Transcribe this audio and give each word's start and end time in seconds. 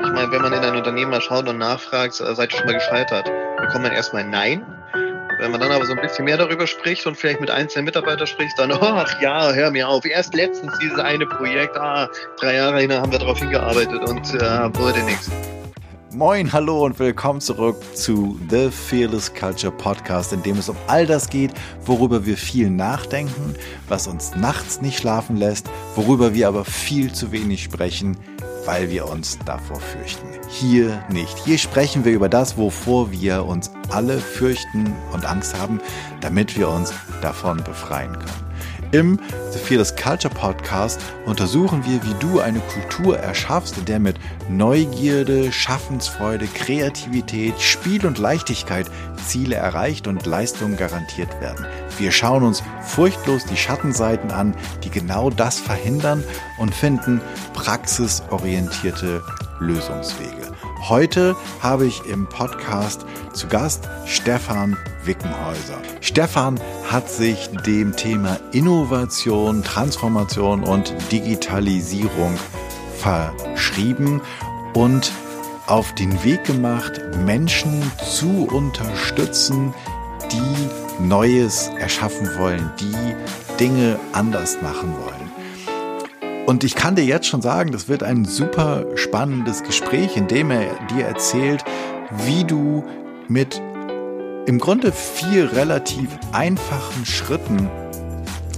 Ich 0.00 0.10
meine, 0.10 0.30
wenn 0.32 0.42
man 0.42 0.52
in 0.52 0.58
ein 0.58 0.74
Unternehmen 0.74 1.12
mal 1.12 1.20
schaut 1.20 1.48
und 1.48 1.58
nachfragt, 1.58 2.20
äh, 2.20 2.34
seid 2.34 2.52
ihr 2.52 2.58
schon 2.58 2.66
mal 2.66 2.74
gescheitert, 2.74 3.30
bekommt 3.60 3.84
man 3.84 3.92
erstmal 3.92 4.24
Nein. 4.24 4.66
Wenn 5.38 5.52
man 5.52 5.60
dann 5.60 5.70
aber 5.70 5.86
so 5.86 5.92
ein 5.92 6.00
bisschen 6.00 6.24
mehr 6.24 6.36
darüber 6.36 6.66
spricht 6.66 7.06
und 7.06 7.16
vielleicht 7.16 7.40
mit 7.40 7.50
einzelnen 7.50 7.84
Mitarbeitern 7.84 8.26
spricht, 8.26 8.58
dann, 8.58 8.72
ach 8.80 9.20
ja, 9.20 9.52
hör 9.52 9.70
mir 9.70 9.88
auf, 9.88 10.04
erst 10.04 10.34
letztens 10.34 10.72
dieses 10.80 10.98
eine 10.98 11.26
Projekt, 11.26 11.76
ah, 11.76 12.08
drei 12.40 12.56
Jahre 12.56 12.80
hin 12.80 12.92
haben 12.92 13.12
wir 13.12 13.20
darauf 13.20 13.38
hingearbeitet 13.38 14.08
und 14.08 14.34
äh, 14.34 14.78
wurde 14.78 15.02
nichts. 15.04 15.30
Moin, 16.12 16.52
hallo 16.52 16.84
und 16.84 16.98
willkommen 16.98 17.40
zurück 17.40 17.76
zu 17.94 18.38
The 18.48 18.70
Fearless 18.70 19.32
Culture 19.34 19.72
Podcast, 19.72 20.32
in 20.32 20.42
dem 20.42 20.58
es 20.58 20.68
um 20.68 20.76
all 20.86 21.06
das 21.06 21.28
geht, 21.28 21.52
worüber 21.84 22.24
wir 22.24 22.36
viel 22.36 22.70
nachdenken, 22.70 23.54
was 23.88 24.06
uns 24.06 24.34
nachts 24.36 24.80
nicht 24.80 24.98
schlafen 24.98 25.36
lässt, 25.36 25.68
worüber 25.96 26.34
wir 26.34 26.46
aber 26.48 26.64
viel 26.64 27.12
zu 27.12 27.32
wenig 27.32 27.64
sprechen, 27.64 28.16
weil 28.64 28.90
wir 28.90 29.08
uns 29.08 29.38
davor 29.44 29.80
fürchten. 29.80 30.26
Hier 30.48 31.02
nicht. 31.10 31.38
Hier 31.44 31.58
sprechen 31.58 32.04
wir 32.04 32.12
über 32.12 32.28
das, 32.28 32.56
wovor 32.56 33.10
wir 33.12 33.44
uns 33.44 33.70
alle 33.90 34.18
fürchten 34.18 34.92
und 35.12 35.24
Angst 35.24 35.58
haben, 35.58 35.80
damit 36.20 36.56
wir 36.58 36.68
uns 36.68 36.92
davon 37.22 37.62
befreien 37.64 38.12
können. 38.12 38.44
Im 38.92 39.18
The 39.50 39.58
Fearless 39.58 39.96
Culture 39.96 40.32
Podcast 40.32 41.00
untersuchen 41.26 41.84
wir, 41.84 42.00
wie 42.04 42.14
du 42.20 42.38
eine 42.38 42.60
Kultur 42.60 43.18
erschaffst, 43.18 43.76
in 43.76 43.86
der 43.86 43.98
mit 43.98 44.16
Neugierde, 44.48 45.50
Schaffensfreude, 45.50 46.46
Kreativität, 46.46 47.60
Spiel 47.60 48.06
und 48.06 48.18
Leichtigkeit 48.18 48.88
Ziele 49.26 49.56
erreicht 49.56 50.06
und 50.06 50.26
Leistungen 50.26 50.76
garantiert 50.76 51.40
werden. 51.40 51.66
Wir 51.98 52.10
schauen 52.10 52.42
uns 52.42 52.62
furchtlos 52.82 53.44
die 53.44 53.56
Schattenseiten 53.56 54.30
an, 54.30 54.54
die 54.82 54.90
genau 54.90 55.30
das 55.30 55.60
verhindern 55.60 56.24
und 56.58 56.74
finden 56.74 57.20
praxisorientierte 57.52 59.22
Lösungswege. 59.60 60.52
Heute 60.88 61.36
habe 61.62 61.86
ich 61.86 62.04
im 62.06 62.26
Podcast 62.28 63.06
zu 63.32 63.46
Gast 63.46 63.88
Stefan 64.06 64.76
Wickenhäuser. 65.04 65.80
Stefan 66.00 66.60
hat 66.90 67.08
sich 67.08 67.48
dem 67.66 67.96
Thema 67.96 68.38
Innovation, 68.52 69.62
Transformation 69.62 70.62
und 70.62 70.94
Digitalisierung 71.10 72.36
verschrieben 72.98 74.20
und 74.74 75.12
auf 75.66 75.94
den 75.94 76.22
Weg 76.24 76.44
gemacht, 76.44 77.00
Menschen 77.24 77.90
zu 78.04 78.46
unterstützen, 78.50 79.72
die 80.30 80.83
Neues 81.00 81.70
erschaffen 81.78 82.28
wollen, 82.38 82.70
die 82.80 83.14
Dinge 83.58 83.98
anders 84.12 84.58
machen 84.62 84.94
wollen. 85.04 85.24
Und 86.46 86.62
ich 86.62 86.74
kann 86.74 86.94
dir 86.94 87.04
jetzt 87.04 87.26
schon 87.26 87.40
sagen, 87.42 87.72
das 87.72 87.88
wird 87.88 88.02
ein 88.02 88.24
super 88.24 88.84
spannendes 88.96 89.62
Gespräch, 89.62 90.16
in 90.16 90.28
dem 90.28 90.50
er 90.50 90.66
dir 90.94 91.06
erzählt, 91.06 91.64
wie 92.26 92.44
du 92.44 92.84
mit 93.28 93.60
im 94.46 94.58
Grunde 94.58 94.92
vier 94.92 95.52
relativ 95.52 96.10
einfachen 96.32 97.06
Schritten 97.06 97.70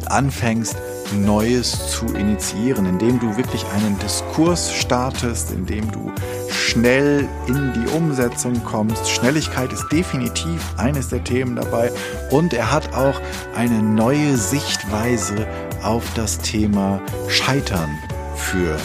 anfängst, 0.07 0.77
Neues 1.13 1.91
zu 1.91 2.07
initiieren, 2.07 2.87
indem 2.87 3.21
du 3.21 3.37
wirklich 3.37 3.65
einen 3.75 3.99
Diskurs 3.99 4.73
startest, 4.73 5.51
indem 5.53 5.91
du 5.93 6.13
schnell 6.51 7.29
in 7.47 7.73
die 7.73 7.89
Umsetzung 7.97 8.63
kommst. 8.65 9.09
Schnelligkeit 9.11 9.73
ist 9.73 9.89
definitiv 9.91 10.63
eines 10.77 11.09
der 11.09 11.23
Themen 11.25 11.57
dabei 11.57 11.91
und 12.31 12.53
er 12.53 12.73
hat 12.73 12.95
auch 12.95 13.21
eine 13.55 13.83
neue 13.83 14.37
Sichtweise 14.37 15.47
auf 15.83 16.05
das 16.15 16.39
Thema 16.39 17.01
Scheitern 17.29 17.91
für 18.35 18.77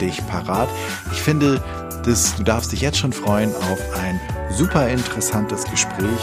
dich 0.00 0.26
parat. 0.26 0.68
Ich 1.12 1.20
finde, 1.22 1.62
das, 2.04 2.36
du 2.36 2.42
darfst 2.42 2.72
dich 2.72 2.80
jetzt 2.80 2.98
schon 2.98 3.12
freuen 3.12 3.54
auf 3.54 3.80
ein 3.98 4.20
super 4.50 4.88
interessantes 4.88 5.64
Gespräch, 5.64 6.20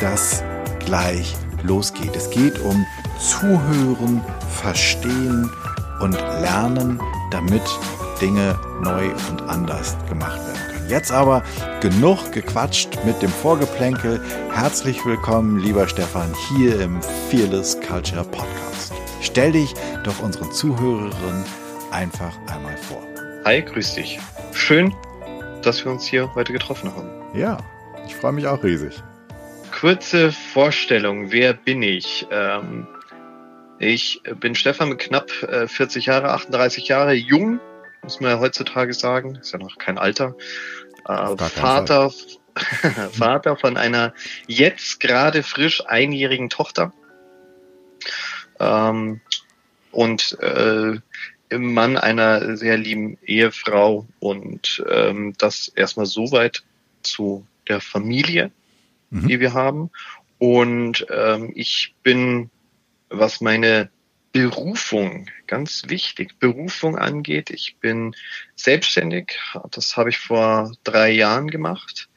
das 0.00 0.42
gleich 0.84 1.36
losgeht. 1.62 2.16
Es 2.16 2.30
geht 2.30 2.58
um 2.60 2.86
Zuhören, 3.18 4.22
Verstehen 4.50 5.50
und 6.00 6.12
Lernen, 6.12 7.00
damit 7.30 7.62
Dinge 8.20 8.58
neu 8.82 9.10
und 9.30 9.42
anders 9.48 9.96
gemacht 10.08 10.38
werden 10.38 10.74
können. 10.74 10.88
Jetzt 10.90 11.12
aber 11.12 11.42
genug 11.80 12.32
gequatscht 12.32 12.98
mit 13.04 13.22
dem 13.22 13.30
Vorgeplänkel. 13.30 14.20
Herzlich 14.52 15.04
willkommen, 15.06 15.58
lieber 15.60 15.88
Stefan, 15.88 16.34
hier 16.48 16.80
im 16.80 17.00
Fearless 17.30 17.80
Culture 17.80 18.24
Podcast. 18.24 18.92
Stell 19.22 19.52
dich 19.52 19.74
doch 20.04 20.20
unseren 20.20 20.52
Zuhörerinnen 20.52 21.44
einfach 21.90 22.32
einmal 22.52 22.76
vor. 22.76 23.02
Hi, 23.44 23.62
grüß 23.62 23.94
dich. 23.94 24.18
Schön, 24.52 24.94
dass 25.62 25.84
wir 25.84 25.92
uns 25.92 26.04
hier 26.04 26.34
heute 26.34 26.52
getroffen 26.52 26.94
haben. 26.94 27.08
Ja, 27.34 27.58
ich 28.06 28.16
freue 28.16 28.32
mich 28.32 28.46
auch 28.46 28.62
riesig. 28.62 29.02
Kurze 29.70 30.32
Vorstellung, 30.32 31.30
wer 31.30 31.54
bin 31.54 31.82
ich? 31.82 32.26
Ähm, 32.30 32.86
ich 33.80 34.22
bin 34.38 34.54
Stefan 34.54 34.90
mit 34.90 34.98
knapp 34.98 35.30
40 35.30 36.06
äh, 36.06 36.10
Jahre, 36.10 36.30
38 36.32 36.86
Jahre, 36.86 37.14
jung, 37.14 37.60
muss 38.02 38.20
man 38.20 38.30
ja 38.30 38.38
heutzutage 38.38 38.94
sagen, 38.94 39.36
ist 39.36 39.52
ja 39.52 39.58
noch 39.58 39.78
kein 39.78 39.98
Alter. 39.98 40.36
Äh, 41.08 41.36
Vater, 41.36 42.12
Vater 43.12 43.56
von 43.56 43.76
einer 43.76 44.14
jetzt 44.46 45.00
gerade 45.00 45.42
frisch 45.42 45.82
einjährigen 45.86 46.50
Tochter. 46.50 46.92
Ähm, 48.58 49.20
und 49.92 50.38
äh, 50.40 50.98
Mann 51.56 51.96
einer 51.96 52.56
sehr 52.56 52.76
lieben 52.76 53.18
Ehefrau 53.24 54.06
und 54.20 54.84
ähm, 54.88 55.34
das 55.38 55.68
erstmal 55.68 56.06
soweit 56.06 56.62
zu 57.02 57.46
der 57.66 57.80
Familie, 57.80 58.52
mhm. 59.10 59.26
die 59.26 59.40
wir 59.40 59.52
haben. 59.52 59.90
Und 60.38 61.06
ähm, 61.10 61.52
ich 61.54 61.94
bin, 62.02 62.50
was 63.10 63.40
meine 63.40 63.90
Berufung, 64.32 65.28
ganz 65.46 65.84
wichtig, 65.88 66.38
Berufung 66.38 66.96
angeht, 66.96 67.50
ich 67.50 67.76
bin 67.80 68.14
selbstständig. 68.54 69.38
Das 69.72 69.96
habe 69.96 70.10
ich 70.10 70.18
vor 70.18 70.72
drei 70.84 71.10
Jahren 71.10 71.50
gemacht 71.50 72.08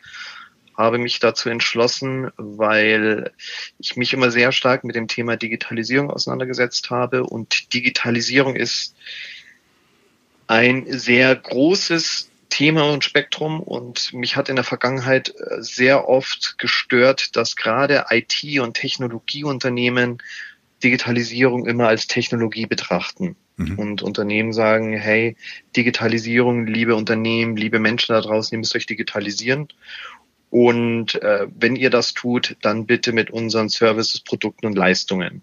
habe 0.78 0.98
mich 0.98 1.20
dazu 1.20 1.50
entschlossen, 1.50 2.32
weil 2.38 3.32
ich 3.80 3.96
mich 3.96 4.14
immer 4.14 4.32
sehr 4.32 4.52
stark 4.52 4.84
mit 4.84 4.96
dem 4.96 5.08
Thema 5.08 5.38
Digitalisierung 5.38 6.10
auseinandergesetzt 6.10 6.90
habe. 6.90 7.24
Und 7.24 7.74
Digitalisierung 7.74 8.56
ist 8.56 8.96
ein 10.48 10.86
sehr 10.88 11.36
großes 11.36 12.30
Thema 12.50 12.92
und 12.92 13.04
Spektrum 13.04 13.60
und 13.62 14.14
mich 14.14 14.36
hat 14.36 14.50
in 14.50 14.56
der 14.56 14.66
Vergangenheit 14.66 15.30
äh, 15.30 15.62
sehr 15.62 16.08
oft 16.08 16.58
gestört, 16.60 17.36
dass 17.36 17.56
gerade 17.56 18.06
IT- 18.12 18.60
und 18.60 18.76
Technologieunternehmen 18.76 20.20
Digitalisierung 20.84 21.66
immer 21.66 21.88
als 21.88 22.08
Technologie 22.08 22.66
betrachten. 22.66 23.36
Mhm. 23.58 23.80
Und 23.80 24.02
Unternehmen 24.02 24.52
sagen, 24.52 24.94
hey, 24.94 25.36
Digitalisierung, 25.76 26.68
liebe 26.68 26.96
Unternehmen, 26.96 27.56
liebe 27.56 27.80
Menschen 27.80 28.14
da 28.14 28.22
draußen, 28.22 28.56
ihr 28.56 28.60
müsst 28.60 28.76
euch 28.76 28.86
digitalisieren. 28.86 29.68
Und 30.50 31.16
äh, 31.22 31.48
wenn 31.56 31.76
ihr 31.76 31.90
das 31.90 32.14
tut, 32.14 32.58
dann 32.62 32.86
bitte 32.86 33.12
mit 33.12 33.32
unseren 33.32 33.70
Services, 33.70 34.20
Produkten 34.20 34.68
und 34.68 34.78
Leistungen. 34.78 35.42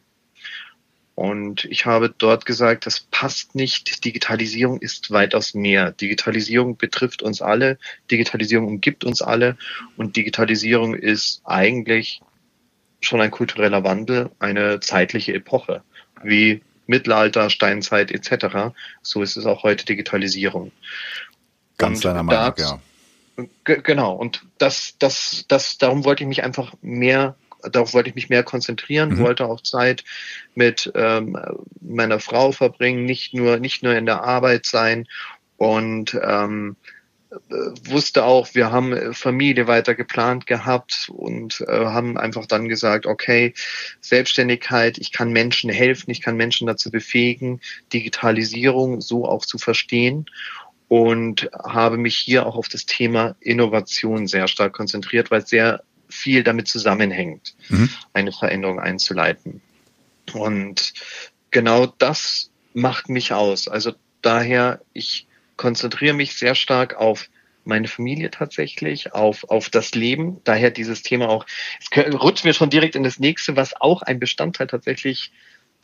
Und 1.17 1.67
ich 1.67 1.85
habe 1.85 2.15
dort 2.17 2.47
gesagt, 2.47 2.87
das 2.87 3.01
passt 3.11 3.55
nicht. 3.55 4.05
Digitalisierung 4.05 4.81
ist 4.81 5.11
weitaus 5.11 5.53
mehr. 5.53 5.93
Digitalisierung 5.93 6.77
betrifft 6.77 7.23
uns 7.23 7.43
alle. 7.43 7.79
Digitalisierung 8.11 8.67
umgibt 8.69 9.05
uns 9.05 9.21
alle. 9.21 9.59
Und 9.97 10.17
Digitalisierung 10.17 10.95
ist 10.95 11.43
eigentlich 11.45 12.23
schon 13.01 13.21
ein 13.21 13.31
kultureller 13.31 13.85
Wandel, 13.85 14.31
eine 14.39 14.81
zeitliche 14.81 15.35
Epoche, 15.35 15.83
wie 16.23 16.63
Mittelalter, 16.87 17.51
Steinzeit 17.51 18.11
etc. 18.11 18.75
So 19.03 19.23
ist 19.23 19.37
es 19.37 19.47
auch 19.47 19.63
heute 19.63 19.85
Digitalisierung. 19.85 20.73
Ganz 21.79 22.01
deiner 22.01 22.23
Meinung, 22.23 22.55
ja 22.59 22.81
genau. 23.65 24.15
Und 24.15 24.45
das, 24.59 24.95
das, 24.99 25.45
das, 25.49 25.79
darum 25.79 26.05
wollte 26.05 26.25
ich 26.25 26.29
mich 26.29 26.43
einfach 26.43 26.75
mehr, 26.83 27.37
darauf 27.63 27.95
wollte 27.95 28.09
ich 28.09 28.15
mich 28.15 28.29
mehr 28.29 28.43
konzentrieren, 28.43 29.11
mhm. 29.11 29.19
wollte 29.19 29.47
auch 29.47 29.63
Zeit 29.63 30.05
mit 30.55 30.91
ähm, 30.95 31.39
meiner 31.81 32.21
Frau 32.21 32.53
verbringen, 32.53 33.05
nicht 33.05 33.35
nur, 33.35 33.59
nicht 33.59 33.83
nur 33.83 33.95
in 33.95 34.07
der 34.07 34.23
Arbeit 34.23 34.67
sein 34.67 35.07
und 35.57 36.19
ähm, 36.23 36.77
wusste 37.85 38.25
auch, 38.25 38.55
wir 38.55 38.73
haben 38.73 39.15
Familie 39.15 39.69
weiter 39.69 39.95
geplant 39.95 40.47
gehabt 40.47 41.11
und 41.13 41.61
äh, 41.61 41.85
haben 41.87 42.19
einfach 42.19 42.47
dann 42.47 42.69
gesagt, 42.69 43.07
okay, 43.07 43.55
Selbstständigkeit, 44.01 44.99
ich 44.99 45.13
kann 45.13 45.31
Menschen 45.31 45.71
helfen, 45.71 46.11
ich 46.11 46.21
kann 46.21 46.37
Menschen 46.37 46.67
dazu 46.67 46.91
befähigen, 46.91 47.61
Digitalisierung 47.93 49.01
so 49.01 49.27
auch 49.27 49.47
zu 49.47 49.59
verstehen 49.59 50.27
und 50.89 51.49
habe 51.63 51.99
mich 51.99 52.17
hier 52.17 52.47
auch 52.47 52.57
auf 52.57 52.69
das 52.69 52.85
Thema 52.85 53.37
Innovation 53.39 54.27
sehr 54.27 54.49
stark 54.49 54.73
konzentriert, 54.73 55.31
weil 55.31 55.43
es 55.43 55.51
sehr 55.51 55.85
viel 56.09 56.43
damit 56.43 56.67
zusammenhängt, 56.67 57.55
mhm. 57.69 57.89
eine 58.13 58.33
Veränderung 58.33 58.81
einzuleiten. 58.81 59.63
Und 60.33 60.93
genau 61.53 61.87
das 61.87 62.51
macht 62.75 63.09
mich 63.09 63.33
aus. 63.33 63.69
Also 63.69 63.93
daher, 64.21 64.81
ich 64.93 65.29
konzentriere 65.61 66.15
mich 66.15 66.37
sehr 66.37 66.55
stark 66.55 66.97
auf 66.97 67.29
meine 67.65 67.87
Familie 67.87 68.31
tatsächlich, 68.31 69.13
auf, 69.13 69.45
auf 69.51 69.69
das 69.69 69.95
Leben. 69.95 70.41
Daher 70.45 70.71
dieses 70.71 71.03
Thema 71.03 71.29
auch, 71.29 71.45
es 71.79 71.91
rutscht 72.15 72.47
mir 72.47 72.55
schon 72.55 72.71
direkt 72.71 72.97
in 72.97 73.03
das 73.03 73.19
nächste, 73.19 73.57
was 73.57 73.79
auch 73.79 74.01
ein 74.01 74.19
Bestandteil 74.19 74.69
tatsächlich 74.69 75.33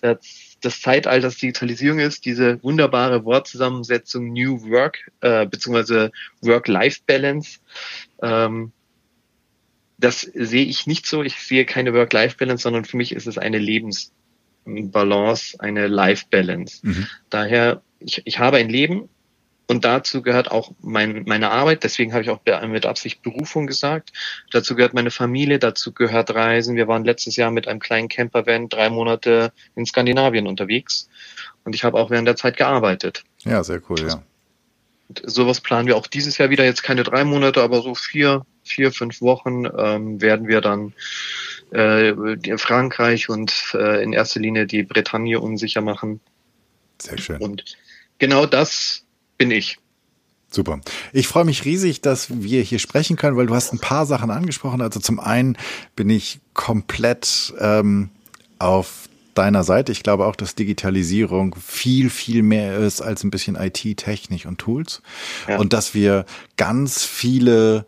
des, 0.03 0.57
des 0.65 0.81
Zeitalters 0.81 1.37
Digitalisierung 1.37 1.99
ist, 1.99 2.25
diese 2.25 2.63
wunderbare 2.63 3.27
Wortzusammensetzung 3.27 4.33
New 4.33 4.63
Work, 4.71 5.13
äh, 5.21 5.45
beziehungsweise 5.45 6.11
Work-Life-Balance. 6.41 7.59
Ähm, 8.23 8.73
das 9.99 10.23
sehe 10.23 10.65
ich 10.65 10.87
nicht 10.87 11.07
so. 11.07 11.23
Ich 11.23 11.35
sehe 11.35 11.67
keine 11.67 11.93
Work-Life-Balance, 11.93 12.63
sondern 12.63 12.87
für 12.87 12.97
mich 12.97 13.13
ist 13.13 13.27
es 13.27 13.37
eine 13.37 13.59
Lebensbalance, 13.59 15.61
eine 15.61 15.87
Life-Balance. 15.87 16.79
Mhm. 16.83 17.07
Daher, 17.29 17.83
ich, 17.99 18.23
ich 18.25 18.39
habe 18.39 18.57
ein 18.57 18.71
Leben, 18.71 19.11
und 19.69 19.85
dazu 19.85 20.23
gehört 20.23 20.51
auch 20.51 20.73
mein, 20.81 21.25
meine 21.27 21.51
Arbeit, 21.51 21.83
deswegen 21.83 22.13
habe 22.13 22.23
ich 22.23 22.31
auch 22.31 22.41
mit 22.69 22.87
Absicht 22.87 23.23
Berufung 23.23 23.67
gesagt. 23.67 24.13
Dazu 24.53 24.77
gehört 24.77 24.95
meine 24.95 25.11
Familie, 25.11 25.59
dazu 25.59 25.93
gehört 25.93 26.33
Reisen. 26.33 26.77
Wir 26.77 26.87
waren 26.87 27.05
letztes 27.05 27.35
Jahr 27.35 27.51
mit 27.51 27.67
einem 27.67 27.81
kleinen 27.81 28.09
Campervan 28.09 28.69
drei 28.69 28.91
Monate 28.91 29.53
in 29.75 29.85
Skandinavien 29.85 30.47
unterwegs. 30.47 31.09
Und 31.65 31.75
ich 31.75 31.83
habe 31.83 31.99
auch 31.99 32.11
während 32.11 32.29
der 32.29 32.37
Zeit 32.37 32.57
gearbeitet. 32.57 33.25
Ja, 33.45 33.65
sehr 33.65 33.83
cool, 33.89 34.07
ja. 34.07 34.23
Und 35.09 35.23
sowas 35.25 35.61
planen 35.61 35.89
wir 35.89 35.97
auch 35.97 36.07
dieses 36.07 36.39
Jahr 36.39 36.51
wieder, 36.51 36.65
jetzt 36.65 36.83
keine 36.83 37.03
drei 37.03 37.25
Monate, 37.25 37.63
aber 37.63 37.83
so 37.83 37.95
vier, 37.95 38.45
vier, 38.63 38.93
fünf 38.93 39.21
Wochen 39.21 39.65
ähm, 39.77 40.21
werden 40.21 40.47
wir 40.47 40.61
dann 40.61 40.95
äh, 41.73 42.57
Frankreich 42.59 43.29
und 43.29 43.53
äh, 43.75 44.03
in 44.03 44.13
erster 44.13 44.41
Linie 44.41 44.67
die 44.67 44.85
Bretagne 44.85 45.41
unsicher 45.41 45.81
machen. 45.81 46.21
Sehr 47.01 47.19
schön. 47.19 47.39
Und 47.39 47.65
genau 48.19 48.47
das 48.47 49.06
bin 49.39 49.51
ich. 49.51 49.79
Super. 50.51 50.81
Ich 51.13 51.29
freue 51.29 51.45
mich 51.45 51.65
riesig, 51.65 52.01
dass 52.01 52.43
wir 52.43 52.63
hier 52.63 52.79
sprechen 52.79 53.17
können, 53.17 53.37
weil 53.37 53.47
du 53.47 53.55
hast 53.55 53.73
ein 53.73 53.79
paar 53.79 54.07
Sachen 54.07 54.31
angesprochen. 54.31 54.81
Also 54.81 55.01
zum 55.01 55.19
einen 55.21 55.59
bin 55.97 56.09
ich 56.09 56.41
komplett 56.55 57.53
ähm, 57.59 58.11
auf 58.59 59.09
deiner 59.35 59.65
Seite. 59.65 59.93
Ich 59.93 60.03
glaube 60.03 60.27
auch, 60.27 60.37
dass 60.37 60.55
Digitalisierung 60.55 61.57
viel, 61.57 62.11
viel 62.11 62.43
mehr 62.43 62.79
ist 62.79 63.03
als 63.03 63.23
ein 63.23 63.31
bisschen 63.31 63.57
IT, 63.57 63.97
Technik 63.97 64.47
und 64.47 64.59
Tools. 64.59 65.03
Ja. 65.49 65.59
Und 65.59 65.73
dass 65.73 65.95
wir 65.95 66.25
ganz 66.57 67.05
viele 67.05 67.87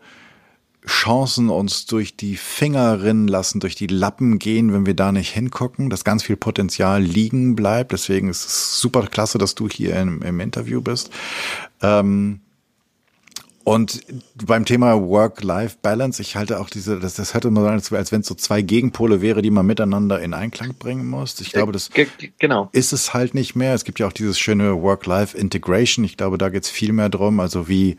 Chancen 0.89 1.49
uns 1.49 1.85
durch 1.85 2.17
die 2.17 2.35
Finger 2.35 3.01
rinnen 3.01 3.27
lassen, 3.27 3.59
durch 3.59 3.75
die 3.75 3.87
Lappen 3.87 4.39
gehen, 4.39 4.73
wenn 4.73 4.85
wir 4.85 4.93
da 4.95 5.11
nicht 5.11 5.29
hingucken, 5.29 5.89
dass 5.89 6.03
ganz 6.03 6.23
viel 6.23 6.35
Potenzial 6.35 7.01
liegen 7.01 7.55
bleibt. 7.55 7.93
Deswegen 7.93 8.29
ist 8.29 8.45
es 8.45 8.79
super 8.79 9.07
klasse, 9.07 9.37
dass 9.37 9.55
du 9.55 9.69
hier 9.69 9.95
im, 9.95 10.21
im 10.21 10.39
Interview 10.39 10.81
bist. 10.81 11.11
Ähm, 11.81 12.41
und 13.69 14.01
beim 14.47 14.65
Thema 14.65 14.99
Work-Life-Balance, 14.99 16.21
ich 16.23 16.35
halte 16.35 16.59
auch 16.59 16.71
diese, 16.71 16.99
das, 16.99 17.13
das 17.13 17.35
hört 17.35 17.45
immer 17.45 17.79
so 17.79 17.95
als 17.95 18.11
wenn 18.11 18.21
es 18.21 18.27
so 18.27 18.33
zwei 18.33 18.63
Gegenpole 18.63 19.21
wäre, 19.21 19.43
die 19.43 19.51
man 19.51 19.65
miteinander 19.65 20.19
in 20.19 20.33
Einklang 20.33 20.73
bringen 20.73 21.07
muss. 21.07 21.39
Ich 21.39 21.51
glaube, 21.51 21.71
das 21.71 21.91
genau. 22.39 22.69
ist 22.71 22.93
es 22.93 23.13
halt 23.13 23.35
nicht 23.35 23.55
mehr. 23.55 23.75
Es 23.75 23.83
gibt 23.83 23.99
ja 23.99 24.07
auch 24.07 24.13
dieses 24.13 24.39
schöne 24.39 24.81
Work-Life-Integration. 24.81 26.03
Ich 26.03 26.17
glaube, 26.17 26.39
da 26.39 26.49
geht 26.49 26.63
es 26.63 26.69
viel 26.71 26.93
mehr 26.93 27.09
drum. 27.09 27.39
Also 27.39 27.67
wie 27.67 27.97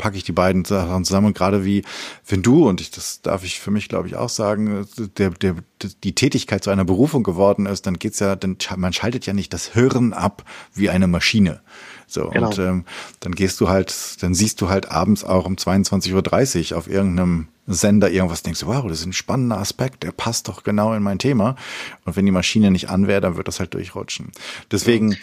packe 0.00 0.16
ich 0.16 0.24
die 0.24 0.32
beiden 0.32 0.64
Sachen 0.64 1.04
zusammen. 1.04 1.28
Und 1.28 1.36
gerade 1.36 1.64
wie, 1.64 1.82
wenn 2.26 2.42
du, 2.42 2.66
und 2.66 2.80
ich, 2.80 2.90
das 2.90 3.20
darf 3.20 3.44
ich 3.44 3.60
für 3.60 3.70
mich, 3.70 3.88
glaube 3.88 4.08
ich, 4.08 4.16
auch 4.16 4.30
sagen, 4.30 4.86
der, 5.18 5.30
der, 5.30 5.56
die 6.02 6.14
Tätigkeit 6.14 6.64
zu 6.64 6.70
einer 6.70 6.86
Berufung 6.86 7.22
geworden 7.22 7.66
ist, 7.66 7.86
dann 7.86 7.98
geht's 7.98 8.18
ja, 8.18 8.34
dann, 8.34 8.56
man 8.76 8.94
schaltet 8.94 9.26
ja 9.26 9.34
nicht 9.34 9.52
das 9.52 9.66
Hirn 9.66 10.14
ab 10.14 10.44
wie 10.74 10.88
eine 10.88 11.06
Maschine. 11.06 11.60
So, 12.06 12.30
genau. 12.30 12.48
und 12.48 12.58
ähm, 12.58 12.84
dann 13.20 13.34
gehst 13.34 13.60
du 13.60 13.68
halt, 13.68 13.94
dann 14.22 14.34
siehst 14.34 14.60
du 14.62 14.70
halt 14.70 14.90
abends 14.90 15.22
auch 15.22 15.44
um 15.44 15.54
22.30 15.54 16.72
Uhr 16.72 16.78
auf 16.78 16.88
irgendeinem 16.88 17.48
Sender 17.66 18.10
irgendwas, 18.10 18.42
denkst 18.42 18.60
du, 18.60 18.66
wow, 18.66 18.84
das 18.88 19.00
ist 19.00 19.06
ein 19.06 19.12
spannender 19.12 19.58
Aspekt, 19.58 20.02
der 20.02 20.12
passt 20.12 20.48
doch 20.48 20.64
genau 20.64 20.94
in 20.94 21.02
mein 21.02 21.18
Thema. 21.18 21.56
Und 22.04 22.16
wenn 22.16 22.26
die 22.26 22.32
Maschine 22.32 22.70
nicht 22.70 22.88
an 22.88 23.06
wäre, 23.06 23.20
dann 23.20 23.36
wird 23.36 23.46
das 23.46 23.60
halt 23.60 23.74
durchrutschen. 23.74 24.32
Deswegen, 24.72 25.16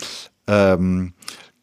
ähm, 0.47 1.13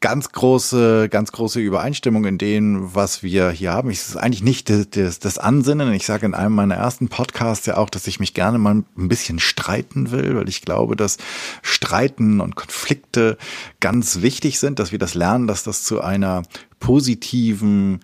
ganz 0.05 0.33
große, 0.33 1.09
ganz 1.09 1.33
große 1.33 1.61
Übereinstimmung 1.61 2.27
in 2.27 2.37
dem, 2.37 2.95
was 2.95 3.23
wir 3.23 3.49
hier 3.49 3.73
haben. 3.73 3.89
Es 3.89 4.11
ist 4.11 4.17
eigentlich 4.19 4.43
nicht 4.43 4.69
das, 4.69 5.19
das 5.19 5.39
Ansinnen. 5.39 5.95
Ich 5.95 6.05
sage 6.05 6.27
in 6.27 6.35
einem 6.35 6.55
meiner 6.55 6.75
ersten 6.75 7.09
Podcasts 7.09 7.65
ja 7.65 7.79
auch, 7.79 7.89
dass 7.89 8.07
ich 8.07 8.21
mich 8.21 8.35
gerne 8.35 8.59
mal 8.59 8.75
ein 8.75 9.09
bisschen 9.09 9.39
streiten 9.39 10.11
will, 10.11 10.37
weil 10.37 10.47
ich 10.51 10.61
glaube, 10.61 10.95
dass 10.95 11.17
Streiten 11.63 12.43
und 12.43 12.55
Konflikte 12.55 13.39
ganz 13.81 14.21
wichtig 14.21 14.59
sind, 14.59 14.79
dass 14.79 14.93
wir 14.93 14.99
das 14.99 15.15
lernen, 15.15 15.47
dass 15.47 15.63
das 15.63 15.85
zu 15.85 16.03
einer 16.03 16.43
positiven 16.81 18.01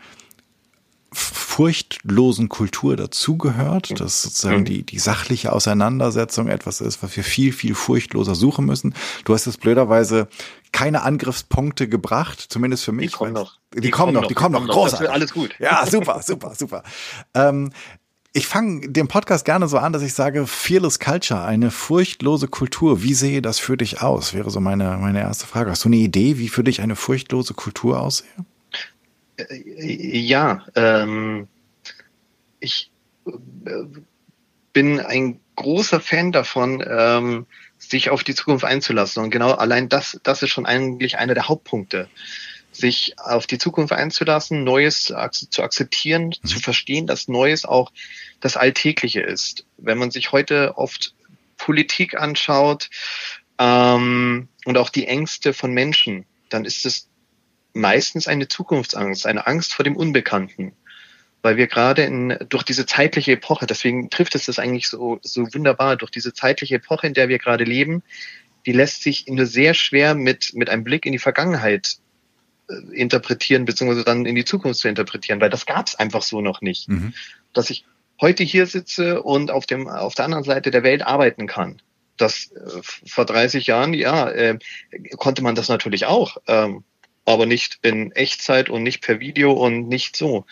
furchtlosen 1.13 2.49
Kultur 2.49 2.97
dazugehört, 2.97 4.01
dass 4.01 4.23
sozusagen 4.23 4.61
mhm. 4.61 4.65
die, 4.65 4.83
die 4.85 4.99
sachliche 4.99 5.53
Auseinandersetzung 5.53 6.49
etwas 6.49 6.81
ist, 6.81 7.03
was 7.03 7.17
wir 7.17 7.25
viel, 7.25 7.53
viel 7.53 7.75
furchtloser 7.75 8.35
suchen 8.35 8.65
müssen. 8.65 8.95
Du 9.25 9.35
hast 9.35 9.47
jetzt 9.47 9.61
blöderweise 9.61 10.29
keine 10.73 11.03
Angriffspunkte 11.03 11.89
gebracht, 11.89 12.41
zumindest 12.49 12.85
für 12.85 12.93
mich. 12.93 13.11
Die 13.11 13.17
kommen 13.17 13.33
noch. 13.33 13.59
Die, 13.75 13.81
die 13.81 13.91
kommen 13.91 14.13
noch, 14.13 14.27
die 14.27 14.35
kommen 14.35 14.67
noch. 14.67 14.73
Großartig. 14.73 15.11
Alles 15.11 15.33
gut. 15.33 15.55
Ja, 15.59 15.85
super, 15.87 16.23
super, 16.23 16.55
super. 16.55 16.83
Ähm, 17.35 17.73
ich 18.33 18.47
fange 18.47 18.89
den 18.89 19.09
Podcast 19.09 19.45
gerne 19.45 19.67
so 19.67 19.79
an, 19.79 19.93
dass 19.93 20.03
ich 20.03 20.15
sage, 20.15 20.47
Fearless 20.47 21.01
Culture, 21.01 21.43
eine 21.43 21.71
furchtlose 21.71 22.47
Kultur. 22.47 23.03
Wie 23.03 23.15
sehe 23.15 23.43
das 23.43 23.59
für 23.59 23.77
dich 23.77 24.03
aus? 24.03 24.35
Wäre 24.35 24.51
so 24.51 24.61
meine, 24.61 24.99
meine 24.99 25.21
erste 25.21 25.47
Frage. 25.47 25.71
Hast 25.71 25.85
du 25.85 25.89
eine 25.89 25.97
Idee, 25.97 26.39
wie 26.39 26.49
für 26.49 26.63
dich 26.63 26.81
eine 26.81 26.95
furchtlose 26.95 27.55
Kultur 27.55 28.01
aussehe? 28.01 28.29
Äh, 29.37 30.19
ja, 30.19 30.65
ähm, 30.77 31.49
ich 32.61 32.91
äh, 33.27 33.31
bin 34.73 35.01
ein 35.01 35.41
großer 35.57 36.01
Fan 36.01 36.31
davon, 36.31 36.85
ähm, 36.89 37.47
sich 37.91 38.11
auf 38.11 38.25
die 38.25 38.35
Zukunft 38.35 38.65
einzulassen. 38.65 39.23
Und 39.23 39.31
genau 39.31 39.53
allein 39.53 39.89
das, 39.89 40.21
das 40.23 40.43
ist 40.43 40.51
schon 40.51 40.67
eigentlich 40.67 41.19
einer 41.19 41.35
der 41.35 41.49
Hauptpunkte. 41.49 42.09
Sich 42.73 43.19
auf 43.19 43.47
die 43.47 43.59
Zukunft 43.59 43.93
einzulassen, 43.93 44.63
Neues 44.63 45.05
zu 45.05 45.63
akzeptieren, 45.63 46.27
mhm. 46.27 46.47
zu 46.47 46.61
verstehen, 46.61 47.07
dass 47.07 47.29
Neues 47.29 47.65
auch 47.65 47.93
das 48.41 48.57
Alltägliche 48.57 49.21
ist. 49.21 49.67
Wenn 49.77 49.99
man 49.99 50.11
sich 50.11 50.33
heute 50.33 50.79
oft 50.79 51.15
Politik 51.57 52.17
anschaut 52.17 52.89
ähm, 53.59 54.49
und 54.65 54.79
auch 54.79 54.89
die 54.89 55.07
Ängste 55.07 55.53
von 55.53 55.73
Menschen, 55.73 56.27
dann 56.49 56.65
ist 56.65 56.87
es 56.87 57.09
meistens 57.73 58.29
eine 58.29 58.49
Zukunftsangst, 58.49 59.27
eine 59.27 59.47
Angst 59.47 59.75
vor 59.75 59.85
dem 59.85 59.97
Unbekannten. 59.97 60.73
Weil 61.43 61.57
wir 61.57 61.67
gerade 61.67 62.03
in, 62.03 62.37
durch 62.49 62.65
diese 62.65 62.87
zeitliche 62.87 63.33
Epoche, 63.33 63.67
deswegen 63.67 64.11
trifft 64.11 64.35
es 64.35 64.47
das 64.47 64.59
eigentlich 64.59 64.89
so, 64.89 65.19
so 65.23 65.43
wunderbar, 65.55 65.97
durch 65.97 66.11
diese 66.11 66.35
zeitliche 66.35 66.77
Epoche, 66.77 67.07
in 67.07 67.15
der 67.15 67.29
wir 67.29 67.39
gerade 67.39 67.65
leben, 67.65 68.03
die 68.67 68.73
lässt 68.73 69.03
sich 69.03 69.27
nur 69.27 69.47
sehr 69.47 69.75
schwer 69.75 70.15
mit, 70.15 70.53
mit 70.55 70.69
einem 70.69 70.85
Blick 70.85 71.07
in 71.07 71.13
die 71.13 71.19
Vergangenheit 71.19 71.97
äh, 72.69 72.95
interpretieren, 72.95 73.65
beziehungsweise 73.65 74.05
dann 74.05 74.27
in 74.27 74.35
die 74.35 74.45
Zukunft 74.45 74.81
zu 74.81 74.89
interpretieren, 74.89 75.41
weil 75.41 75.51
das 75.51 75.67
gab 75.67 75.87
es 75.87 75.95
einfach 75.95 76.23
so 76.23 76.41
noch 76.41 76.61
nicht. 76.61 76.89
Mhm. 76.89 77.15
Dass 77.53 77.71
ich 77.71 77.85
heute 78.21 78.45
hier 78.45 78.67
sitze 78.67 79.23
und 79.23 79.51
auf 79.51 79.67
dem, 79.67 79.89
auf 79.89 80.15
der 80.15 80.27
anderen 80.27 80.45
Seite 80.45 80.71
der 80.71 80.83
Welt 80.83 81.03
arbeiten 81.03 81.47
kann. 81.47 81.81
Das 82.17 82.51
äh, 82.53 82.81
vor 82.83 83.25
30 83.25 83.67
Jahren, 83.67 83.95
ja, 83.95 84.29
äh, 84.29 84.59
konnte 85.17 85.43
man 85.43 85.55
das 85.55 85.69
natürlich 85.69 86.07
auch. 86.07 86.37
Ähm, 86.47 86.85
aber 87.25 87.47
nicht 87.47 87.79
in 87.83 88.13
Echtzeit 88.13 88.71
und 88.71 88.83
nicht 88.83 89.03
per 89.03 89.21
Video 89.21 89.53
und 89.53 89.89
nicht 89.89 90.17
so. 90.17 90.47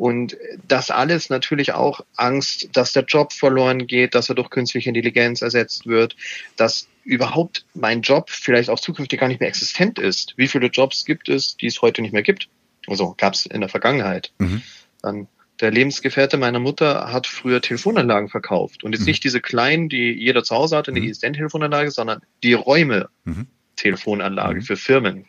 Und 0.00 0.34
das 0.66 0.90
alles 0.90 1.28
natürlich 1.28 1.74
auch 1.74 2.00
Angst, 2.16 2.70
dass 2.72 2.94
der 2.94 3.04
Job 3.04 3.34
verloren 3.34 3.86
geht, 3.86 4.14
dass 4.14 4.30
er 4.30 4.34
durch 4.34 4.48
künstliche 4.48 4.88
Intelligenz 4.88 5.42
ersetzt 5.42 5.84
wird, 5.84 6.16
dass 6.56 6.88
überhaupt 7.04 7.66
mein 7.74 8.00
Job 8.00 8.30
vielleicht 8.30 8.70
auch 8.70 8.80
zukünftig 8.80 9.20
gar 9.20 9.28
nicht 9.28 9.40
mehr 9.40 9.50
existent 9.50 9.98
ist. 9.98 10.32
Wie 10.38 10.48
viele 10.48 10.68
Jobs 10.68 11.04
gibt 11.04 11.28
es, 11.28 11.58
die 11.58 11.66
es 11.66 11.82
heute 11.82 12.00
nicht 12.00 12.14
mehr 12.14 12.22
gibt? 12.22 12.48
Also 12.86 13.14
gab 13.18 13.34
es 13.34 13.44
in 13.44 13.60
der 13.60 13.68
Vergangenheit. 13.68 14.32
Mhm. 14.38 14.62
Dann 15.02 15.28
der 15.60 15.70
Lebensgefährte 15.70 16.38
meiner 16.38 16.60
Mutter 16.60 17.12
hat 17.12 17.26
früher 17.26 17.60
Telefonanlagen 17.60 18.30
verkauft. 18.30 18.82
Und 18.82 18.92
jetzt 18.92 19.02
mhm. 19.02 19.08
nicht 19.08 19.24
diese 19.24 19.42
kleinen, 19.42 19.90
die 19.90 20.12
jeder 20.12 20.42
zu 20.42 20.56
Hause 20.56 20.78
hatte, 20.78 20.92
eine 20.92 21.00
mhm. 21.00 21.08
ISDN-Telefonanlage, 21.08 21.90
sondern 21.90 22.22
die 22.42 22.54
Räume 22.54 23.10
mhm. 23.24 23.48
Telefonanlage 23.76 24.60
mhm. 24.60 24.64
für 24.64 24.76
Firmen. 24.78 25.26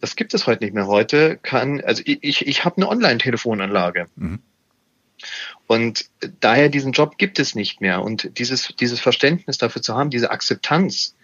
Das 0.00 0.16
gibt 0.16 0.34
es 0.34 0.46
heute 0.46 0.64
nicht 0.64 0.74
mehr. 0.74 0.86
Heute 0.86 1.38
kann, 1.38 1.80
also 1.80 2.02
ich, 2.04 2.18
ich, 2.22 2.46
ich 2.46 2.64
habe 2.64 2.76
eine 2.76 2.88
Online-Telefonanlage. 2.88 4.06
Mhm. 4.16 4.40
Und 5.66 6.06
daher 6.40 6.68
diesen 6.68 6.92
Job 6.92 7.18
gibt 7.18 7.38
es 7.38 7.54
nicht 7.54 7.80
mehr. 7.80 8.02
Und 8.02 8.38
dieses, 8.38 8.74
dieses 8.78 9.00
Verständnis 9.00 9.58
dafür 9.58 9.82
zu 9.82 9.94
haben, 9.94 10.10
diese 10.10 10.30
Akzeptanz, 10.30 11.14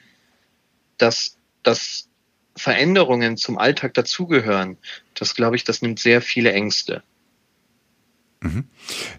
dass, 0.99 1.37
dass 1.62 2.09
Veränderungen 2.57 3.37
zum 3.37 3.59
Alltag 3.59 3.95
dazugehören, 3.95 4.79
das 5.14 5.35
glaube 5.35 5.57
ich, 5.57 5.64
das 5.64 5.83
nimmt 5.83 6.00
sehr 6.00 6.21
viele 6.23 6.52
Ängste. 6.52 7.02
Mhm. 8.41 8.64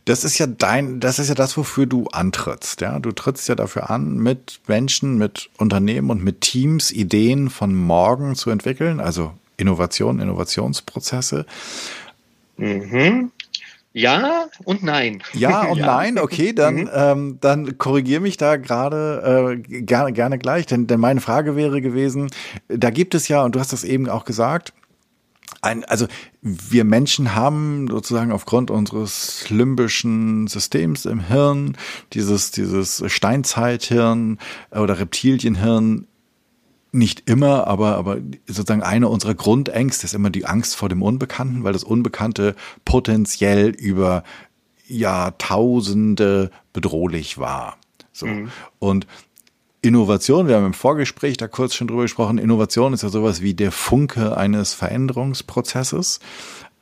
Das 0.06 0.26
ist 0.26 0.38
ja 0.38 0.48
dein, 0.48 1.00
das 1.00 1.20
ist 1.20 1.30
ja 1.30 1.36
das, 1.36 1.56
wofür 1.56 1.86
du 1.86 2.08
antrittst, 2.08 2.82
ja. 2.82 3.00
Du 3.00 3.12
trittst 3.12 3.48
ja 3.48 3.56
dafür 3.56 3.90
an, 3.90 4.18
mit 4.18 4.60
Menschen, 4.68 5.18
mit 5.18 5.50
Unternehmen 5.58 6.10
und 6.10 6.24
mit 6.24 6.42
Teams 6.42 6.92
Ideen 6.92 7.50
von 7.50 7.74
morgen 7.74 8.36
zu 8.36 8.50
entwickeln, 8.50 9.00
also 9.00 9.34
Innovation, 9.58 10.20
Innovationsprozesse. 10.20 11.46
Mhm. 12.58 13.32
Ja 13.94 14.48
und 14.64 14.82
nein. 14.84 15.22
Ja 15.34 15.62
und 15.70 15.78
ja. 15.78 15.86
nein, 15.86 16.18
okay, 16.18 16.54
dann, 16.54 16.76
mhm. 16.76 16.90
ähm, 16.94 17.38
dann 17.42 17.78
korrigier 17.78 18.20
mich 18.20 18.38
da 18.38 18.58
gerade 18.58 19.56
äh, 19.70 19.82
gerne, 19.82 20.12
gerne 20.14 20.40
gleich, 20.40 20.66
denn, 20.66 20.88
denn 20.88 21.00
meine 21.00 21.22
Frage 21.22 21.56
wäre 21.56 21.82
gewesen, 21.82 22.30
da 22.68 22.90
gibt 22.90 23.14
es 23.16 23.28
ja, 23.28 23.44
und 23.44 23.56
du 23.56 23.60
hast 23.60 23.72
das 23.72 23.84
eben 23.84 24.10
auch 24.10 24.26
gesagt, 24.26 24.74
ein, 25.62 25.86
also 25.86 26.08
wir 26.42 26.84
Menschen 26.84 27.36
haben 27.36 27.88
sozusagen 27.90 28.32
aufgrund 28.32 28.70
unseres 28.72 29.50
limbischen 29.50 30.48
Systems 30.48 31.06
im 31.06 31.22
Hirn, 31.22 31.78
dieses, 32.14 32.52
dieses 32.52 33.04
Steinzeithirn 33.08 34.40
oder 34.72 35.00
Reptilienhirn, 35.00 36.08
nicht 36.94 37.28
immer, 37.28 37.68
aber, 37.68 37.96
aber 37.96 38.18
sozusagen 38.46 38.84
eine 38.84 39.10
unserer 39.10 39.34
Grundängste 39.34 40.06
ist 40.06 40.14
immer 40.14 40.30
die 40.30 40.46
Angst 40.46 40.76
vor 40.76 40.90
dem 40.90 41.02
Unbekannten, 41.02 41.64
weil 41.64 41.74
das 41.74 41.84
Unbekannte 41.84 42.56
potenziell 42.86 43.70
über 43.70 44.24
Jahrtausende 44.88 46.52
bedrohlich 46.72 47.40
war. 47.40 47.78
So. 48.12 48.28
Mhm. 48.28 48.52
Und 48.78 49.08
Innovation, 49.82 50.48
wir 50.48 50.56
haben 50.56 50.68
im 50.68 50.74
Vorgespräch 50.74 51.36
da 51.38 51.48
kurz 51.48 51.74
schon 51.74 51.88
drüber 51.88 52.04
gesprochen, 52.04 52.38
Innovation 52.38 52.94
ist 52.94 53.02
ja 53.02 53.10
sowas 53.10 53.42
wie 53.42 53.54
der 53.54 53.72
Funke 53.72 54.38
eines 54.38 54.74
Veränderungsprozesses. 54.74 56.20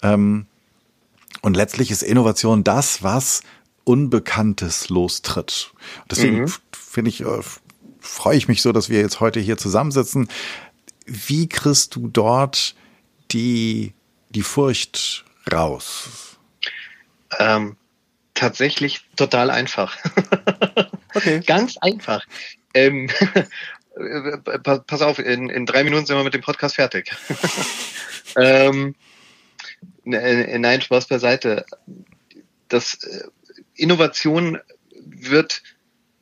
Ähm, 0.03 0.46
und 1.41 1.56
letztlich 1.56 1.89
ist 1.89 2.03
Innovation 2.03 2.63
das, 2.63 3.01
was 3.01 3.41
Unbekanntes 3.86 4.89
lostritt. 4.89 5.74
Deswegen 6.12 6.41
mhm. 6.41 6.53
finde 6.72 7.10
ich, 7.10 7.22
äh, 7.22 7.39
freue 8.01 8.38
ich 8.38 8.48
mich 8.48 8.62
so, 8.62 8.72
dass 8.72 8.89
wir 8.89 9.00
jetzt 9.00 9.20
heute 9.20 9.39
hier 9.39 9.58
zusammensitzen. 9.58 10.27
Wie 11.05 11.48
kriegst 11.48 11.96
du 11.96 12.08
dort 12.08 12.75
die, 13.31 13.93
die 14.29 14.41
Furcht 14.41 15.24
raus? 15.51 16.38
Ähm, 17.39 17.77
tatsächlich 18.34 19.05
total 19.15 19.50
einfach. 19.50 19.98
okay. 21.13 21.39
Ganz 21.46 21.77
einfach. 21.77 22.25
Ähm, 22.74 23.10
pass 24.63 25.01
auf, 25.01 25.20
in, 25.20 25.50
in 25.50 25.65
drei 25.65 25.84
Minuten 25.84 26.05
sind 26.05 26.17
wir 26.17 26.24
mit 26.24 26.34
dem 26.34 26.41
Podcast 26.41 26.75
fertig. 26.75 27.12
ähm, 28.38 28.96
ne, 30.03 30.60
nein, 30.60 30.81
Spaß 30.81 31.08
beiseite. 31.08 31.65
Das 32.67 32.96
äh, 33.03 33.24
Innovation 33.75 34.60
wird 35.05 35.62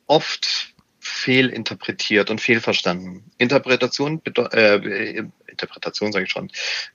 oft 0.06 0.69
fehlinterpretiert 1.10 2.30
und 2.30 2.40
fehlverstanden. 2.40 3.24
Interpretation, 3.38 4.22
äh, 4.52 5.24
Interpretation 5.46 6.12
sage 6.12 6.24
ich 6.24 6.30
schon. 6.30 6.50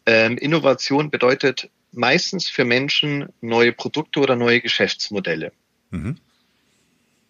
Ähm, 0.05 0.37
Innovation 0.37 1.09
bedeutet 1.09 1.69
meistens 1.91 2.49
für 2.49 2.65
Menschen 2.65 3.29
neue 3.41 3.71
Produkte 3.73 4.19
oder 4.19 4.35
neue 4.35 4.61
Geschäftsmodelle. 4.61 5.51
Mhm. 5.91 6.17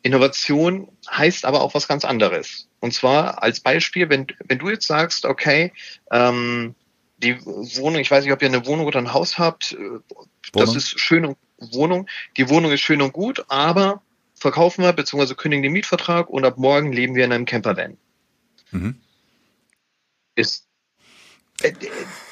Innovation 0.01 0.87
heißt 1.09 1.45
aber 1.45 1.61
auch 1.61 1.73
was 1.73 1.87
ganz 1.87 2.05
anderes. 2.05 2.67
Und 2.79 2.93
zwar 2.93 3.41
als 3.41 3.59
Beispiel, 3.59 4.09
wenn, 4.09 4.27
wenn 4.45 4.59
du 4.59 4.69
jetzt 4.69 4.85
sagst, 4.85 5.25
okay, 5.25 5.73
ähm, 6.11 6.75
die 7.17 7.43
Wohnung, 7.43 7.99
ich 7.99 8.11
weiß 8.11 8.23
nicht, 8.23 8.33
ob 8.33 8.41
ihr 8.41 8.47
eine 8.47 8.65
Wohnung 8.67 8.85
oder 8.85 8.99
ein 8.99 9.13
Haus 9.13 9.39
habt, 9.39 9.73
äh, 9.73 9.77
Wohnung. 9.77 10.01
das 10.53 10.75
ist 10.75 10.99
schön 10.99 11.25
und 11.25 11.37
Wohnung, 11.57 12.07
die 12.37 12.49
Wohnung 12.49 12.71
ist 12.71 12.81
schön 12.81 13.01
und 13.01 13.13
gut, 13.13 13.45
aber 13.47 14.03
verkaufen 14.35 14.83
wir 14.83 14.93
bzw. 14.93 15.33
kündigen 15.33 15.63
den 15.63 15.73
Mietvertrag 15.73 16.29
und 16.29 16.45
ab 16.45 16.57
morgen 16.57 16.91
leben 16.91 17.15
wir 17.15 17.25
in 17.25 17.33
einem 17.33 17.45
Campervan. 17.45 17.97
Mhm. 18.71 18.99
Ist 20.35 20.67
äh, 21.61 21.73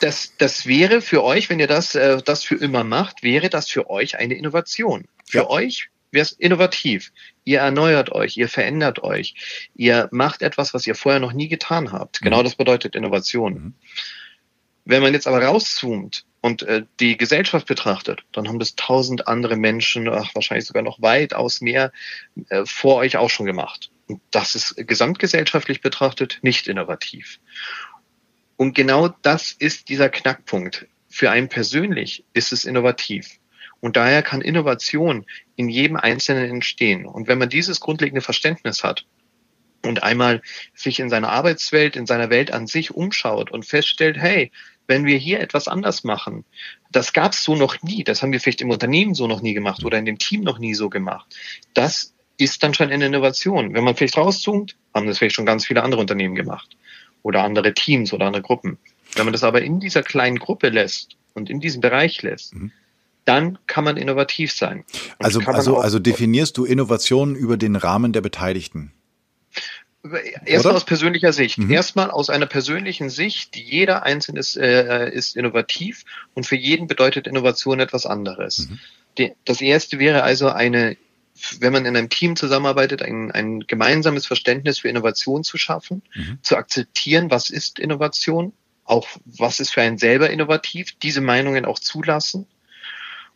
das, 0.01 0.33
das 0.37 0.65
wäre 0.65 1.01
für 1.01 1.23
euch, 1.23 1.49
wenn 1.49 1.59
ihr 1.59 1.67
das, 1.67 1.95
äh, 1.95 2.21
das 2.23 2.43
für 2.43 2.55
immer 2.55 2.83
macht, 2.83 3.23
wäre 3.23 3.49
das 3.49 3.69
für 3.69 3.89
euch 3.89 4.17
eine 4.17 4.33
Innovation. 4.33 5.05
Für 5.25 5.39
ja. 5.39 5.49
euch 5.49 5.89
wäre 6.11 6.23
es 6.23 6.33
innovativ. 6.33 7.11
Ihr 7.43 7.59
erneuert 7.59 8.11
euch, 8.11 8.37
ihr 8.37 8.49
verändert 8.49 9.01
euch, 9.01 9.69
ihr 9.75 10.09
macht 10.11 10.41
etwas, 10.41 10.73
was 10.73 10.85
ihr 10.85 10.95
vorher 10.95 11.19
noch 11.19 11.33
nie 11.33 11.47
getan 11.47 11.91
habt. 11.91 12.21
Genau 12.21 12.39
mhm. 12.39 12.43
das 12.43 12.55
bedeutet 12.55 12.95
Innovation. 12.95 13.53
Mhm. 13.53 13.73
Wenn 14.85 15.01
man 15.01 15.13
jetzt 15.13 15.27
aber 15.27 15.41
rauszoomt 15.41 16.25
und 16.43 16.63
äh, 16.63 16.83
die 16.99 17.15
Gesellschaft 17.15 17.67
betrachtet, 17.67 18.25
dann 18.33 18.49
haben 18.49 18.59
das 18.59 18.75
tausend 18.75 19.29
andere 19.29 19.55
Menschen, 19.55 20.09
ach, 20.09 20.35
wahrscheinlich 20.35 20.65
sogar 20.65 20.83
noch 20.83 21.01
weitaus 21.01 21.61
mehr, 21.61 21.93
äh, 22.49 22.65
vor 22.65 22.97
euch 22.97 23.15
auch 23.15 23.29
schon 23.29 23.45
gemacht. 23.45 23.91
Und 24.07 24.19
das 24.29 24.53
ist 24.53 24.75
gesamtgesellschaftlich 24.75 25.79
betrachtet 25.79 26.39
nicht 26.41 26.67
innovativ. 26.67 27.39
Und 28.57 28.75
genau 28.75 29.07
das 29.21 29.53
ist 29.53 29.87
dieser 29.87 30.09
Knackpunkt. 30.09 30.85
Für 31.07 31.31
einen 31.31 31.47
persönlich 31.47 32.25
ist 32.33 32.51
es 32.51 32.65
innovativ. 32.65 33.39
Und 33.79 33.95
daher 33.95 34.21
kann 34.21 34.41
Innovation 34.41 35.25
in 35.55 35.69
jedem 35.69 35.95
Einzelnen 35.95 36.49
entstehen. 36.49 37.05
Und 37.05 37.29
wenn 37.29 37.37
man 37.37 37.47
dieses 37.47 37.79
grundlegende 37.79 38.21
Verständnis 38.21 38.83
hat, 38.83 39.05
und 39.85 40.01
einmal 40.01 40.41
sich 40.73 40.99
in 40.99 41.09
seiner 41.09 41.29
Arbeitswelt, 41.29 41.95
in 41.95 42.05
seiner 42.05 42.29
Welt 42.29 42.51
an 42.51 42.67
sich 42.67 42.91
umschaut 42.91 43.51
und 43.51 43.65
feststellt, 43.65 44.17
hey, 44.17 44.51
wenn 44.87 45.05
wir 45.05 45.17
hier 45.17 45.39
etwas 45.39 45.67
anders 45.67 46.03
machen, 46.03 46.45
das 46.91 47.13
gab 47.13 47.33
es 47.33 47.43
so 47.43 47.55
noch 47.55 47.81
nie, 47.81 48.03
das 48.03 48.21
haben 48.21 48.31
wir 48.31 48.39
vielleicht 48.39 48.61
im 48.61 48.69
Unternehmen 48.69 49.15
so 49.15 49.27
noch 49.27 49.41
nie 49.41 49.53
gemacht 49.53 49.83
oder 49.83 49.97
in 49.97 50.05
dem 50.05 50.17
Team 50.17 50.41
noch 50.41 50.59
nie 50.59 50.73
so 50.73 50.89
gemacht. 50.89 51.35
Das 51.73 52.13
ist 52.37 52.63
dann 52.63 52.73
schon 52.73 52.89
eine 52.89 53.05
Innovation. 53.05 53.73
Wenn 53.73 53.83
man 53.83 53.95
vielleicht 53.95 54.17
rauszoomt, 54.17 54.75
haben 54.93 55.07
das 55.07 55.17
vielleicht 55.17 55.35
schon 55.35 55.45
ganz 55.45 55.65
viele 55.65 55.83
andere 55.83 56.01
Unternehmen 56.01 56.35
gemacht 56.35 56.75
oder 57.21 57.43
andere 57.43 57.73
Teams 57.73 58.13
oder 58.13 58.25
andere 58.25 58.41
Gruppen. 58.41 58.77
Wenn 59.15 59.25
man 59.25 59.33
das 59.33 59.43
aber 59.43 59.61
in 59.61 59.79
dieser 59.79 60.03
kleinen 60.03 60.39
Gruppe 60.39 60.69
lässt 60.69 61.15
und 61.33 61.49
in 61.49 61.59
diesem 61.59 61.81
Bereich 61.81 62.21
lässt, 62.21 62.55
mhm. 62.55 62.71
dann 63.25 63.59
kann 63.67 63.83
man 63.83 63.97
innovativ 63.97 64.51
sein. 64.51 64.83
Und 65.19 65.25
also, 65.25 65.39
also, 65.41 65.77
also 65.77 65.99
definierst 65.99 66.57
du 66.57 66.65
Innovationen 66.65 67.35
über 67.35 67.57
den 67.57 67.75
Rahmen 67.75 68.11
der 68.11 68.21
Beteiligten? 68.21 68.91
Erstmal 70.45 70.75
aus 70.75 70.85
persönlicher 70.85 71.31
Sicht. 71.31 71.57
Mhm. 71.59 71.71
Erstmal 71.71 72.11
aus 72.11 72.29
einer 72.29 72.45
persönlichen 72.45 73.09
Sicht. 73.09 73.55
Jeder 73.55 74.03
Einzelne 74.03 74.39
ist, 74.39 74.57
äh, 74.57 75.09
ist 75.09 75.37
innovativ 75.37 76.03
und 76.33 76.45
für 76.45 76.57
jeden 76.57 76.87
bedeutet 76.87 77.25
Innovation 77.25 77.79
etwas 77.79 78.05
anderes. 78.05 78.67
Mhm. 78.69 78.79
Die, 79.17 79.31
das 79.45 79.61
erste 79.61 79.99
wäre 79.99 80.23
also 80.23 80.49
eine, 80.49 80.97
wenn 81.59 81.71
man 81.71 81.85
in 81.85 81.95
einem 81.95 82.09
Team 82.09 82.35
zusammenarbeitet, 82.35 83.01
ein, 83.01 83.31
ein 83.31 83.61
gemeinsames 83.61 84.25
Verständnis 84.25 84.79
für 84.79 84.89
Innovation 84.89 85.43
zu 85.45 85.57
schaffen, 85.57 86.01
mhm. 86.13 86.39
zu 86.41 86.57
akzeptieren, 86.57 87.31
was 87.31 87.49
ist 87.49 87.79
Innovation, 87.79 88.51
auch 88.83 89.07
was 89.23 89.61
ist 89.61 89.71
für 89.71 89.81
einen 89.81 89.97
selber 89.97 90.29
innovativ, 90.29 90.97
diese 91.01 91.21
Meinungen 91.21 91.63
auch 91.63 91.79
zulassen. 91.79 92.45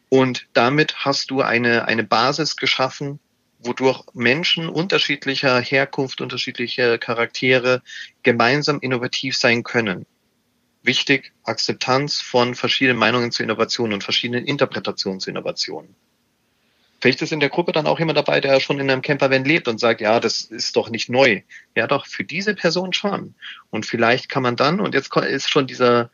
Und 0.10 0.48
damit 0.52 1.06
hast 1.06 1.32
du 1.32 1.42
eine, 1.42 1.86
eine 1.86 2.04
Basis 2.04 2.58
geschaffen, 2.58 3.20
wodurch 3.60 4.04
Menschen 4.14 4.70
unterschiedlicher 4.70 5.60
Herkunft, 5.60 6.22
unterschiedliche 6.22 7.00
Charaktere 7.00 7.82
gemeinsam 8.24 8.80
innovativ 8.82 9.38
sein 9.38 9.64
können. 9.64 10.06
Wichtig, 10.84 11.34
Akzeptanz 11.44 12.22
von 12.22 12.56
verschiedenen 12.56 12.98
Meinungen 12.98 13.32
zu 13.32 13.44
Innovationen 13.44 13.94
und 13.94 14.04
verschiedenen 14.04 14.46
Interpretationen 14.46 15.20
zu 15.20 15.30
Innovationen. 15.30 15.96
Vielleicht 17.00 17.22
ist 17.22 17.32
in 17.32 17.40
der 17.40 17.50
Gruppe 17.50 17.74
dann 17.74 17.86
auch 17.86 18.00
jemand 18.00 18.18
dabei, 18.18 18.42
der 18.42 18.60
schon 18.60 18.80
in 18.80 18.90
einem 18.90 19.04
Campervan 19.04 19.46
lebt 19.46 19.68
und 19.68 19.80
sagt, 19.80 20.02
ja, 20.02 20.20
das 20.20 20.42
ist 20.42 20.76
doch 20.76 20.90
nicht 20.90 21.10
neu. 21.10 21.42
Ja, 21.76 21.86
doch, 21.86 22.08
für 22.08 22.24
diese 22.24 22.56
Person 22.56 22.92
schon. 22.94 23.36
Und 23.70 23.86
vielleicht 23.86 24.30
kann 24.30 24.42
man 24.42 24.56
dann, 24.56 24.80
und 24.80 24.96
jetzt 24.96 25.16
ist 25.16 25.50
schon 25.50 25.68
dieser, 25.68 26.10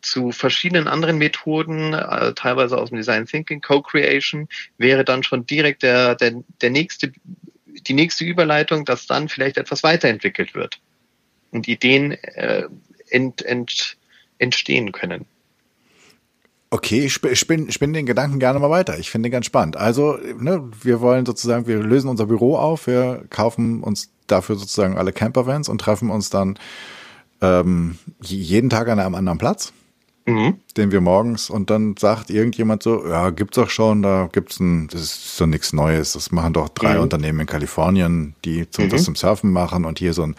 zu 0.00 0.32
verschiedenen 0.32 0.88
anderen 0.88 1.18
Methoden, 1.18 1.92
äh, 1.92 2.32
teilweise 2.34 2.78
aus 2.78 2.90
dem 2.90 2.98
Design 2.98 3.26
Thinking, 3.26 3.60
Co-Creation, 3.60 4.48
wäre 4.76 5.04
dann 5.04 5.22
schon 5.22 5.46
direkt 5.46 5.82
der, 5.82 6.14
der, 6.14 6.42
der 6.60 6.70
nächste, 6.70 7.12
die 7.66 7.94
nächste 7.94 8.24
Überleitung, 8.24 8.84
dass 8.84 9.06
dann 9.06 9.28
vielleicht 9.28 9.56
etwas 9.56 9.82
weiterentwickelt 9.82 10.54
wird 10.54 10.80
und 11.50 11.68
Ideen 11.68 12.12
äh, 12.12 12.64
ent, 13.10 13.42
ent, 13.42 13.96
entstehen 14.38 14.92
können. 14.92 15.26
Okay, 16.70 17.06
ich 17.06 17.14
spinne 17.14 17.72
spinn 17.72 17.92
den 17.94 18.04
Gedanken 18.04 18.38
gerne 18.38 18.58
mal 18.58 18.68
weiter. 18.68 18.98
Ich 18.98 19.10
finde 19.10 19.28
den 19.28 19.32
ganz 19.32 19.46
spannend. 19.46 19.78
Also, 19.78 20.18
ne, 20.38 20.70
wir 20.82 21.00
wollen 21.00 21.24
sozusagen, 21.24 21.66
wir 21.66 21.78
lösen 21.78 22.10
unser 22.10 22.26
Büro 22.26 22.56
auf, 22.56 22.86
wir 22.86 23.24
kaufen 23.30 23.82
uns 23.82 24.10
dafür 24.26 24.56
sozusagen 24.56 24.98
alle 24.98 25.12
Campervans 25.12 25.70
und 25.70 25.80
treffen 25.80 26.10
uns 26.10 26.28
dann 26.28 26.58
ähm, 27.40 27.98
jeden 28.20 28.68
Tag 28.68 28.88
an 28.88 29.00
einem 29.00 29.14
anderen 29.14 29.38
Platz 29.38 29.72
mhm. 30.28 30.60
den 30.76 30.92
wir 30.92 31.00
morgens 31.00 31.50
und 31.50 31.70
dann 31.70 31.96
sagt 31.96 32.30
irgendjemand 32.30 32.82
so, 32.82 33.06
ja, 33.06 33.30
gibt's 33.30 33.56
doch 33.56 33.70
schon, 33.70 34.02
da 34.02 34.28
gibt's 34.30 34.60
ein, 34.60 34.88
das 34.88 35.00
ist 35.00 35.36
so 35.36 35.46
nichts 35.46 35.72
Neues. 35.72 36.12
Das 36.12 36.30
machen 36.30 36.52
doch 36.52 36.68
drei 36.68 36.94
mhm. 36.94 37.00
Unternehmen 37.02 37.40
in 37.40 37.46
Kalifornien, 37.46 38.34
die 38.44 38.68
zu, 38.70 38.82
mhm. 38.82 38.90
das 38.90 39.04
zum 39.04 39.16
Surfen 39.16 39.50
machen 39.50 39.84
und 39.84 39.98
hier 39.98 40.14
so 40.14 40.22
ein, 40.22 40.36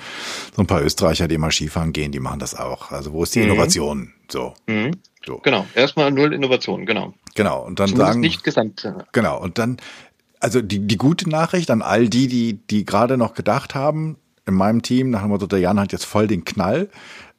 so 0.55 0.61
ein 0.61 0.67
paar 0.67 0.81
Österreicher, 0.81 1.27
die 1.27 1.37
mal 1.37 1.51
Skifahren 1.51 1.93
gehen, 1.93 2.11
die 2.11 2.19
machen 2.19 2.39
das 2.39 2.55
auch. 2.55 2.91
Also 2.91 3.13
wo 3.13 3.23
ist 3.23 3.35
die 3.35 3.39
mhm. 3.39 3.45
Innovation? 3.45 4.13
So. 4.29 4.53
Mhm. 4.67 4.91
so. 5.25 5.37
Genau, 5.37 5.65
erstmal 5.75 6.11
null 6.11 6.33
Innovation, 6.33 6.85
genau. 6.85 7.13
Genau, 7.35 7.65
und 7.65 7.79
dann 7.79 7.87
Zumindest 7.89 8.07
sagen. 8.07 8.19
Nicht 8.19 8.43
gesamt. 8.43 8.93
Genau, 9.11 9.39
und 9.39 9.57
dann, 9.57 9.77
also 10.39 10.61
die, 10.61 10.79
die 10.79 10.97
gute 10.97 11.29
Nachricht 11.29 11.71
an 11.71 11.81
all 11.81 12.09
die, 12.09 12.27
die, 12.27 12.53
die 12.53 12.85
gerade 12.85 13.17
noch 13.17 13.33
gedacht 13.33 13.75
haben, 13.75 14.17
in 14.45 14.55
meinem 14.55 14.81
Team, 14.81 15.11
nach 15.11 15.21
dem 15.21 15.29
Motto, 15.29 15.47
der 15.47 15.59
Jan 15.59 15.79
hat 15.79 15.91
jetzt 15.91 16.05
voll 16.05 16.27
den 16.27 16.43
Knall. 16.43 16.89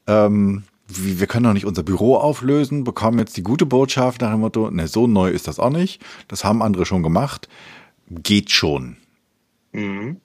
Ähm, 0.07 0.65
wir 0.93 1.27
können 1.27 1.45
doch 1.45 1.53
nicht 1.53 1.67
unser 1.67 1.83
Büro 1.83 2.17
auflösen, 2.17 2.85
bekommen 2.85 3.19
jetzt 3.19 3.37
die 3.37 3.43
gute 3.43 3.67
Botschaft 3.67 4.21
nach 4.21 4.31
dem 4.33 4.41
Motto, 4.41 4.71
ne, 4.71 4.89
so 4.89 5.07
neu 5.07 5.31
ist 5.31 5.49
das 5.49 5.59
auch 5.59 5.71
nicht. 5.71 6.03
Das 6.29 6.45
haben 6.45 6.63
andere 6.63 6.87
schon 6.87 7.03
gemacht. 7.03 7.49
Geht 8.09 8.51
schon. 8.51 8.97
Mhm. 9.73 10.21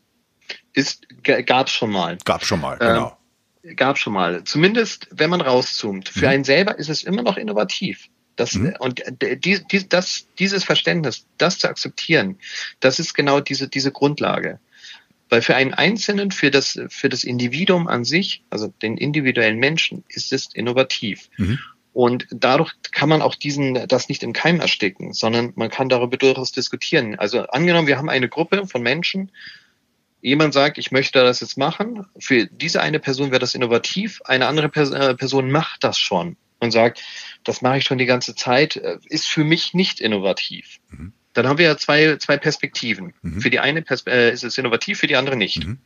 Ist, 0.73 1.07
gab's 1.23 1.71
schon 1.71 1.91
mal. 1.91 2.17
Gab's 2.25 2.47
schon 2.47 2.61
mal, 2.61 2.77
genau. 2.77 3.17
Ähm, 3.63 3.75
gab's 3.75 3.99
schon 3.99 4.13
mal. 4.13 4.43
Zumindest, 4.43 5.07
wenn 5.11 5.29
man 5.29 5.41
rauszoomt. 5.41 6.09
Für 6.09 6.25
mhm. 6.25 6.31
einen 6.31 6.43
selber 6.43 6.77
ist 6.77 6.89
es 6.89 7.03
immer 7.03 7.23
noch 7.23 7.37
innovativ. 7.37 8.09
Das, 8.35 8.53
mhm. 8.53 8.75
Und 8.79 9.01
die, 9.21 9.63
die, 9.65 9.89
das, 9.89 10.27
dieses 10.39 10.63
Verständnis, 10.63 11.25
das 11.37 11.59
zu 11.59 11.69
akzeptieren, 11.69 12.37
das 12.79 12.99
ist 12.99 13.13
genau 13.13 13.39
diese, 13.39 13.67
diese 13.69 13.91
Grundlage. 13.91 14.59
Weil 15.29 15.41
für 15.41 15.55
einen 15.55 15.73
Einzelnen, 15.73 16.31
für 16.31 16.51
das, 16.51 16.79
für 16.89 17.09
das 17.09 17.23
Individuum 17.23 17.87
an 17.87 18.05
sich, 18.05 18.43
also 18.49 18.67
den 18.67 18.97
individuellen 18.97 19.57
Menschen, 19.57 20.03
ist 20.07 20.31
es 20.31 20.49
innovativ. 20.53 21.29
Mhm. 21.37 21.59
Und 21.93 22.27
dadurch 22.29 22.73
kann 22.91 23.07
man 23.07 23.21
auch 23.21 23.35
diesen, 23.35 23.87
das 23.87 24.09
nicht 24.09 24.21
im 24.21 24.33
Keim 24.33 24.59
ersticken, 24.59 25.13
sondern 25.13 25.53
man 25.55 25.69
kann 25.69 25.87
darüber 25.87 26.17
durchaus 26.17 26.51
diskutieren. 26.51 27.17
Also 27.17 27.47
angenommen, 27.47 27.87
wir 27.87 27.97
haben 27.97 28.09
eine 28.09 28.27
Gruppe 28.27 28.67
von 28.67 28.81
Menschen, 28.81 29.31
jemand 30.21 30.53
sagt, 30.53 30.77
ich 30.77 30.91
möchte 30.91 31.23
das 31.23 31.39
jetzt 31.39 31.57
machen. 31.57 32.05
Für 32.19 32.47
diese 32.47 32.81
eine 32.81 32.99
Person 32.99 33.31
wäre 33.31 33.39
das 33.39 33.55
innovativ, 33.55 34.21
eine 34.25 34.47
andere 34.47 34.67
äh, 34.67 35.15
Person 35.15 35.51
macht 35.51 35.83
das 35.83 35.97
schon 35.97 36.35
und 36.59 36.71
sagt, 36.71 37.01
das 37.43 37.61
mache 37.61 37.77
ich 37.77 37.85
schon 37.85 37.97
die 37.97 38.05
ganze 38.05 38.35
Zeit, 38.35 38.75
äh, 38.75 38.97
ist 39.05 39.27
für 39.27 39.43
mich 39.43 39.73
nicht 39.73 40.01
innovativ. 40.01 40.79
Mhm. 40.89 41.13
Dann 41.35 41.47
haben 41.47 41.57
wir 41.57 41.65
ja 41.65 41.77
zwei, 41.77 42.17
zwei 42.17 42.37
Perspektiven. 42.37 43.13
Mhm. 43.21 43.41
Für 43.41 43.49
die 43.49 43.59
eine 43.59 43.81
Pers 43.81 44.03
äh, 44.07 44.31
ist 44.31 44.43
es 44.43 44.57
innovativ, 44.57 44.99
für 44.99 45.07
die 45.07 45.17
andere 45.17 45.35
nicht. 45.35 45.65
Mhm. 45.65 45.77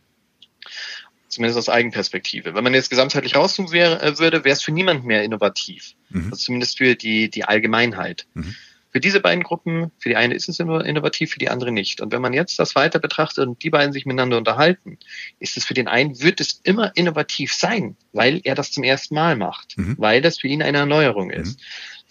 Zumindest 1.28 1.58
aus 1.58 1.70
Eigenperspektive. 1.70 2.56
Wenn 2.56 2.64
man 2.64 2.74
jetzt 2.74 2.90
gesamtheitlich 2.90 3.36
rauszoomen 3.36 3.72
wär, 3.72 4.02
äh, 4.02 4.20
würde, 4.20 4.46
wäre 4.46 4.54
es 4.54 4.64
für 4.64 4.72
niemand 4.72 5.06
mehr 5.06 5.24
innovativ. 5.24 5.96
Mhm. 6.10 6.26
Also 6.26 6.38
zumindest 6.38 6.78
für 6.78 6.96
die, 6.96 7.30
die 7.30 7.44
Allgemeinheit. 7.44 8.28
Mhm. 8.36 8.56
Für 8.92 9.00
diese 9.00 9.20
beiden 9.20 9.44
Gruppen, 9.44 9.92
für 10.00 10.10
die 10.10 10.16
eine 10.16 10.34
ist 10.34 10.50
es 10.50 10.60
innovativ, 10.60 11.32
für 11.32 11.40
die 11.40 11.50
andere 11.50 11.72
nicht. 11.72 12.02
Und 12.02 12.12
wenn 12.12 12.24
man 12.24 12.34
jetzt 12.34 12.58
das 12.58 12.74
weiter 12.76 12.98
betrachtet 12.98 13.48
und 13.48 13.62
die 13.64 13.70
beiden 13.70 13.94
sich 13.94 14.08
miteinander 14.08 14.38
unterhalten, 14.38 14.98
ist 15.40 15.58
es 15.58 15.66
für 15.66 15.76
den 15.76 15.88
einen, 15.88 16.20
wird 16.22 16.42
es 16.42 16.60
immer 16.64 16.92
innovativ 16.96 17.54
sein, 17.54 17.98
weil 18.14 18.42
er 18.44 18.56
das 18.56 18.72
zum 18.72 18.84
ersten 18.84 19.14
Mal 19.14 19.36
macht, 19.36 19.78
mhm. 19.78 19.96
weil 20.00 20.22
das 20.22 20.40
für 20.40 20.48
ihn 20.48 20.64
eine 20.64 20.80
Erneuerung 20.80 21.30
ist. 21.30 21.60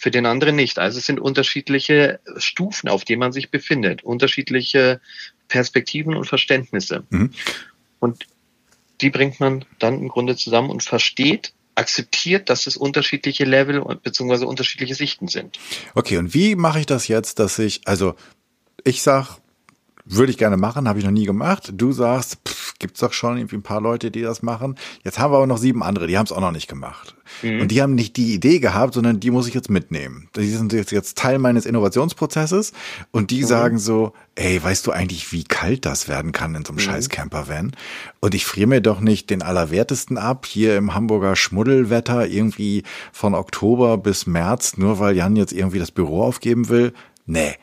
Für 0.00 0.12
den 0.12 0.26
anderen 0.26 0.54
nicht. 0.54 0.78
Also 0.78 0.98
es 0.98 1.06
sind 1.06 1.18
unterschiedliche 1.18 2.20
Stufen, 2.36 2.88
auf 2.88 3.04
denen 3.04 3.18
man 3.18 3.32
sich 3.32 3.50
befindet, 3.50 4.04
unterschiedliche 4.04 5.00
Perspektiven 5.48 6.14
und 6.14 6.24
Verständnisse. 6.24 7.02
Mhm. 7.10 7.32
Und 7.98 8.26
die 9.00 9.10
bringt 9.10 9.40
man 9.40 9.64
dann 9.80 9.98
im 9.98 10.08
Grunde 10.08 10.36
zusammen 10.36 10.70
und 10.70 10.84
versteht, 10.84 11.52
akzeptiert, 11.74 12.48
dass 12.48 12.66
es 12.66 12.76
unterschiedliche 12.76 13.44
Level 13.44 13.80
bzw. 14.02 14.44
unterschiedliche 14.44 14.94
Sichten 14.94 15.26
sind. 15.26 15.58
Okay, 15.94 16.16
und 16.16 16.32
wie 16.32 16.54
mache 16.54 16.80
ich 16.80 16.86
das 16.86 17.08
jetzt, 17.08 17.40
dass 17.40 17.58
ich, 17.58 17.80
also 17.84 18.14
ich 18.84 19.02
sag, 19.02 19.38
würde 20.08 20.30
ich 20.30 20.38
gerne 20.38 20.56
machen, 20.56 20.88
habe 20.88 20.98
ich 20.98 21.04
noch 21.04 21.12
nie 21.12 21.24
gemacht. 21.24 21.72
Du 21.76 21.92
sagst, 21.92 22.38
pff, 22.46 22.74
gibt's 22.78 23.00
doch 23.00 23.12
schon 23.12 23.36
irgendwie 23.36 23.56
ein 23.56 23.62
paar 23.62 23.80
Leute, 23.80 24.10
die 24.10 24.22
das 24.22 24.42
machen. 24.42 24.76
Jetzt 25.04 25.18
haben 25.18 25.32
wir 25.32 25.36
aber 25.36 25.46
noch 25.46 25.58
sieben 25.58 25.82
andere, 25.82 26.06
die 26.06 26.16
haben 26.16 26.26
es 26.26 26.32
auch 26.32 26.40
noch 26.40 26.52
nicht 26.52 26.68
gemacht. 26.68 27.14
Mhm. 27.42 27.60
Und 27.60 27.68
die 27.68 27.82
haben 27.82 27.94
nicht 27.94 28.16
die 28.16 28.34
Idee 28.34 28.58
gehabt, 28.58 28.94
sondern 28.94 29.20
die 29.20 29.30
muss 29.30 29.48
ich 29.48 29.54
jetzt 29.54 29.70
mitnehmen. 29.70 30.28
Die 30.36 30.48
sind 30.48 30.72
jetzt, 30.72 30.92
jetzt 30.92 31.18
Teil 31.18 31.38
meines 31.38 31.66
Innovationsprozesses 31.66 32.72
und 33.10 33.30
die 33.30 33.42
mhm. 33.42 33.46
sagen 33.46 33.78
so, 33.78 34.12
ey, 34.34 34.62
weißt 34.62 34.86
du 34.86 34.92
eigentlich, 34.92 35.32
wie 35.32 35.44
kalt 35.44 35.84
das 35.84 36.08
werden 36.08 36.32
kann 36.32 36.54
in 36.54 36.64
so 36.64 36.72
einem 36.72 36.76
mhm. 36.76 36.82
scheiß 36.82 37.08
Campervan? 37.08 37.72
Und 38.20 38.34
ich 38.34 38.46
friere 38.46 38.68
mir 38.68 38.80
doch 38.80 39.00
nicht 39.00 39.30
den 39.30 39.42
Allerwertesten 39.42 40.16
ab, 40.16 40.46
hier 40.46 40.76
im 40.76 40.94
Hamburger 40.94 41.36
Schmuddelwetter, 41.36 42.26
irgendwie 42.26 42.84
von 43.12 43.34
Oktober 43.34 43.98
bis 43.98 44.26
März, 44.26 44.76
nur 44.76 44.98
weil 44.98 45.16
Jan 45.16 45.36
jetzt 45.36 45.52
irgendwie 45.52 45.78
das 45.78 45.90
Büro 45.90 46.22
aufgeben 46.22 46.68
will. 46.68 46.92
Nee. 47.26 47.56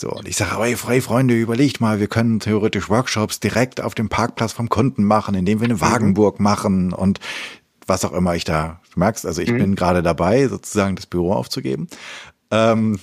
So, 0.00 0.08
und 0.10 0.26
ich 0.26 0.36
sage, 0.36 0.56
hey, 0.58 0.76
Freunde, 1.02 1.34
überlegt 1.38 1.82
mal, 1.82 2.00
wir 2.00 2.06
können 2.06 2.40
theoretisch 2.40 2.88
Workshops 2.88 3.38
direkt 3.38 3.82
auf 3.82 3.94
dem 3.94 4.08
Parkplatz 4.08 4.50
vom 4.50 4.70
Kunden 4.70 5.04
machen, 5.04 5.34
indem 5.34 5.60
wir 5.60 5.66
eine 5.66 5.74
mhm. 5.74 5.82
Wagenburg 5.82 6.40
machen 6.40 6.94
und 6.94 7.20
was 7.86 8.06
auch 8.06 8.14
immer 8.14 8.34
ich 8.34 8.44
da, 8.44 8.80
du 8.94 8.98
merkst, 8.98 9.26
also 9.26 9.42
ich 9.42 9.50
mhm. 9.50 9.58
bin 9.58 9.74
gerade 9.74 10.02
dabei, 10.02 10.48
sozusagen 10.48 10.96
das 10.96 11.04
Büro 11.04 11.34
aufzugeben. 11.34 11.86
Ähm, 12.50 12.98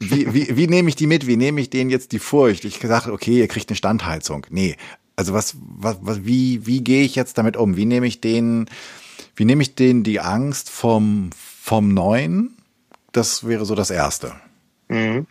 wie, 0.00 0.32
wie, 0.32 0.56
wie 0.56 0.66
nehme 0.66 0.88
ich 0.88 0.96
die 0.96 1.06
mit? 1.06 1.26
Wie 1.26 1.36
nehme 1.36 1.60
ich 1.60 1.68
denen 1.68 1.90
jetzt 1.90 2.12
die 2.12 2.18
Furcht? 2.18 2.64
Ich 2.64 2.78
sage, 2.78 3.12
okay, 3.12 3.40
ihr 3.40 3.48
kriegt 3.48 3.68
eine 3.68 3.76
Standheizung. 3.76 4.46
Nee, 4.48 4.76
also 5.16 5.34
was, 5.34 5.56
was, 5.60 5.98
was 6.00 6.24
wie, 6.24 6.66
wie 6.66 6.82
gehe 6.82 7.04
ich 7.04 7.16
jetzt 7.16 7.36
damit 7.36 7.58
um? 7.58 7.76
Wie 7.76 7.84
nehme 7.84 8.06
ich 8.06 8.22
denen, 8.22 8.70
wie 9.36 9.44
nehme 9.44 9.60
ich 9.60 9.74
denen 9.74 10.04
die 10.04 10.20
Angst 10.20 10.70
vom, 10.70 11.28
vom 11.60 11.92
Neuen? 11.92 12.56
Das 13.12 13.46
wäre 13.46 13.66
so 13.66 13.74
das 13.74 13.90
Erste. 13.90 14.32
Mhm. 14.88 15.26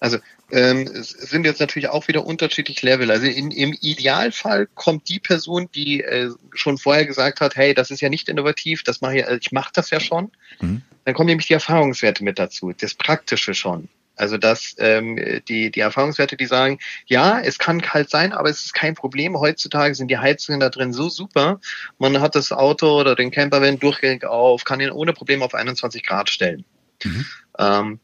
Also 0.00 0.18
ähm, 0.50 0.88
es 0.92 1.10
sind 1.10 1.44
jetzt 1.44 1.60
natürlich 1.60 1.90
auch 1.90 2.08
wieder 2.08 2.24
unterschiedlich 2.24 2.80
Level. 2.82 3.10
Also 3.10 3.26
in, 3.26 3.50
im 3.50 3.76
Idealfall 3.80 4.66
kommt 4.74 5.08
die 5.08 5.20
Person, 5.20 5.68
die 5.74 6.02
äh, 6.02 6.30
schon 6.54 6.78
vorher 6.78 7.06
gesagt 7.06 7.40
hat, 7.40 7.54
hey, 7.54 7.74
das 7.74 7.90
ist 7.90 8.00
ja 8.00 8.08
nicht 8.08 8.28
innovativ, 8.28 8.82
das 8.82 9.02
mache 9.02 9.18
ich, 9.18 9.24
äh, 9.24 9.38
ich 9.40 9.52
mache 9.52 9.70
das 9.74 9.90
ja 9.90 10.00
schon. 10.00 10.32
Mhm. 10.60 10.82
Dann 11.04 11.14
kommen 11.14 11.28
nämlich 11.28 11.46
die 11.46 11.52
Erfahrungswerte 11.52 12.24
mit 12.24 12.38
dazu, 12.38 12.72
das 12.72 12.94
Praktische 12.94 13.54
schon. 13.54 13.88
Also 14.16 14.36
dass 14.36 14.74
ähm, 14.78 15.18
die, 15.48 15.70
die 15.70 15.80
Erfahrungswerte, 15.80 16.36
die 16.36 16.46
sagen, 16.46 16.78
ja, 17.06 17.40
es 17.40 17.58
kann 17.58 17.80
kalt 17.80 18.10
sein, 18.10 18.32
aber 18.32 18.50
es 18.50 18.64
ist 18.64 18.74
kein 18.74 18.94
Problem. 18.94 19.38
Heutzutage 19.38 19.94
sind 19.94 20.08
die 20.08 20.18
Heizungen 20.18 20.60
da 20.60 20.68
drin 20.68 20.92
so 20.92 21.08
super. 21.08 21.60
Man 21.98 22.20
hat 22.20 22.34
das 22.34 22.52
Auto 22.52 23.00
oder 23.00 23.14
den 23.14 23.30
Campervan 23.30 23.78
durchgängig 23.78 24.24
auf, 24.24 24.64
kann 24.64 24.80
ihn 24.80 24.90
ohne 24.90 25.14
Probleme 25.14 25.44
auf 25.44 25.54
21 25.54 26.02
Grad 26.02 26.28
stellen. 26.28 26.64
Mhm. 27.02 27.26
Ähm, 27.58 28.00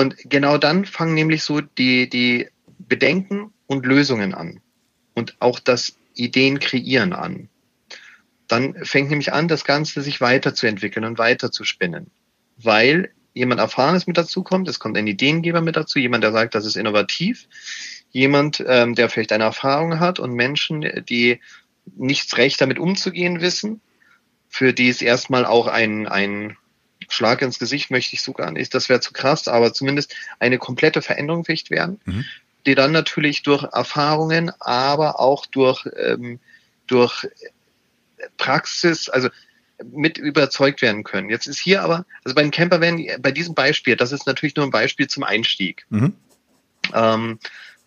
und 0.00 0.16
genau 0.24 0.56
dann 0.56 0.86
fangen 0.86 1.14
nämlich 1.14 1.42
so 1.42 1.60
die, 1.60 2.08
die 2.08 2.48
Bedenken 2.78 3.52
und 3.66 3.84
Lösungen 3.84 4.32
an. 4.32 4.60
Und 5.14 5.36
auch 5.40 5.60
das 5.60 5.94
Ideen 6.14 6.58
kreieren 6.58 7.12
an. 7.12 7.50
Dann 8.48 8.82
fängt 8.82 9.10
nämlich 9.10 9.34
an, 9.34 9.46
das 9.46 9.64
Ganze 9.64 10.00
sich 10.00 10.22
weiterzuentwickeln 10.22 11.04
und 11.04 11.18
weiterzuspinnen. 11.18 12.10
Weil 12.56 13.10
jemand 13.34 13.60
Erfahrenes 13.60 14.06
mit 14.06 14.16
dazu 14.16 14.42
kommt, 14.42 14.68
es 14.68 14.78
kommt 14.78 14.96
ein 14.96 15.06
Ideengeber 15.06 15.60
mit 15.60 15.76
dazu, 15.76 15.98
jemand, 15.98 16.24
der 16.24 16.32
sagt, 16.32 16.54
das 16.54 16.64
ist 16.64 16.76
innovativ, 16.76 17.46
jemand, 18.10 18.64
ähm, 18.66 18.94
der 18.94 19.10
vielleicht 19.10 19.32
eine 19.32 19.44
Erfahrung 19.44 20.00
hat 20.00 20.18
und 20.18 20.32
Menschen, 20.32 21.04
die 21.10 21.40
nichts 21.94 22.38
recht 22.38 22.58
damit 22.62 22.78
umzugehen 22.78 23.42
wissen, 23.42 23.82
für 24.48 24.72
die 24.72 24.88
es 24.88 25.02
erstmal 25.02 25.44
auch 25.44 25.66
ein, 25.66 26.08
ein 26.08 26.56
Schlag 27.12 27.42
ins 27.42 27.58
Gesicht 27.58 27.90
möchte 27.90 28.14
ich 28.14 28.22
sogar 28.22 28.50
nicht, 28.50 28.74
das 28.74 28.88
wäre 28.88 29.00
zu 29.00 29.12
krass, 29.12 29.48
aber 29.48 29.72
zumindest 29.72 30.14
eine 30.38 30.58
komplette 30.58 31.02
Veränderung 31.02 31.44
vielleicht 31.44 31.70
werden, 31.70 32.00
mhm. 32.04 32.24
die 32.66 32.74
dann 32.74 32.92
natürlich 32.92 33.42
durch 33.42 33.64
Erfahrungen, 33.64 34.52
aber 34.60 35.20
auch 35.20 35.46
durch, 35.46 35.86
ähm, 35.96 36.40
durch 36.86 37.26
Praxis, 38.36 39.08
also 39.08 39.28
mit 39.92 40.18
überzeugt 40.18 40.82
werden 40.82 41.04
können. 41.04 41.30
Jetzt 41.30 41.46
ist 41.46 41.58
hier 41.58 41.82
aber, 41.82 42.04
also 42.24 42.34
bei 42.34 42.42
den 42.42 42.50
Campervan, 42.50 43.06
bei 43.20 43.32
diesem 43.32 43.54
Beispiel, 43.54 43.96
das 43.96 44.12
ist 44.12 44.26
natürlich 44.26 44.56
nur 44.56 44.66
ein 44.66 44.70
Beispiel 44.70 45.08
zum 45.08 45.22
Einstieg. 45.22 45.86
Mhm. 45.88 46.14
Ähm, 46.92 47.38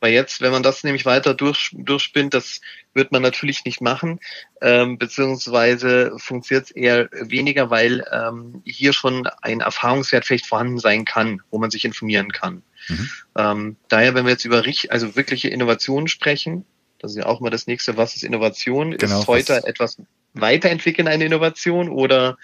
weil 0.04 0.12
jetzt, 0.12 0.42
wenn 0.42 0.52
man 0.52 0.64
das 0.64 0.84
nämlich 0.84 1.06
weiter 1.06 1.34
durch, 1.34 1.70
durchspinnt, 1.72 2.34
das 2.34 2.60
wird 2.94 3.14
man 3.14 3.22
natürlich 3.22 3.64
nicht 3.64 3.80
machen, 3.80 4.20
ähm, 4.60 4.98
beziehungsweise 4.98 6.12
funktioniert 6.18 6.66
es 6.66 6.72
eher 6.72 7.10
weniger, 7.14 7.70
weil 7.70 8.06
ähm, 8.12 8.62
hier 8.66 8.92
schon 8.92 9.28
ein 9.42 9.62
Erfahrungswert 9.62 10.26
vielleicht 10.26 10.46
vorhanden 10.46 10.78
sein 10.78 11.06
kann, 11.06 11.42
wo 11.52 11.58
man 11.58 11.72
sich 11.72 11.86
informieren 11.86 12.34
kann. 12.34 12.64
Mhm. 12.90 13.10
Ähm, 13.38 13.76
daher, 13.88 14.14
wenn 14.14 14.26
wir 14.26 14.34
jetzt 14.34 14.44
über 14.44 14.62
also 14.90 15.16
wirkliche 15.16 15.48
Innovationen 15.48 16.10
sprechen, 16.10 16.66
das 17.00 17.12
ist 17.12 17.18
ja 17.20 17.26
auch 17.26 17.40
mal 17.40 17.50
das 17.50 17.66
nächste, 17.66 17.96
was 17.96 18.18
ist 18.18 18.24
Innovation? 18.24 18.98
Genau, 18.98 19.22
ist 19.22 19.28
heute 19.28 19.54
was? 19.54 19.64
etwas 19.64 19.98
weiterentwickeln 20.34 21.08
eine 21.08 21.24
Innovation 21.24 21.88
oder 21.88 22.38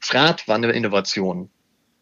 das 0.00 0.14
Rad 0.14 0.48
war 0.48 0.56
eine 0.56 0.72
Innovation? 0.72 1.48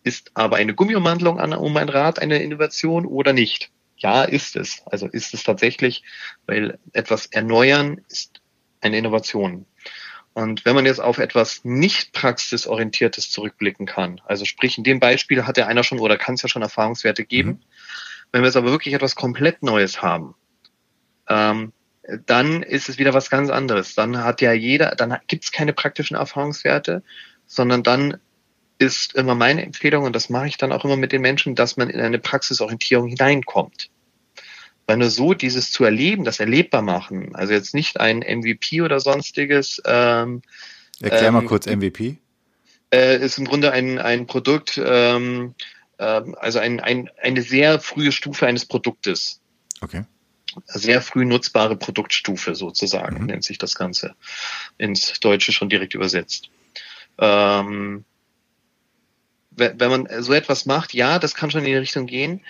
Ist 0.05 0.31
aber 0.33 0.57
eine 0.57 0.73
Gummiumwandlung 0.73 1.39
an, 1.39 1.53
um 1.53 1.77
ein 1.77 1.91
Rad 1.91 2.19
eine 2.19 2.43
Innovation 2.43 3.05
oder 3.05 3.35
nicht? 3.35 3.71
Ja, 4.03 4.25
ist 4.25 4.57
es. 4.57 4.83
Also 4.87 5.07
ist 5.07 5.35
es 5.35 5.45
tatsächlich, 5.45 6.03
weil 6.47 6.79
etwas 6.93 7.27
erneuern 7.27 8.01
ist 8.09 8.41
eine 8.81 8.99
Innovation. 8.99 9.67
Und 10.35 10.65
wenn 10.65 10.75
man 10.75 10.87
jetzt 10.87 11.01
auf 11.01 11.19
etwas 11.19 11.65
nicht 11.65 12.13
praxisorientiertes 12.13 13.31
zurückblicken 13.31 13.87
kann, 13.87 14.21
also 14.27 14.45
sprich 14.45 14.79
in 14.79 14.85
dem 14.85 14.99
Beispiel 14.99 15.47
hat 15.47 15.59
ja 15.59 15.67
einer 15.67 15.85
schon 15.85 16.01
oder 16.01 16.17
kann 16.17 16.35
es 16.35 16.43
ja 16.43 16.49
schon 16.49 16.63
Erfahrungswerte 16.63 17.25
geben, 17.25 17.51
mhm. 17.51 17.61
wenn 18.33 18.43
wir 18.43 18.47
jetzt 18.47 18.57
aber 18.57 18.71
wirklich 18.71 18.95
etwas 18.95 19.15
komplett 19.15 19.63
Neues 19.63 20.01
haben, 20.01 20.35
ähm, 21.29 21.73
dann 22.27 22.63
ist 22.63 22.89
es 22.89 22.99
wieder 22.99 23.15
was 23.15 23.31
ganz 23.31 23.51
anderes. 23.51 23.95
Dann 23.95 24.25
hat 24.25 24.41
ja 24.41 24.53
jeder, 24.53 24.95
dann 24.97 25.19
gibt 25.29 25.45
es 25.45 25.53
keine 25.53 25.73
praktischen 25.73 26.17
Erfahrungswerte, 26.17 27.03
sondern 27.47 27.83
dann 27.83 28.19
ist 28.83 29.15
immer 29.15 29.35
meine 29.35 29.63
Empfehlung, 29.63 30.05
und 30.05 30.15
das 30.15 30.29
mache 30.29 30.49
ich 30.49 30.57
dann 30.57 30.73
auch 30.73 30.85
immer 30.85 30.97
mit 30.97 31.13
den 31.13 31.23
Menschen, 31.23 31.55
dass 31.55 31.77
man 31.77 31.89
in 31.89 32.01
eine 32.01 32.19
Praxisorientierung 32.19 33.09
hineinkommt. 33.09 33.91
Weil 34.87 34.97
nur 34.97 35.11
so 35.11 35.33
dieses 35.33 35.71
zu 35.71 35.85
erleben, 35.85 36.25
das 36.25 36.41
erlebbar 36.41 36.83
machen, 36.83 37.35
also 37.35 37.53
jetzt 37.53 37.75
nicht 37.75 38.01
ein 38.01 38.19
MVP 38.19 38.83
oder 38.83 39.01
sonstiges. 39.01 39.81
Ähm, 39.87 40.43
Erklär 41.01 41.33
mal 41.33 41.43
ähm, 41.43 41.49
kurz 41.49 41.67
MVP. 41.67 42.19
äh, 42.93 43.25
ist 43.25 43.39
im 43.39 43.45
Grunde 43.45 43.73
ein, 43.73 43.99
ein 43.99 44.27
Produkt, 44.27 44.81
ähm, 44.85 45.55
äh, 45.99 46.05
also 46.37 46.59
ein, 46.59 46.81
ein, 46.81 47.11
eine 47.21 47.43
sehr 47.43 47.81
frühe 47.81 48.13
Stufe 48.13 48.47
eines 48.47 48.67
Produktes. 48.67 49.41
Okay. 49.81 50.05
Sehr 50.67 51.01
früh 51.01 51.25
nutzbare 51.25 51.77
Produktstufe 51.77 52.55
sozusagen, 52.55 53.21
mhm. 53.21 53.27
nennt 53.27 53.45
sich 53.45 53.59
das 53.59 53.75
Ganze 53.75 54.15
ins 54.79 55.19
Deutsche 55.21 55.53
schon 55.53 55.71
direkt 55.71 55.95
übersetzt. 55.95 56.51
Ähm, 57.19 58.05
wenn 59.57 59.91
man 59.91 60.09
so 60.23 60.33
etwas 60.33 60.67
macht, 60.67 60.95
ja, 60.95 61.19
das 61.19 61.35
kann 61.35 61.51
schon 61.51 61.61
in 61.61 61.67
die 61.67 61.77
Richtung 61.77 62.07
gehen, 62.07 62.41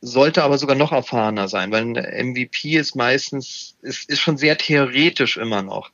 sollte 0.00 0.44
aber 0.44 0.58
sogar 0.58 0.76
noch 0.76 0.92
erfahrener 0.92 1.48
sein, 1.48 1.72
weil 1.72 1.82
ein 1.82 2.28
MVP 2.30 2.76
ist 2.76 2.94
meistens, 2.94 3.76
ist, 3.82 4.08
ist 4.08 4.20
schon 4.20 4.36
sehr 4.36 4.56
theoretisch 4.56 5.36
immer 5.36 5.62
noch. 5.62 5.90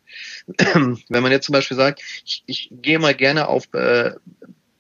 Wenn 0.57 1.23
man 1.23 1.33
jetzt 1.33 1.47
zum 1.47 1.55
Beispiel 1.55 1.77
sagt, 1.77 2.03
ich, 2.25 2.43
ich 2.47 2.69
gehe 2.71 2.99
mal 2.99 3.15
gerne 3.15 3.49
auf 3.49 3.73
äh, 3.73 4.13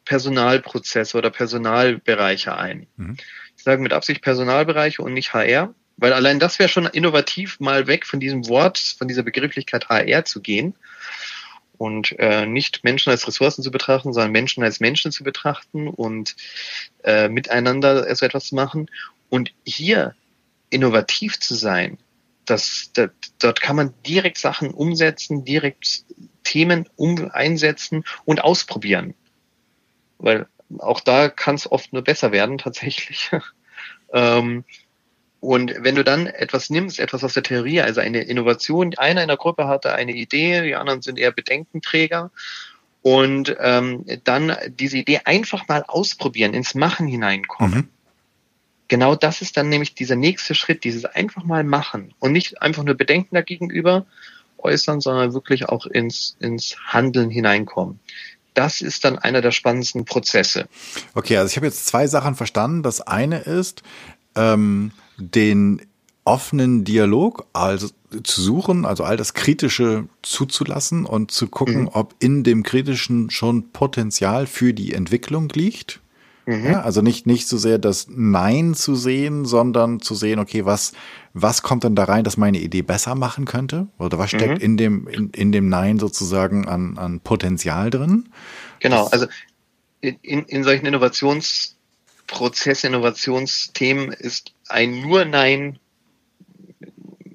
Personalprozesse 0.04 1.16
oder 1.16 1.30
Personalbereiche 1.30 2.56
ein. 2.56 2.86
Mhm. 2.96 3.16
Ich 3.56 3.62
sage 3.62 3.80
mit 3.80 3.94
Absicht 3.94 4.20
Personalbereiche 4.20 5.00
und 5.00 5.14
nicht 5.14 5.32
HR, 5.32 5.74
weil 5.96 6.12
allein 6.12 6.38
das 6.38 6.58
wäre 6.58 6.68
schon 6.68 6.86
innovativ, 6.86 7.60
mal 7.60 7.86
weg 7.86 8.04
von 8.04 8.20
diesem 8.20 8.46
Wort, 8.48 8.78
von 8.78 9.08
dieser 9.08 9.22
Begrifflichkeit 9.22 9.88
HR 9.88 10.24
zu 10.24 10.42
gehen 10.42 10.74
und 11.78 12.18
äh, 12.18 12.46
nicht 12.46 12.84
Menschen 12.84 13.10
als 13.10 13.26
Ressourcen 13.26 13.62
zu 13.62 13.70
betrachten, 13.70 14.12
sondern 14.12 14.32
Menschen 14.32 14.62
als 14.62 14.80
Menschen 14.80 15.12
zu 15.12 15.24
betrachten 15.24 15.88
und 15.88 16.36
äh, 17.02 17.28
miteinander 17.28 18.14
so 18.14 18.24
etwas 18.24 18.46
zu 18.46 18.54
machen. 18.54 18.90
Und 19.28 19.52
hier 19.64 20.14
innovativ 20.70 21.40
zu 21.40 21.54
sein, 21.54 21.98
das, 22.44 22.90
das, 22.92 23.10
dort 23.38 23.60
kann 23.60 23.76
man 23.76 23.94
direkt 24.06 24.38
Sachen 24.38 24.70
umsetzen, 24.70 25.44
direkt 25.44 26.04
Themen 26.44 26.88
um, 26.96 27.30
einsetzen 27.30 28.04
und 28.24 28.44
ausprobieren. 28.44 29.14
Weil 30.18 30.46
auch 30.78 31.00
da 31.00 31.28
kann 31.28 31.54
es 31.54 31.70
oft 31.70 31.92
nur 31.92 32.02
besser 32.02 32.32
werden 32.32 32.58
tatsächlich. 32.58 33.30
ähm, 34.12 34.64
und 35.44 35.74
wenn 35.80 35.94
du 35.94 36.04
dann 36.04 36.26
etwas 36.26 36.70
nimmst, 36.70 36.98
etwas 36.98 37.22
aus 37.22 37.34
der 37.34 37.42
Theorie, 37.42 37.82
also 37.82 38.00
eine 38.00 38.22
Innovation, 38.22 38.94
einer 38.96 39.20
in 39.20 39.28
der 39.28 39.36
Gruppe 39.36 39.68
hatte 39.68 39.92
eine 39.92 40.12
Idee, 40.12 40.62
die 40.62 40.74
anderen 40.74 41.02
sind 41.02 41.18
eher 41.18 41.32
Bedenkenträger 41.32 42.30
und 43.02 43.54
ähm, 43.60 44.06
dann 44.24 44.56
diese 44.68 44.96
Idee 44.96 45.20
einfach 45.26 45.68
mal 45.68 45.84
ausprobieren, 45.86 46.54
ins 46.54 46.74
Machen 46.74 47.06
hineinkommen. 47.06 47.76
Mhm. 47.76 47.88
Genau 48.88 49.14
das 49.16 49.42
ist 49.42 49.58
dann 49.58 49.68
nämlich 49.68 49.94
dieser 49.94 50.16
nächste 50.16 50.54
Schritt, 50.54 50.82
dieses 50.82 51.04
einfach 51.04 51.44
mal 51.44 51.62
machen 51.62 52.14
und 52.20 52.32
nicht 52.32 52.62
einfach 52.62 52.82
nur 52.82 52.94
Bedenken 52.94 53.34
dagegenüber 53.34 54.06
äußern, 54.56 55.02
sondern 55.02 55.34
wirklich 55.34 55.68
auch 55.68 55.84
ins, 55.84 56.38
ins 56.40 56.76
Handeln 56.86 57.28
hineinkommen 57.28 58.00
das 58.54 58.82
ist 58.82 59.04
dann 59.04 59.18
einer 59.18 59.40
der 59.40 59.50
spannendsten 59.50 60.04
Prozesse. 60.04 60.68
Okay, 61.14 61.36
also 61.36 61.50
ich 61.50 61.56
habe 61.56 61.66
jetzt 61.66 61.86
zwei 61.86 62.06
Sachen 62.06 62.36
verstanden. 62.36 62.84
Das 62.84 63.00
eine 63.00 63.40
ist, 63.40 63.82
ähm, 64.36 64.92
den 65.16 65.82
offenen 66.24 66.84
Dialog 66.84 67.46
also 67.52 67.88
zu 68.22 68.42
suchen, 68.42 68.84
also 68.84 69.04
all 69.04 69.16
das 69.16 69.34
Kritische 69.34 70.08
zuzulassen 70.22 71.04
und 71.04 71.30
zu 71.30 71.48
gucken, 71.48 71.82
mhm. 71.82 71.90
ob 71.92 72.14
in 72.18 72.44
dem 72.44 72.62
Kritischen 72.62 73.30
schon 73.30 73.70
Potenzial 73.70 74.46
für 74.46 74.72
die 74.72 74.94
Entwicklung 74.94 75.48
liegt. 75.50 76.00
Mhm. 76.46 76.66
Ja, 76.66 76.82
also 76.82 77.00
nicht, 77.00 77.26
nicht 77.26 77.48
so 77.48 77.56
sehr 77.56 77.78
das 77.78 78.06
Nein 78.08 78.74
zu 78.74 78.94
sehen, 78.94 79.44
sondern 79.44 80.00
zu 80.00 80.14
sehen, 80.14 80.38
okay, 80.38 80.64
was, 80.64 80.92
was 81.32 81.62
kommt 81.62 81.84
denn 81.84 81.94
da 81.94 82.04
rein, 82.04 82.24
dass 82.24 82.36
meine 82.36 82.60
Idee 82.60 82.82
besser 82.82 83.14
machen 83.14 83.44
könnte? 83.44 83.88
Oder 83.98 84.18
was 84.18 84.30
steckt 84.30 84.58
mhm. 84.58 84.64
in 84.64 84.76
dem, 84.76 85.08
in, 85.08 85.30
in 85.30 85.52
dem 85.52 85.68
Nein 85.68 85.98
sozusagen 85.98 86.68
an, 86.68 86.98
an 86.98 87.20
Potenzial 87.20 87.90
drin? 87.90 88.28
Genau, 88.80 89.06
also 89.06 89.26
in, 90.00 90.44
in 90.44 90.64
solchen 90.64 90.86
Innovations, 90.86 91.76
Prozessinnovationsthemen 92.26 94.12
ist 94.12 94.53
ein 94.68 95.00
nur 95.00 95.24
Nein 95.24 95.78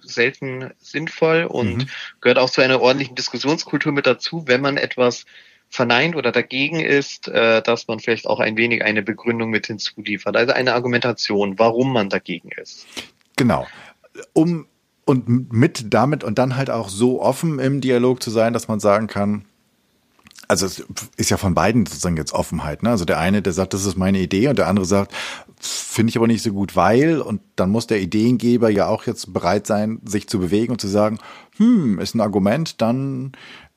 selten 0.02 0.72
sinnvoll 0.80 1.44
und 1.44 1.78
mhm. 1.78 1.88
gehört 2.22 2.40
auch 2.40 2.50
zu 2.50 2.62
einer 2.62 2.82
ordentlichen 2.82 3.16
Diskussionskultur 3.16 3.92
mit 3.92 4.08
dazu, 4.08 4.44
wenn 4.48 4.62
man 4.62 4.78
etwas 4.78 5.26
verneint 5.70 6.16
oder 6.16 6.32
dagegen 6.32 6.80
ist, 6.80 7.28
äh, 7.28 7.62
dass 7.62 7.88
man 7.88 8.00
vielleicht 8.00 8.26
auch 8.26 8.40
ein 8.40 8.58
wenig 8.58 8.84
eine 8.84 9.04
Begründung 9.04 9.52
mit 9.52 9.68
hinzuliefert. 9.68 10.36
Also 10.36 10.54
eine 10.54 10.74
Argumentation, 10.74 11.60
warum 11.60 11.94
man 11.94 12.10
dagegen 12.10 12.50
ist. 12.60 12.88
Genau. 13.36 13.68
Um 14.34 14.68
und 15.06 15.52
mit 15.52 15.92
damit 15.92 16.24
und 16.24 16.38
dann 16.38 16.56
halt 16.56 16.70
auch 16.70 16.88
so 16.88 17.20
offen 17.20 17.58
im 17.58 17.82
Dialog 17.82 18.22
zu 18.22 18.30
sein, 18.30 18.54
dass 18.54 18.68
man 18.68 18.80
sagen 18.80 19.08
kann, 19.08 19.46
also 20.48 20.68
es 20.68 20.84
ist 21.18 21.32
ja 21.32 21.38
von 21.38 21.56
beiden 21.56 21.86
sozusagen 21.86 22.18
jetzt 22.18 22.34
Offenheit. 22.34 22.84
Ne? 22.84 22.90
Also 22.92 23.06
der 23.06 23.20
eine, 23.20 23.42
der 23.42 23.54
sagt, 23.54 23.74
das 23.74 23.86
ist 23.86 23.98
meine 23.98 24.20
Idee 24.20 24.48
und 24.50 24.60
der 24.60 24.68
andere 24.68 24.86
sagt, 24.86 25.14
finde 25.60 26.10
ich 26.12 26.18
aber 26.18 26.28
nicht 26.28 26.44
so 26.44 26.52
gut, 26.52 26.76
weil 26.76 27.22
und 27.22 27.42
dann 27.56 27.70
muss 27.70 27.88
der 27.88 28.02
Ideengeber 28.02 28.70
ja 28.70 28.88
auch 28.88 29.06
jetzt 29.06 29.34
bereit 29.34 29.68
sein, 29.68 30.00
sich 30.06 30.28
zu 30.28 30.40
bewegen 30.40 30.72
und 30.72 30.82
zu 30.82 30.88
sagen, 30.88 31.20
hm, 31.58 32.00
ist 32.00 32.16
ein 32.16 32.22
Argument, 32.22 32.82
dann 32.82 33.34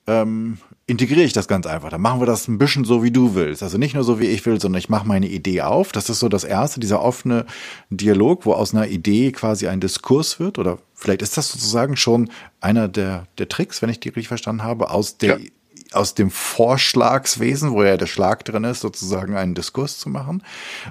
ähm, 0.07 0.59
integriere 0.87 1.23
ich 1.23 1.33
das 1.33 1.49
ganz 1.49 1.67
einfach. 1.67 1.91
Dann 1.91 2.01
machen 2.01 2.21
wir 2.21 2.27
das 2.27 2.49
ein 2.49 2.59
bisschen 2.59 2.85
so, 2.85 3.03
wie 3.03 3.11
du 3.11 3.35
willst. 3.35 3.63
Also 3.63 3.79
nicht 3.79 3.95
nur 3.95 4.05
so, 4.05 4.19
wie 4.21 4.27
ich 4.27 4.45
will, 4.47 4.61
sondern 4.61 4.79
ich 4.79 4.89
mache 4.89 5.07
meine 5.07 5.29
Idee 5.29 5.63
auf. 5.63 5.93
Das 5.93 6.11
ist 6.11 6.19
so 6.19 6.29
das 6.29 6.45
Erste, 6.45 6.81
dieser 6.81 7.03
offene 7.03 7.47
Dialog, 7.91 8.45
wo 8.45 8.53
aus 8.53 8.75
einer 8.75 8.89
Idee 8.89 9.33
quasi 9.33 9.69
ein 9.69 9.81
Diskurs 9.81 10.41
wird. 10.41 10.59
Oder 10.59 10.79
vielleicht 10.95 11.23
ist 11.23 11.37
das 11.37 11.51
sozusagen 11.51 11.97
schon 11.97 12.31
einer 12.61 12.89
der, 12.89 13.27
der 13.39 13.49
Tricks, 13.49 13.81
wenn 13.81 13.91
ich 13.91 14.01
die 14.01 14.09
richtig 14.09 14.29
verstanden 14.29 14.65
habe, 14.65 14.91
aus 14.91 15.19
der 15.19 15.39
ja 15.39 15.45
aus 15.95 16.15
dem 16.15 16.31
Vorschlagswesen, 16.31 17.73
wo 17.73 17.83
ja 17.83 17.97
der 17.97 18.07
Schlag 18.07 18.45
drin 18.45 18.65
ist, 18.65 18.81
sozusagen 18.81 19.37
einen 19.37 19.55
Diskurs 19.55 19.99
zu 19.99 20.09
machen. 20.09 20.43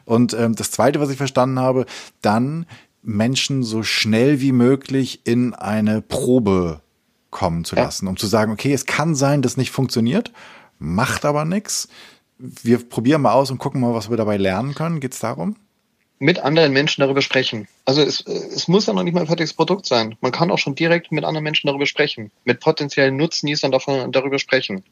Und 0.05 0.33
ähm, 0.33 0.55
das 0.55 0.71
Zweite, 0.71 0.99
was 0.99 1.09
ich 1.09 1.17
verstanden 1.17 1.59
habe, 1.59 1.85
dann 2.21 2.65
Menschen 3.03 3.63
so 3.63 3.83
schnell 3.83 4.41
wie 4.41 4.51
möglich 4.51 5.21
in 5.25 5.53
eine 5.53 6.01
Probe 6.01 6.81
kommen 7.31 7.63
zu 7.63 7.75
lassen, 7.75 8.07
um 8.07 8.17
zu 8.17 8.27
sagen, 8.27 8.51
okay, 8.51 8.73
es 8.73 8.85
kann 8.85 9.15
sein, 9.15 9.41
dass 9.41 9.57
nicht 9.57 9.71
funktioniert, 9.71 10.31
macht 10.79 11.25
aber 11.25 11.45
nichts. 11.45 11.87
Wir 12.37 12.77
probieren 12.77 13.21
mal 13.21 13.33
aus 13.33 13.51
und 13.51 13.57
gucken 13.57 13.81
mal, 13.81 13.93
was 13.93 14.09
wir 14.09 14.17
dabei 14.17 14.37
lernen 14.37 14.75
können. 14.75 14.99
Geht 14.99 15.13
es 15.13 15.19
darum? 15.19 15.55
Mit 16.21 16.38
anderen 16.38 16.71
Menschen 16.71 17.01
darüber 17.01 17.23
sprechen. 17.23 17.67
Also 17.86 18.03
es, 18.03 18.21
es 18.21 18.67
muss 18.67 18.86
ja 18.86 18.93
noch 18.93 19.01
nicht 19.01 19.15
mal 19.15 19.21
ein 19.21 19.27
fertiges 19.27 19.53
Produkt 19.53 19.88
sein. 19.88 20.15
Man 20.21 20.31
kann 20.31 20.51
auch 20.51 20.60
schon 20.60 20.75
direkt 20.75 21.12
mit 21.12 21.25
anderen 21.25 21.43
Menschen 21.43 21.65
darüber 21.65 21.88
sprechen, 21.88 22.31
mit 22.45 22.60
potenziellen 22.60 23.17
Nutznießern 23.17 23.71
davon 23.71 24.12
darüber 24.12 24.38
sprechen, 24.38 24.84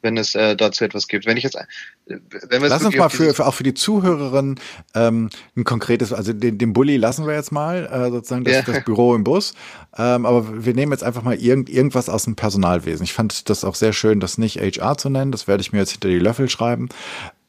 wenn 0.00 0.16
es 0.16 0.34
äh, 0.34 0.56
dazu 0.56 0.82
etwas 0.82 1.06
gibt. 1.06 1.26
Wenn 1.26 1.36
ich 1.36 1.44
jetzt, 1.44 1.58
wenn 2.06 2.62
wir 2.62 2.70
lass 2.70 2.82
uns 2.82 2.96
mal 2.96 3.10
für, 3.10 3.34
für 3.34 3.46
auch 3.46 3.52
für 3.52 3.62
die 3.62 3.74
Zuhörerinnen 3.74 4.58
ähm, 4.94 5.28
ein 5.54 5.64
konkretes, 5.64 6.14
also 6.14 6.32
den, 6.32 6.56
den 6.56 6.72
Bulli 6.72 6.96
lassen 6.96 7.26
wir 7.26 7.34
jetzt 7.34 7.52
mal 7.52 7.84
äh, 7.84 8.10
sozusagen 8.10 8.44
das, 8.44 8.54
ja. 8.54 8.62
das 8.62 8.82
Büro 8.82 9.14
im 9.14 9.22
Bus, 9.22 9.52
ähm, 9.98 10.24
aber 10.24 10.64
wir 10.64 10.72
nehmen 10.72 10.92
jetzt 10.92 11.04
einfach 11.04 11.22
mal 11.22 11.36
irgend, 11.36 11.68
irgendwas 11.68 12.08
aus 12.08 12.24
dem 12.24 12.36
Personalwesen. 12.36 13.04
Ich 13.04 13.12
fand 13.12 13.50
das 13.50 13.64
auch 13.64 13.74
sehr 13.74 13.92
schön, 13.92 14.18
das 14.18 14.38
nicht 14.38 14.56
HR 14.56 14.96
zu 14.96 15.10
nennen. 15.10 15.30
Das 15.30 15.46
werde 15.46 15.60
ich 15.60 15.72
mir 15.72 15.80
jetzt 15.80 15.90
hinter 15.90 16.08
die 16.08 16.18
Löffel 16.18 16.48
schreiben 16.48 16.88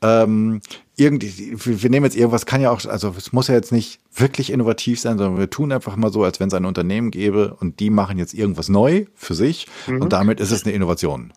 ähm, 0.02 0.62
irgendwie, 0.96 1.54
wir 1.56 1.90
nehmen 1.90 2.06
jetzt 2.06 2.16
irgendwas, 2.16 2.46
kann 2.46 2.62
ja 2.62 2.72
auch, 2.72 2.84
also 2.86 3.14
es 3.18 3.34
muss 3.34 3.48
ja 3.48 3.56
jetzt 3.56 3.72
nicht 3.72 4.00
wirklich 4.14 4.52
innovativ 4.52 5.00
sein, 5.00 5.18
sondern 5.18 5.40
wir 5.40 5.50
tun 5.50 5.72
einfach 5.72 5.96
mal 5.96 6.12
so, 6.12 6.24
als 6.24 6.40
wenn 6.40 6.48
es 6.48 6.54
ein 6.54 6.66
Unternehmen 6.66 7.12
gäbe 7.12 7.56
und 7.60 7.80
die 7.80 7.90
machen 7.90 8.18
jetzt 8.18 8.34
irgendwas 8.34 8.70
neu 8.70 9.06
für 9.16 9.34
sich 9.34 9.68
mhm. 9.88 10.02
und 10.02 10.14
damit 10.14 10.40
ist 10.40 10.52
es 10.52 10.66
eine 10.66 10.74
Innovation. 10.74 11.34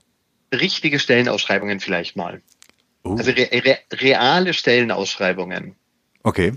Richtige 0.52 0.98
Stellenausschreibungen 0.98 1.80
vielleicht 1.80 2.16
mal. 2.16 2.42
Uh. 3.04 3.16
Also 3.16 3.30
re 3.32 3.48
re 3.52 3.78
reale 3.92 4.54
Stellenausschreibungen. 4.54 5.74
Okay. 6.22 6.54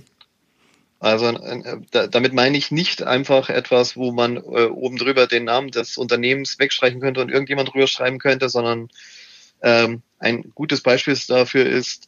Also 1.00 1.28
äh, 1.28 1.78
da, 1.92 2.08
damit 2.08 2.34
meine 2.34 2.58
ich 2.58 2.72
nicht 2.72 3.04
einfach 3.04 3.50
etwas, 3.50 3.98
wo 3.98 4.12
man 4.12 4.38
äh, 4.38 4.66
oben 4.66 4.98
drüber 4.98 5.28
den 5.28 5.44
Namen 5.44 5.72
des 5.72 5.98
Unternehmens 5.98 6.58
wegstreichen 6.58 7.02
könnte 7.02 7.22
und 7.22 7.30
irgendjemand 7.30 7.74
drüber 7.74 7.88
schreiben 7.88 8.18
könnte, 8.18 8.50
sondern 8.50 8.90
ähm, 9.62 10.02
ein 10.20 10.52
gutes 10.56 10.82
Beispiel 10.82 11.18
dafür 11.28 11.66
ist, 11.66 12.08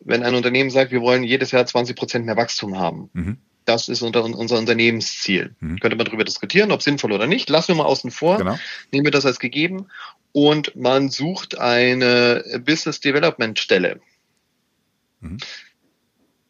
wenn 0.00 0.22
ein 0.22 0.34
Unternehmen 0.34 0.70
sagt, 0.70 0.92
wir 0.92 1.02
wollen 1.02 1.24
jedes 1.24 1.50
Jahr 1.50 1.66
20 1.66 1.96
Prozent 1.96 2.26
mehr 2.26 2.36
Wachstum 2.36 2.78
haben. 2.78 3.10
Mhm. 3.12 3.38
Das 3.64 3.88
ist 3.88 4.02
unter, 4.02 4.24
unser 4.24 4.58
Unternehmensziel. 4.58 5.54
Mhm. 5.60 5.78
Könnte 5.78 5.96
man 5.96 6.06
darüber 6.06 6.24
diskutieren, 6.24 6.72
ob 6.72 6.82
sinnvoll 6.82 7.12
oder 7.12 7.26
nicht. 7.26 7.50
Lassen 7.50 7.68
wir 7.68 7.76
mal 7.76 7.84
außen 7.84 8.10
vor. 8.10 8.38
Genau. 8.38 8.58
Nehmen 8.90 9.04
wir 9.04 9.12
das 9.12 9.26
als 9.26 9.38
gegeben. 9.38 9.88
Und 10.32 10.74
man 10.76 11.10
sucht 11.10 11.58
eine 11.58 12.62
Business 12.64 13.00
Development 13.00 13.58
Stelle. 13.58 14.00
Mhm. 15.20 15.38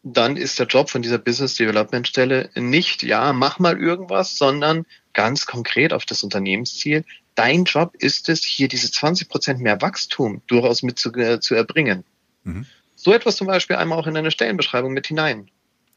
Dann 0.03 0.37
ist 0.37 0.59
der 0.59 0.67
Job 0.67 0.89
von 0.89 1.03
dieser 1.03 1.19
Business 1.19 1.57
Development 1.57 2.07
Stelle 2.09 2.49
nicht, 2.55 3.03
ja, 3.03 3.35
mach 3.35 3.59
mal 3.59 3.79
irgendwas, 3.79 4.39
sondern 4.39 4.87
ganz 5.13 5.45
konkret 5.45 5.93
auf 5.93 6.07
das 6.07 6.23
Unternehmensziel 6.23 7.05
dein 7.41 7.65
Job 7.65 7.95
ist 7.99 8.29
es, 8.29 8.45
hier 8.45 8.69
diese 8.69 8.91
20 8.91 9.31
Prozent 9.31 9.61
mehr 9.61 9.81
Wachstum 9.81 10.43
durchaus 10.47 10.83
mit 10.83 10.99
zu, 10.99 11.11
äh, 11.15 11.41
zu 11.41 11.55
erbringen. 11.55 12.05
Mhm. 12.45 12.67
So 12.97 13.15
etwas 13.15 13.37
zum 13.37 13.47
Beispiel 13.47 13.77
einmal 13.77 13.99
auch 13.99 14.07
in 14.07 14.15
eine 14.15 14.31
Stellenbeschreibung 14.31 14.93
mit 14.93 15.07
hinein. 15.07 15.51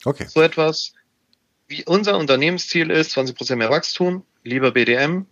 Okay. 0.05 0.25
So 0.25 0.41
etwas, 0.41 0.93
wie 1.67 1.83
unser 1.83 2.17
Unternehmensziel 2.17 2.89
ist, 2.89 3.11
20 3.11 3.35
Prozent 3.35 3.59
mehr 3.59 3.69
Wachstum, 3.69 4.25
lieber 4.43 4.71
BDM, 4.71 5.25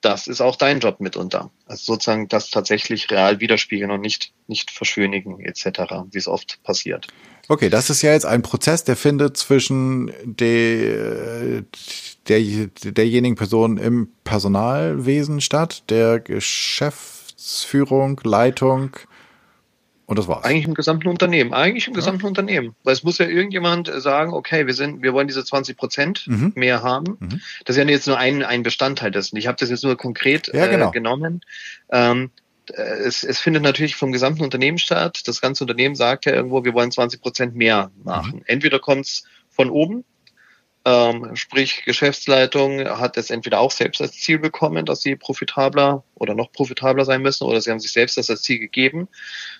das 0.00 0.26
ist 0.26 0.40
auch 0.40 0.56
dein 0.56 0.80
Job 0.80 1.00
mitunter. 1.00 1.50
Also 1.66 1.94
sozusagen 1.94 2.28
das 2.28 2.50
tatsächlich 2.50 3.10
real 3.10 3.40
widerspiegeln 3.40 3.90
und 3.90 4.00
nicht, 4.00 4.32
nicht 4.46 4.70
verschönigen 4.70 5.40
etc., 5.40 5.66
wie 6.10 6.18
es 6.18 6.28
oft 6.28 6.62
passiert. 6.62 7.08
Okay, 7.48 7.68
das 7.68 7.90
ist 7.90 8.02
ja 8.02 8.12
jetzt 8.12 8.26
ein 8.26 8.42
Prozess, 8.42 8.84
der 8.84 8.96
findet 8.96 9.36
zwischen 9.36 10.12
der, 10.24 11.64
der, 12.28 12.68
derjenigen 12.84 13.34
Person 13.34 13.76
im 13.76 14.08
Personalwesen 14.24 15.40
statt, 15.40 15.82
der 15.90 16.20
Geschäftsführung, 16.20 18.20
Leitung, 18.22 18.96
und 20.10 20.18
das 20.18 20.26
war's. 20.26 20.44
Eigentlich 20.44 20.66
im 20.66 20.74
gesamten 20.74 21.06
Unternehmen. 21.06 21.54
Eigentlich 21.54 21.86
im 21.86 21.94
gesamten 21.94 22.22
ja. 22.22 22.28
Unternehmen. 22.28 22.74
Weil 22.82 22.94
es 22.94 23.04
muss 23.04 23.18
ja 23.18 23.28
irgendjemand 23.28 23.92
sagen, 23.94 24.32
okay, 24.32 24.66
wir 24.66 24.74
sind, 24.74 25.04
wir 25.04 25.12
wollen 25.12 25.28
diese 25.28 25.44
20 25.44 25.76
Prozent 25.76 26.26
mhm. 26.26 26.50
mehr 26.56 26.82
haben. 26.82 27.16
Mhm. 27.20 27.40
Das 27.64 27.76
ist 27.76 27.80
ja 27.80 27.88
jetzt 27.88 28.08
nur 28.08 28.18
ein, 28.18 28.42
ein 28.42 28.64
Bestandteil 28.64 29.12
dessen. 29.12 29.36
Ich 29.36 29.46
habe 29.46 29.56
das 29.56 29.70
jetzt 29.70 29.84
nur 29.84 29.96
konkret 29.96 30.52
ja, 30.52 30.66
genau. 30.66 30.88
äh, 30.88 30.90
genommen. 30.90 31.42
Ähm, 31.92 32.32
äh, 32.72 32.82
es, 32.82 33.22
es 33.22 33.38
findet 33.38 33.62
natürlich 33.62 33.94
vom 33.94 34.10
gesamten 34.10 34.42
Unternehmen 34.42 34.78
statt. 34.78 35.22
Das 35.26 35.40
ganze 35.40 35.62
Unternehmen 35.62 35.94
sagt 35.94 36.26
ja 36.26 36.32
irgendwo, 36.32 36.64
wir 36.64 36.74
wollen 36.74 36.90
20 36.90 37.20
Prozent 37.20 37.54
mehr 37.54 37.92
machen. 38.02 38.38
Mhm. 38.38 38.44
Entweder 38.46 38.80
kommt's 38.80 39.22
von 39.48 39.70
oben, 39.70 40.04
ähm, 40.84 41.36
sprich, 41.36 41.84
Geschäftsleitung 41.84 42.80
hat 42.88 43.18
es 43.18 43.30
entweder 43.30 43.60
auch 43.60 43.70
selbst 43.70 44.00
als 44.00 44.12
Ziel 44.12 44.38
bekommen, 44.38 44.86
dass 44.86 45.02
sie 45.02 45.14
profitabler 45.14 46.04
oder 46.14 46.34
noch 46.34 46.52
profitabler 46.52 47.04
sein 47.04 47.20
müssen, 47.20 47.44
oder 47.44 47.60
sie 47.60 47.70
haben 47.70 47.80
sich 47.80 47.92
selbst 47.92 48.16
das 48.16 48.30
als 48.30 48.42
Ziel 48.42 48.58
gegeben. 48.58 49.08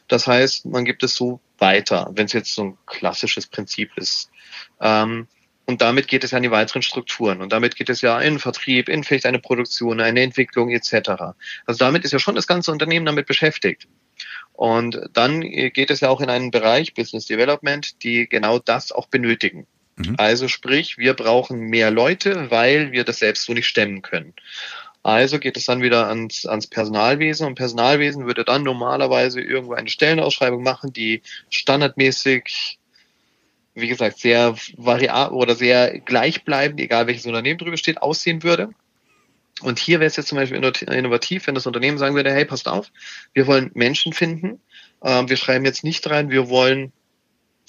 Das 0.09 0.27
heißt, 0.27 0.65
man 0.67 0.85
gibt 0.85 1.03
es 1.03 1.15
so 1.15 1.41
weiter, 1.59 2.11
wenn 2.15 2.27
es 2.27 2.33
jetzt 2.33 2.55
so 2.55 2.65
ein 2.65 2.79
klassisches 2.87 3.47
Prinzip 3.47 3.91
ist. 3.97 4.31
Ähm, 4.81 5.27
und 5.67 5.83
damit 5.83 6.09
geht 6.09 6.25
es 6.25 6.33
ja 6.33 6.39
in 6.39 6.43
die 6.43 6.51
weiteren 6.51 6.83
Strukturen. 6.83 7.43
Und 7.43 7.53
damit 7.53 7.77
geht 7.77 7.91
es 7.91 8.01
ja 8.01 8.19
in 8.19 8.39
Vertrieb, 8.39 8.89
in 8.89 9.05
vielleicht 9.05 9.27
eine 9.27 9.39
Produktion, 9.39 10.01
eine 10.01 10.23
Entwicklung 10.23 10.71
etc. 10.71 11.11
Also 11.67 11.79
damit 11.79 12.05
ist 12.05 12.13
ja 12.13 12.19
schon 12.19 12.35
das 12.35 12.47
ganze 12.47 12.73
Unternehmen 12.73 13.07
damit 13.07 13.27
beschäftigt. 13.27 13.87
Und 14.55 15.01
dann 15.13 15.43
geht 15.43 15.91
es 15.91 16.01
ja 16.01 16.09
auch 16.09 16.21
in 16.21 16.31
einen 16.31 16.51
Bereich 16.51 16.95
Business 16.95 17.27
Development, 17.27 18.03
die 18.03 18.29
genau 18.29 18.59
das 18.59 18.91
auch 18.91 19.07
benötigen. 19.07 19.67
Mhm. 20.07 20.15
Also 20.19 20.49
sprich, 20.49 20.99
wir 20.99 21.15
brauchen 21.15 21.61
mehr 21.61 21.91
Leute, 21.91 22.51
weil 22.51 22.93
wir 22.93 23.05
das 23.05 23.19
selbst 23.19 23.45
so 23.45 23.53
nicht 23.53 23.67
stemmen 23.67 24.03
können. 24.03 24.35
Also 25.03 25.39
geht 25.39 25.57
es 25.57 25.65
dann 25.65 25.81
wieder 25.81 26.09
ans, 26.09 26.45
ans 26.45 26.67
Personalwesen 26.67 27.47
und 27.47 27.55
Personalwesen 27.55 28.27
würde 28.27 28.45
dann 28.45 28.63
normalerweise 28.63 29.41
irgendwo 29.41 29.73
eine 29.73 29.89
Stellenausschreibung 29.89 30.63
machen, 30.63 30.93
die 30.93 31.23
standardmäßig, 31.49 32.79
wie 33.75 33.89
gesagt, 33.89 34.19
sehr 34.19 34.57
variabel 34.77 35.39
oder 35.39 35.55
sehr 35.55 36.01
gleichbleibend, 36.01 36.81
egal 36.81 37.07
welches 37.07 37.25
Unternehmen 37.25 37.59
drüber 37.59 37.79
steht, 37.79 38.03
aussehen 38.03 38.43
würde. 38.43 38.71
Und 39.63 39.79
hier 39.79 40.01
wäre 40.01 40.07
es 40.07 40.17
jetzt 40.17 40.29
zum 40.29 40.37
Beispiel 40.37 40.59
innovativ, 40.59 41.47
wenn 41.47 41.55
das 41.55 41.67
Unternehmen 41.67 41.99
sagen 41.99 42.15
würde, 42.15 42.33
hey, 42.33 42.45
passt 42.45 42.69
auf, 42.69 42.91
wir 43.33 43.47
wollen 43.47 43.71
Menschen 43.75 44.13
finden. 44.13 44.61
Ähm, 45.03 45.29
wir 45.29 45.37
schreiben 45.37 45.65
jetzt 45.65 45.85
nicht 45.85 46.09
rein, 46.09 46.31
wir 46.31 46.49
wollen 46.49 46.93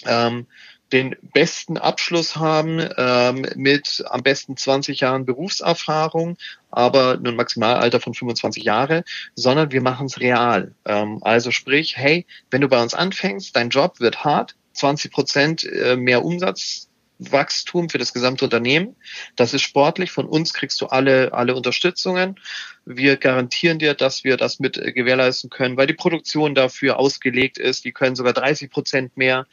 ähm, 0.06 0.48
den 0.92 1.16
besten 1.34 1.78
Abschluss 1.78 2.36
haben 2.36 2.86
ähm, 2.98 3.46
mit 3.56 4.04
am 4.10 4.24
besten 4.24 4.58
20 4.58 5.00
Jahren 5.00 5.26
Berufserfahrung, 5.26 6.38
aber 6.70 7.18
nur 7.18 7.34
ein 7.34 7.38
Maximalalter 7.38 8.00
von 8.00 8.14
25 8.14 8.64
Jahre, 8.64 9.04
sondern 9.36 9.72
wir 9.72 9.82
machen 9.82 10.08
es 10.08 10.20
real. 10.20 10.74
Ähm, 10.86 11.20
also 11.22 11.52
sprich, 11.52 11.98
hey, 11.98 12.26
wenn 12.50 12.62
du 12.62 12.68
bei 12.68 12.82
uns 12.82 12.94
anfängst, 12.94 13.56
dein 13.56 13.70
Job 13.70 14.00
wird 14.00 14.24
hart, 14.24 14.56
20 14.74 15.12
Prozent 15.12 15.64
äh, 15.66 15.96
mehr 15.96 16.24
Umsatz 16.24 16.90
Wachstum 17.30 17.90
für 17.90 18.00
das 18.00 18.14
gesamte 18.14 18.46
Unternehmen. 18.46 18.96
Das 19.36 19.54
ist 19.54 19.62
sportlich. 19.62 20.12
Von 20.12 20.26
uns 20.26 20.54
kriegst 20.54 20.82
du 20.82 20.88
alle, 20.88 21.34
alle 21.34 21.56
Unterstützungen. 21.56 22.40
Wir 22.84 23.18
garantieren 23.18 23.78
dir, 23.78 23.94
dass 23.94 24.24
wir 24.24 24.38
das 24.38 24.60
mit 24.60 24.78
äh, 24.78 24.92
gewährleisten 24.92 25.52
können, 25.52 25.78
weil 25.78 25.86
die 25.86 25.94
Produktion 25.94 26.56
dafür 26.56 26.98
ausgelegt 26.98 27.60
ist. 27.60 27.86
Die 27.86 27.92
können 27.92 28.16
sogar 28.16 28.34
30 28.34 28.72
Prozent 28.72 29.18
mehr. 29.18 29.46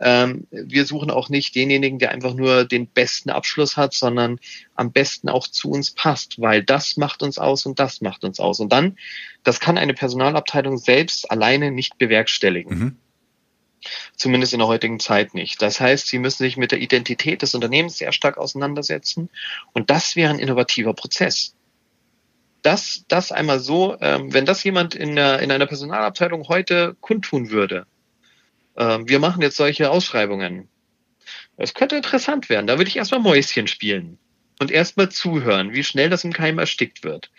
Ähm, 0.00 0.46
wir 0.50 0.86
suchen 0.86 1.10
auch 1.10 1.28
nicht 1.28 1.54
denjenigen, 1.54 1.98
der 1.98 2.10
einfach 2.12 2.32
nur 2.32 2.64
den 2.64 2.86
besten 2.86 3.28
Abschluss 3.28 3.76
hat, 3.76 3.92
sondern 3.92 4.38
am 4.74 4.90
besten 4.92 5.28
auch 5.28 5.46
zu 5.46 5.70
uns 5.70 5.90
passt, 5.90 6.40
weil 6.40 6.62
das 6.62 6.96
macht 6.96 7.22
uns 7.22 7.36
aus 7.36 7.66
und 7.66 7.78
das 7.78 8.00
macht 8.00 8.24
uns 8.24 8.40
aus. 8.40 8.60
Und 8.60 8.72
dann, 8.72 8.96
das 9.44 9.60
kann 9.60 9.76
eine 9.76 9.92
Personalabteilung 9.92 10.78
selbst 10.78 11.30
alleine 11.30 11.70
nicht 11.70 11.98
bewerkstelligen. 11.98 12.78
Mhm. 12.78 12.96
Zumindest 14.16 14.52
in 14.52 14.58
der 14.58 14.68
heutigen 14.68 15.00
Zeit 15.00 15.34
nicht. 15.34 15.62
Das 15.62 15.80
heißt, 15.80 16.06
sie 16.06 16.18
müssen 16.18 16.42
sich 16.42 16.56
mit 16.56 16.72
der 16.72 16.80
Identität 16.80 17.42
des 17.42 17.54
Unternehmens 17.54 17.98
sehr 17.98 18.12
stark 18.12 18.36
auseinandersetzen. 18.36 19.30
Und 19.72 19.90
das 19.90 20.16
wäre 20.16 20.30
ein 20.30 20.38
innovativer 20.38 20.94
Prozess. 20.94 21.54
Das, 22.62 23.04
das 23.08 23.32
einmal 23.32 23.58
so, 23.58 23.96
ähm, 24.00 24.34
wenn 24.34 24.44
das 24.44 24.62
jemand 24.64 24.94
in, 24.94 25.16
der, 25.16 25.40
in 25.40 25.50
einer 25.50 25.66
Personalabteilung 25.66 26.46
heute 26.48 26.94
kundtun 27.00 27.50
würde, 27.50 27.86
ähm, 28.76 29.08
wir 29.08 29.18
machen 29.18 29.40
jetzt 29.40 29.56
solche 29.56 29.90
Ausschreibungen. 29.90 30.68
Das 31.56 31.74
könnte 31.74 31.96
interessant 31.96 32.48
werden. 32.48 32.66
Da 32.66 32.78
würde 32.78 32.88
ich 32.88 32.96
erstmal 32.96 33.20
Mäuschen 33.20 33.66
spielen 33.66 34.18
und 34.58 34.70
erstmal 34.70 35.08
zuhören, 35.08 35.72
wie 35.72 35.84
schnell 35.84 36.10
das 36.10 36.24
im 36.24 36.32
Keim 36.32 36.58
erstickt 36.58 37.02
wird. 37.02 37.30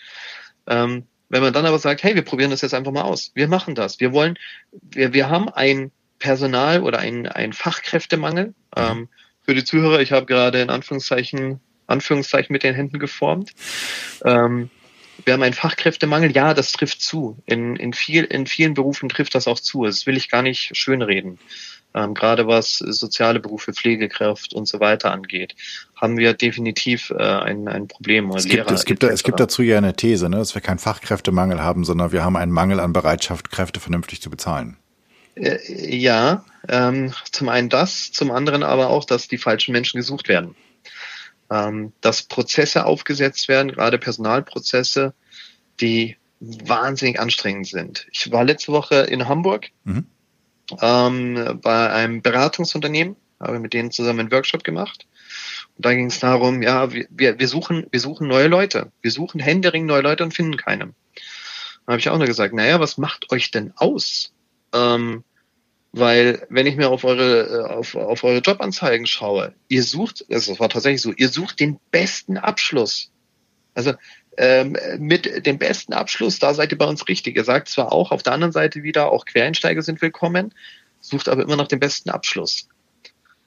Ähm, 0.68 1.08
wenn 1.30 1.42
man 1.42 1.54
dann 1.54 1.66
aber 1.66 1.80
sagt, 1.80 2.04
hey, 2.04 2.14
wir 2.14 2.24
probieren 2.24 2.52
das 2.52 2.62
jetzt 2.62 2.74
einfach 2.74 2.92
mal 2.92 3.04
aus. 3.04 3.32
Wir 3.36 3.48
machen 3.48 3.74
das. 3.74 4.00
Wir 4.00 4.12
wollen, 4.12 4.38
wir, 4.72 5.14
wir 5.14 5.30
haben 5.30 5.50
ein 5.50 5.92
Personal 6.22 6.84
oder 6.84 7.00
ein, 7.00 7.28
ein 7.28 7.52
Fachkräftemangel. 7.52 8.48
Mhm. 8.48 8.54
Ähm, 8.78 9.10
für 9.44 9.56
die 9.56 9.66
Zuhörer, 9.66 10.00
ich 10.00 10.14
habe 10.14 10.26
gerade 10.26 10.62
in 10.62 10.70
Anführungszeichen, 10.70 11.60
Anführungszeichen 11.88 12.54
mit 12.54 12.64
den 12.64 12.76
Händen 12.76 13.00
geformt. 13.00 13.52
Ähm, 14.24 14.70
wir 15.26 15.34
haben 15.34 15.44
einen 15.44 15.54
Fachkräftemangel, 15.54 16.32
ja, 16.32 16.54
das 16.54 16.72
trifft 16.72 17.02
zu. 17.02 17.38
In, 17.46 17.76
in, 17.76 17.94
viel, 17.94 18.24
in 18.24 18.48
vielen 18.48 18.74
Berufen 18.74 19.10
trifft 19.10 19.36
das 19.36 19.48
auch 19.48 19.60
zu. 19.60 19.86
Das 19.86 20.06
will 20.06 20.16
ich 20.16 20.30
gar 20.30 20.42
nicht 20.42 20.76
schönreden. 20.76 21.38
Ähm, 21.94 22.14
gerade 22.14 22.48
was 22.48 22.78
soziale 22.78 23.40
Berufe, 23.40 23.74
Pflegekraft 23.74 24.54
und 24.54 24.68
so 24.68 24.80
weiter 24.80 25.12
angeht, 25.12 25.56
haben 26.00 26.18
wir 26.18 26.34
definitiv 26.34 27.10
äh, 27.10 27.22
ein, 27.22 27.68
ein 27.68 27.88
Problem. 27.88 28.30
Es 28.32 28.46
gibt, 28.46 28.72
es, 28.72 28.86
gibt, 28.86 29.04
es 29.04 29.24
gibt 29.24 29.40
dazu 29.40 29.62
ja 29.62 29.78
eine 29.78 29.94
These, 29.94 30.30
ne, 30.30 30.38
dass 30.38 30.56
wir 30.56 30.62
keinen 30.62 30.80
Fachkräftemangel 30.80 31.62
haben, 31.62 31.84
sondern 31.84 32.12
wir 32.14 32.24
haben 32.24 32.38
einen 32.38 32.52
Mangel 32.52 32.80
an 32.80 32.94
Bereitschaft, 32.94 33.52
Kräfte 33.52 33.80
vernünftig 33.80 34.22
zu 34.22 34.30
bezahlen. 34.30 34.78
Äh, 35.42 35.96
ja, 35.96 36.46
ähm, 36.70 37.14
zum 37.32 37.50
einen 37.50 37.70
das, 37.70 38.12
zum 38.12 38.32
anderen 38.32 38.64
aber 38.64 38.90
auch, 38.90 39.06
dass 39.06 39.28
die 39.28 39.40
falschen 39.40 39.72
Menschen 39.72 39.98
gesucht 39.98 40.28
werden. 40.28 40.56
Ähm, 41.50 41.92
dass 42.00 42.24
Prozesse 42.24 42.86
aufgesetzt 42.86 43.48
werden, 43.48 43.72
gerade 43.72 43.98
Personalprozesse, 43.98 45.14
die 45.82 46.18
wahnsinnig 46.40 47.20
anstrengend 47.20 47.68
sind. 47.68 48.08
Ich 48.12 48.32
war 48.32 48.44
letzte 48.44 48.72
Woche 48.72 48.96
in 49.02 49.28
Hamburg 49.28 49.70
mhm. 49.84 50.06
ähm, 50.80 51.60
bei 51.62 51.90
einem 51.92 52.22
Beratungsunternehmen, 52.22 53.16
habe 53.40 53.60
mit 53.60 53.74
denen 53.74 53.92
zusammen 53.92 54.22
einen 54.22 54.32
Workshop 54.32 54.64
gemacht. 54.64 55.08
Und 55.76 55.86
da 55.86 55.94
ging 55.94 56.08
es 56.08 56.20
darum, 56.20 56.62
ja, 56.62 56.92
wir, 56.92 57.08
wir, 57.10 57.48
suchen, 57.48 57.88
wir 57.92 58.00
suchen 58.00 58.28
neue 58.28 58.48
Leute. 58.48 58.92
Wir 59.02 59.12
suchen 59.12 59.40
Händering 59.40 59.86
neue 59.86 60.02
Leute 60.02 60.24
und 60.24 60.34
finden 60.34 60.58
keine. 60.58 60.94
Da 61.86 61.94
habe 61.94 62.00
ich 62.00 62.10
auch 62.10 62.18
nur 62.18 62.28
gesagt, 62.28 62.54
naja, 62.54 62.80
was 62.80 62.98
macht 62.98 63.32
euch 63.32 63.52
denn 63.52 63.74
aus? 63.76 64.34
Ähm, 64.74 65.24
weil 65.94 66.46
wenn 66.50 66.68
ich 66.68 66.78
mir 66.78 66.90
auf 66.90 67.04
eure, 67.04 67.48
äh, 67.48 67.74
auf, 67.74 67.96
auf 67.96 68.24
eure 68.24 68.40
Jobanzeigen 68.40 69.06
schaue, 69.06 69.54
ihr 69.68 69.84
sucht, 69.84 70.26
also 70.32 70.54
es 70.54 70.60
war 70.60 70.70
tatsächlich 70.70 71.02
so, 71.02 71.12
ihr 71.12 71.30
sucht 71.30 71.60
den 71.60 71.80
besten 71.92 72.38
Abschluss. 72.38 73.12
Also 73.74 73.94
ähm, 74.38 74.78
mit 75.00 75.46
dem 75.46 75.58
besten 75.58 75.94
Abschluss, 75.94 76.40
da 76.40 76.54
seid 76.54 76.72
ihr 76.72 76.78
bei 76.78 76.86
uns 76.86 77.08
richtig. 77.10 77.36
Ihr 77.36 77.44
sagt 77.44 77.68
zwar 77.68 77.92
auch 77.92 78.12
auf 78.12 78.24
der 78.24 78.34
anderen 78.34 78.54
Seite 78.54 78.84
wieder, 78.84 79.12
auch 79.12 79.26
Quereinsteiger 79.26 79.82
sind 79.82 80.02
willkommen, 80.02 80.54
sucht 81.02 81.28
aber 81.28 81.44
immer 81.44 81.58
nach 81.58 81.68
dem 81.68 81.80
besten 81.80 82.10
Abschluss. 82.10 82.70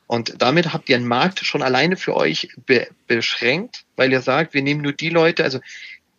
Und 0.06 0.42
damit 0.42 0.74
habt 0.74 0.90
ihr 0.90 0.96
einen 0.96 1.08
Markt 1.08 1.38
schon 1.38 1.62
alleine 1.62 1.96
für 1.96 2.14
euch 2.14 2.50
be 2.66 2.88
beschränkt, 3.06 3.84
weil 3.96 4.12
ihr 4.12 4.20
sagt, 4.20 4.52
wir 4.52 4.62
nehmen 4.62 4.82
nur 4.82 4.92
die 4.92 5.08
Leute, 5.08 5.44
also 5.44 5.60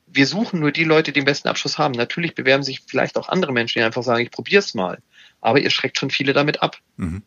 wir 0.08 0.26
suchen 0.26 0.60
nur 0.60 0.72
die 0.72 0.86
Leute, 0.86 1.12
die 1.12 1.20
den 1.20 1.26
besten 1.26 1.50
Abschluss 1.50 1.78
haben. 1.78 1.94
Natürlich 1.94 2.34
bewerben 2.34 2.64
sich 2.64 2.82
vielleicht 2.88 3.16
auch 3.18 3.30
andere 3.30 3.52
Menschen, 3.52 3.80
die 3.80 3.86
einfach 3.86 4.02
sagen, 4.02 4.24
ich 4.24 4.32
probiere 4.32 4.60
es 4.60 4.74
mal 4.74 4.98
aber 5.46 5.60
ihr 5.60 5.70
schreckt 5.70 5.98
schon 5.98 6.10
viele 6.10 6.34
damit 6.34 6.62
ab. 6.62 6.78
Mhm. 6.98 7.22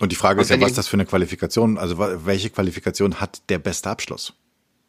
Und 0.00 0.12
die 0.12 0.16
Frage 0.16 0.38
Und 0.38 0.42
ist 0.44 0.50
ja, 0.50 0.60
was 0.60 0.74
das 0.74 0.88
für 0.88 0.94
eine 0.94 1.06
Qualifikation, 1.06 1.78
also 1.78 1.98
welche 1.98 2.50
Qualifikation 2.50 3.20
hat 3.20 3.42
der 3.48 3.58
beste 3.58 3.90
Abschluss? 3.90 4.34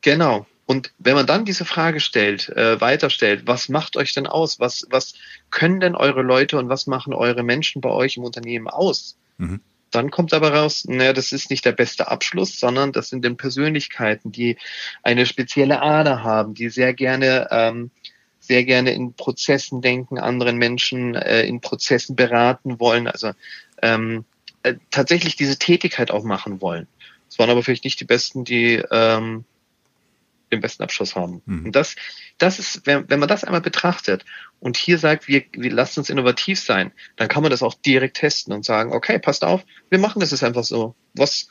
Genau. 0.01 0.45
Und 0.65 0.93
wenn 0.97 1.13
man 1.13 1.27
dann 1.27 1.45
diese 1.45 1.63
Frage 1.63 1.99
stellt, 1.99 2.49
äh, 2.49 2.81
weiterstellt, 2.81 3.43
was 3.45 3.69
macht 3.69 3.97
euch 3.97 4.13
denn 4.13 4.25
aus? 4.25 4.59
Was, 4.59 4.87
was 4.89 5.13
können 5.51 5.79
denn 5.79 5.95
eure 5.95 6.23
Leute 6.23 6.57
und 6.57 6.69
was 6.69 6.87
machen 6.87 7.13
eure 7.13 7.43
Menschen 7.43 7.81
bei 7.81 7.89
euch 7.89 8.17
im 8.17 8.23
Unternehmen 8.23 8.67
aus? 8.67 9.15
Mhm. 9.37 9.61
Dann 9.91 10.09
kommt 10.09 10.33
aber 10.33 10.53
raus, 10.53 10.85
naja, 10.87 11.13
das 11.13 11.31
ist 11.31 11.51
nicht 11.51 11.63
der 11.65 11.71
beste 11.71 12.09
Abschluss, 12.09 12.59
sondern 12.59 12.91
das 12.91 13.09
sind 13.09 13.23
dann 13.23 13.37
Persönlichkeiten, 13.37 14.31
die 14.31 14.57
eine 15.03 15.25
spezielle 15.27 15.81
Ader 15.81 16.23
haben, 16.23 16.55
die 16.55 16.69
sehr 16.69 16.93
gerne 16.93 17.47
ähm, 17.51 17.91
sehr 18.47 18.63
gerne 18.63 18.91
in 18.93 19.13
Prozessen 19.13 19.81
denken, 19.81 20.19
anderen 20.19 20.57
Menschen 20.57 21.15
äh, 21.15 21.43
in 21.43 21.61
Prozessen 21.61 22.15
beraten 22.15 22.79
wollen, 22.79 23.07
also 23.07 23.31
ähm, 23.81 24.25
äh, 24.63 24.75
tatsächlich 24.91 25.35
diese 25.35 25.57
Tätigkeit 25.57 26.11
auch 26.11 26.23
machen 26.23 26.61
wollen. 26.61 26.87
Es 27.29 27.39
waren 27.39 27.49
aber 27.49 27.63
vielleicht 27.63 27.83
nicht 27.83 27.99
die 27.99 28.05
Besten, 28.05 28.45
die 28.45 28.81
ähm, 28.91 29.45
den 30.51 30.61
besten 30.61 30.83
Abschluss 30.83 31.15
haben. 31.15 31.41
Mhm. 31.45 31.65
Und 31.65 31.75
das, 31.75 31.95
das 32.37 32.59
ist, 32.59 32.85
wenn, 32.85 33.09
wenn 33.09 33.19
man 33.19 33.29
das 33.29 33.43
einmal 33.43 33.61
betrachtet 33.61 34.25
und 34.59 34.77
hier 34.77 34.97
sagt, 34.97 35.27
wir, 35.27 35.43
wir 35.51 35.71
lassen 35.71 35.99
uns 35.99 36.09
innovativ 36.09 36.59
sein, 36.59 36.91
dann 37.15 37.27
kann 37.27 37.43
man 37.43 37.51
das 37.51 37.63
auch 37.63 37.73
direkt 37.73 38.17
testen 38.17 38.53
und 38.53 38.65
sagen, 38.65 38.93
okay, 38.93 39.19
passt 39.19 39.43
auf, 39.43 39.63
wir 39.89 39.99
machen 39.99 40.19
das 40.19 40.31
jetzt 40.31 40.43
einfach 40.43 40.63
so. 40.63 40.95
Was 41.13 41.47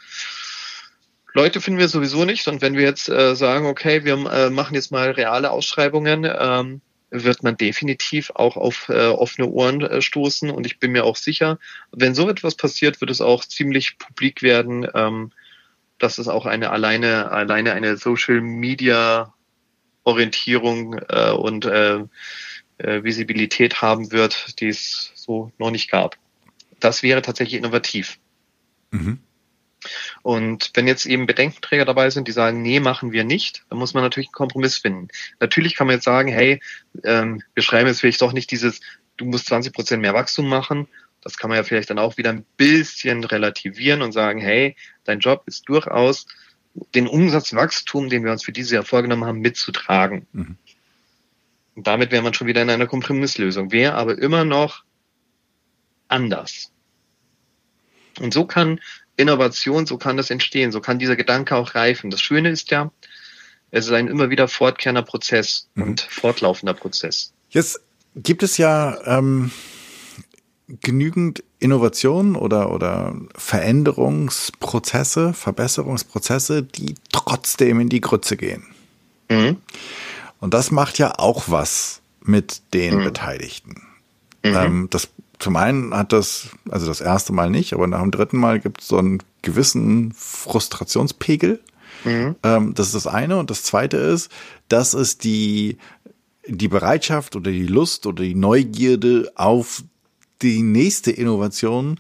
Leute 1.34 1.60
finden 1.60 1.80
wir 1.80 1.88
sowieso 1.88 2.24
nicht. 2.24 2.48
Und 2.48 2.62
wenn 2.62 2.76
wir 2.76 2.84
jetzt 2.84 3.08
äh, 3.08 3.36
sagen, 3.36 3.66
okay, 3.66 4.04
wir 4.04 4.14
äh, 4.14 4.50
machen 4.50 4.74
jetzt 4.74 4.90
mal 4.90 5.10
reale 5.10 5.50
Ausschreibungen, 5.50 6.24
ähm, 6.24 6.80
wird 7.10 7.42
man 7.42 7.56
definitiv 7.56 8.30
auch 8.34 8.56
auf 8.56 8.88
äh, 8.88 9.08
offene 9.08 9.48
Ohren 9.48 9.82
äh, 9.82 10.00
stoßen. 10.00 10.50
Und 10.50 10.64
ich 10.64 10.78
bin 10.78 10.92
mir 10.92 11.04
auch 11.04 11.16
sicher, 11.16 11.58
wenn 11.92 12.14
so 12.14 12.28
etwas 12.30 12.54
passiert, 12.54 13.00
wird 13.00 13.10
es 13.10 13.20
auch 13.20 13.44
ziemlich 13.44 13.98
publik 13.98 14.42
werden. 14.42 14.86
Ähm, 14.94 15.32
dass 15.98 16.18
es 16.18 16.28
auch 16.28 16.46
eine 16.46 16.70
alleine, 16.70 17.30
alleine 17.30 17.72
eine 17.72 17.96
Social 17.96 18.40
Media 18.40 19.32
Orientierung 20.02 20.98
äh, 21.08 21.30
und 21.30 21.64
äh, 21.64 22.00
äh, 22.78 23.02
Visibilität 23.02 23.80
haben 23.80 24.12
wird, 24.12 24.60
die 24.60 24.68
es 24.68 25.12
so 25.14 25.50
noch 25.58 25.70
nicht 25.70 25.90
gab. 25.90 26.16
Das 26.78 27.02
wäre 27.02 27.22
tatsächlich 27.22 27.58
innovativ. 27.58 28.18
Mhm. 28.90 29.20
Und 30.22 30.70
wenn 30.74 30.86
jetzt 30.86 31.06
eben 31.06 31.26
Bedenkenträger 31.26 31.84
dabei 31.84 32.10
sind, 32.10 32.28
die 32.28 32.32
sagen, 32.32 32.62
nee, 32.62 32.80
machen 32.80 33.12
wir 33.12 33.24
nicht, 33.24 33.64
dann 33.68 33.78
muss 33.78 33.94
man 33.94 34.02
natürlich 34.02 34.28
einen 34.28 34.34
Kompromiss 34.34 34.78
finden. 34.78 35.08
Natürlich 35.40 35.76
kann 35.76 35.86
man 35.86 35.96
jetzt 35.96 36.04
sagen, 36.04 36.28
hey, 36.28 36.60
ähm, 37.02 37.42
wir 37.54 37.62
schreiben 37.62 37.88
jetzt 37.88 38.00
vielleicht 38.00 38.22
doch 38.22 38.32
nicht 38.32 38.50
dieses, 38.50 38.80
du 39.16 39.24
musst 39.24 39.46
20 39.46 39.72
Prozent 39.72 40.02
mehr 40.02 40.14
Wachstum 40.14 40.48
machen, 40.48 40.88
das 41.24 41.38
kann 41.38 41.48
man 41.48 41.56
ja 41.56 41.64
vielleicht 41.64 41.90
dann 41.90 41.98
auch 41.98 42.18
wieder 42.18 42.30
ein 42.30 42.44
bisschen 42.56 43.24
relativieren 43.24 44.02
und 44.02 44.12
sagen, 44.12 44.40
hey, 44.40 44.76
dein 45.04 45.20
Job 45.20 45.44
ist 45.46 45.68
durchaus 45.68 46.26
den 46.94 47.06
Umsatzwachstum, 47.06 48.10
den 48.10 48.24
wir 48.24 48.32
uns 48.32 48.44
für 48.44 48.52
dieses 48.52 48.72
Jahr 48.72 48.84
vorgenommen 48.84 49.24
haben, 49.24 49.40
mitzutragen. 49.40 50.26
Mhm. 50.32 50.56
Und 51.76 51.86
damit 51.86 52.10
wäre 52.10 52.22
man 52.22 52.34
schon 52.34 52.46
wieder 52.46 52.62
in 52.62 52.70
einer 52.70 52.86
Kompromisslösung. 52.86 53.72
Wäre 53.72 53.94
aber 53.94 54.18
immer 54.18 54.44
noch 54.44 54.84
anders. 56.08 56.72
Und 58.20 58.32
so 58.32 58.46
kann 58.46 58.80
Innovation, 59.16 59.86
so 59.86 59.96
kann 59.96 60.16
das 60.16 60.30
entstehen, 60.30 60.72
so 60.72 60.80
kann 60.80 60.98
dieser 60.98 61.16
Gedanke 61.16 61.56
auch 61.56 61.74
reifen. 61.74 62.10
Das 62.10 62.20
Schöne 62.20 62.50
ist 62.50 62.70
ja, 62.70 62.90
es 63.70 63.86
ist 63.86 63.92
ein 63.92 64.08
immer 64.08 64.30
wieder 64.30 64.48
fortkehrender 64.48 65.02
Prozess 65.02 65.68
mhm. 65.74 65.82
und 65.82 66.00
fortlaufender 66.00 66.74
Prozess. 66.74 67.32
Jetzt 67.50 67.80
gibt 68.16 68.42
es 68.42 68.58
ja 68.58 68.98
ähm, 69.04 69.50
genügend 70.80 71.42
Innovationen 71.58 72.36
oder, 72.36 72.72
oder 72.72 73.14
Veränderungsprozesse, 73.36 75.32
Verbesserungsprozesse, 75.32 76.62
die 76.62 76.94
trotzdem 77.12 77.80
in 77.80 77.88
die 77.88 78.00
Grütze 78.00 78.36
gehen. 78.36 78.64
Mhm. 79.28 79.56
Und 80.40 80.54
das 80.54 80.70
macht 80.70 80.98
ja 80.98 81.18
auch 81.18 81.44
was 81.46 82.00
mit 82.20 82.62
den 82.72 82.98
mhm. 82.98 83.04
Beteiligten. 83.04 83.82
Mhm. 84.42 84.56
Ähm, 84.56 84.88
das 84.90 85.08
zum 85.38 85.56
einen 85.56 85.94
hat 85.94 86.12
das, 86.12 86.50
also 86.70 86.86
das 86.86 87.00
erste 87.00 87.32
Mal 87.32 87.50
nicht, 87.50 87.72
aber 87.72 87.86
nach 87.86 88.00
dem 88.00 88.10
dritten 88.10 88.38
Mal 88.38 88.60
gibt 88.60 88.80
es 88.80 88.88
so 88.88 88.98
einen 88.98 89.22
gewissen 89.42 90.12
Frustrationspegel. 90.12 91.60
Mhm. 92.04 92.36
Ähm, 92.42 92.74
das 92.74 92.88
ist 92.88 92.94
das 92.94 93.06
eine. 93.06 93.38
Und 93.38 93.50
das 93.50 93.62
zweite 93.62 93.96
ist, 93.96 94.30
dass 94.68 94.94
es 94.94 95.18
die, 95.18 95.78
die 96.46 96.68
Bereitschaft 96.68 97.36
oder 97.36 97.50
die 97.50 97.66
Lust 97.66 98.06
oder 98.06 98.22
die 98.22 98.34
Neugierde 98.34 99.32
auf 99.34 99.84
die 100.42 100.62
nächste 100.62 101.10
Innovation 101.10 101.98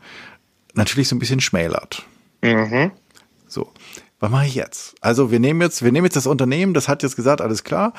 natürlich 0.74 1.08
so 1.08 1.16
ein 1.16 1.20
bisschen 1.20 1.40
schmälert. 1.40 2.04
Mhm. 2.42 2.92
Was 4.20 4.30
mache 4.30 4.46
ich 4.46 4.54
jetzt? 4.54 4.94
Also 5.00 5.30
wir 5.30 5.40
nehmen 5.40 5.60
jetzt, 5.60 5.82
wir 5.82 5.92
nehmen 5.92 6.06
jetzt 6.06 6.16
das 6.16 6.26
Unternehmen, 6.26 6.72
das 6.72 6.88
hat 6.88 7.02
jetzt 7.02 7.16
gesagt, 7.16 7.40
alles 7.40 7.64
klar. 7.64 7.92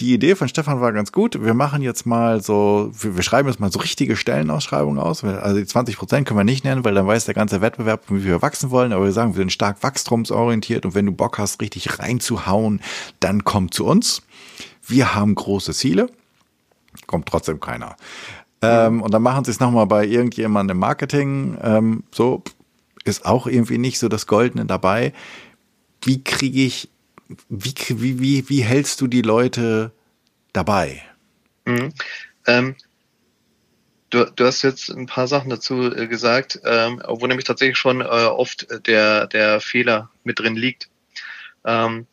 Die 0.00 0.12
Idee 0.14 0.34
von 0.34 0.48
Stefan 0.48 0.80
war 0.80 0.92
ganz 0.92 1.12
gut. 1.12 1.44
Wir 1.44 1.54
machen 1.54 1.82
jetzt 1.82 2.06
mal 2.06 2.42
so, 2.42 2.90
wir, 2.98 3.16
wir 3.16 3.22
schreiben 3.22 3.48
jetzt 3.48 3.60
mal 3.60 3.70
so 3.70 3.78
richtige 3.78 4.16
Stellenausschreibungen 4.16 4.98
aus. 4.98 5.22
Also 5.22 5.58
die 5.58 5.66
20 5.66 5.96
Prozent 5.96 6.26
können 6.26 6.40
wir 6.40 6.44
nicht 6.44 6.64
nennen, 6.64 6.84
weil 6.84 6.94
dann 6.94 7.06
weiß 7.06 7.26
der 7.26 7.34
ganze 7.34 7.60
Wettbewerb, 7.60 8.04
wie 8.08 8.24
wir 8.24 8.42
wachsen 8.42 8.70
wollen. 8.70 8.92
Aber 8.92 9.04
wir 9.04 9.12
sagen, 9.12 9.34
wir 9.34 9.40
sind 9.40 9.52
stark 9.52 9.82
wachstumsorientiert 9.82 10.84
und 10.86 10.94
wenn 10.94 11.06
du 11.06 11.12
Bock 11.12 11.38
hast, 11.38 11.60
richtig 11.60 11.98
reinzuhauen, 11.98 12.80
dann 13.20 13.44
komm 13.44 13.70
zu 13.70 13.84
uns. 13.84 14.22
Wir 14.86 15.14
haben 15.14 15.34
große 15.34 15.74
Ziele. 15.74 16.08
Kommt 17.06 17.26
trotzdem 17.26 17.60
keiner. 17.60 17.96
Ähm, 18.62 19.02
und 19.02 19.12
dann 19.14 19.22
machen 19.22 19.44
sie 19.44 19.50
es 19.50 19.60
nochmal 19.60 19.86
bei 19.86 20.06
irgendjemandem 20.06 20.76
im 20.76 20.80
Marketing. 20.80 21.56
Ähm, 21.62 22.04
so 22.10 22.42
ist 23.04 23.24
auch 23.26 23.46
irgendwie 23.46 23.78
nicht 23.78 23.98
so 23.98 24.08
das 24.08 24.26
Goldene 24.26 24.66
dabei. 24.66 25.12
Wie 26.08 26.24
kriege 26.24 26.62
ich, 26.62 26.88
wie, 27.50 27.74
wie, 27.90 28.18
wie, 28.18 28.48
wie 28.48 28.62
hältst 28.62 29.02
du 29.02 29.06
die 29.08 29.20
Leute 29.20 29.92
dabei? 30.54 31.02
Mhm. 31.66 31.92
Ähm, 32.46 32.76
du, 34.08 34.24
du 34.24 34.46
hast 34.46 34.62
jetzt 34.62 34.88
ein 34.88 35.04
paar 35.04 35.28
Sachen 35.28 35.50
dazu 35.50 35.94
äh, 35.94 36.06
gesagt, 36.06 36.60
ähm, 36.64 37.02
wo 37.06 37.26
nämlich 37.26 37.44
tatsächlich 37.44 37.76
schon 37.76 38.00
äh, 38.00 38.04
oft 38.04 38.66
der, 38.86 39.26
der 39.26 39.60
Fehler 39.60 40.10
mit 40.24 40.38
drin 40.38 40.56
liegt. 40.56 40.88
Ähm, 41.66 42.06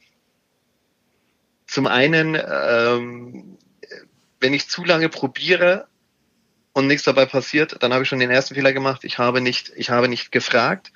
zum 1.66 1.88
einen, 1.88 2.36
ähm, 2.36 3.58
wenn 4.42 4.54
ich 4.54 4.68
zu 4.68 4.84
lange 4.84 5.08
probiere, 5.08 5.88
und 6.74 6.88
nichts 6.88 7.06
dabei 7.06 7.26
passiert, 7.26 7.82
dann 7.82 7.94
habe 7.94 8.04
ich 8.04 8.10
schon 8.10 8.20
den 8.20 8.30
ersten 8.30 8.54
Fehler 8.54 8.74
gemacht. 8.74 9.06
Ich 9.06 9.18
habe 9.18 9.40
nicht, 9.40 9.72
ich 9.78 9.92
habe 9.92 10.10
nicht 10.10 10.34
gefragt, 10.34 10.92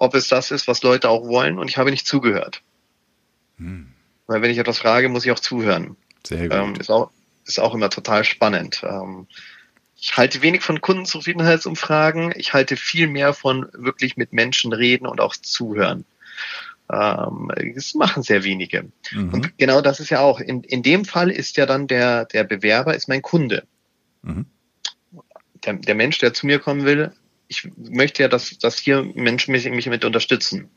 ob 0.00 0.14
es 0.14 0.28
das 0.28 0.50
ist, 0.50 0.66
was 0.66 0.82
Leute 0.82 1.08
auch 1.08 1.28
wollen, 1.28 1.58
und 1.58 1.68
ich 1.68 1.76
habe 1.76 1.90
nicht 1.90 2.06
zugehört. 2.06 2.62
Hm. 3.58 3.92
Weil 4.26 4.42
wenn 4.42 4.50
ich 4.50 4.58
etwas 4.58 4.78
frage, 4.78 5.08
muss 5.08 5.24
ich 5.24 5.30
auch 5.30 5.38
zuhören. 5.38 5.96
Sehr 6.26 6.48
gut. 6.48 6.56
Ähm, 6.56 6.74
ist, 6.76 6.90
auch, 6.90 7.10
ist 7.46 7.60
auch 7.60 7.74
immer 7.74 7.90
total 7.90 8.24
spannend. 8.24 8.82
Ähm, 8.82 9.26
ich 10.00 10.16
halte 10.16 10.40
wenig 10.40 10.62
von 10.62 10.80
Kundenzufriedenheitsumfragen. 10.80 12.32
Ich 12.36 12.54
halte 12.54 12.76
viel 12.76 13.08
mehr 13.08 13.34
von 13.34 13.68
wirklich 13.74 14.16
mit 14.16 14.32
Menschen 14.32 14.72
reden 14.72 15.06
und 15.06 15.20
auch 15.20 15.36
zuhören. 15.36 16.06
Ähm, 16.90 17.50
das 17.74 17.94
machen 17.94 18.22
sehr 18.22 18.42
wenige. 18.42 18.88
Mhm. 19.12 19.34
Und 19.34 19.58
genau 19.58 19.82
das 19.82 20.00
ist 20.00 20.08
ja 20.08 20.20
auch. 20.20 20.40
In, 20.40 20.62
in 20.62 20.82
dem 20.82 21.04
Fall 21.04 21.30
ist 21.30 21.58
ja 21.58 21.66
dann 21.66 21.86
der, 21.86 22.24
der 22.24 22.44
Bewerber 22.44 22.94
ist 22.94 23.06
mein 23.06 23.20
Kunde. 23.20 23.64
Mhm 24.22 24.46
der, 25.64 25.74
der 25.74 25.94
Mensch, 25.94 26.18
der 26.18 26.34
zu 26.34 26.46
mir 26.46 26.58
kommen 26.58 26.84
will, 26.84 27.12
ich 27.50 27.68
möchte 27.76 28.22
ja, 28.22 28.28
dass, 28.28 28.56
dass 28.58 28.78
hier 28.78 29.02
Menschen 29.02 29.50
mich, 29.50 29.68
mich 29.68 29.86
mit 29.88 30.04
unterstützen. 30.04 30.70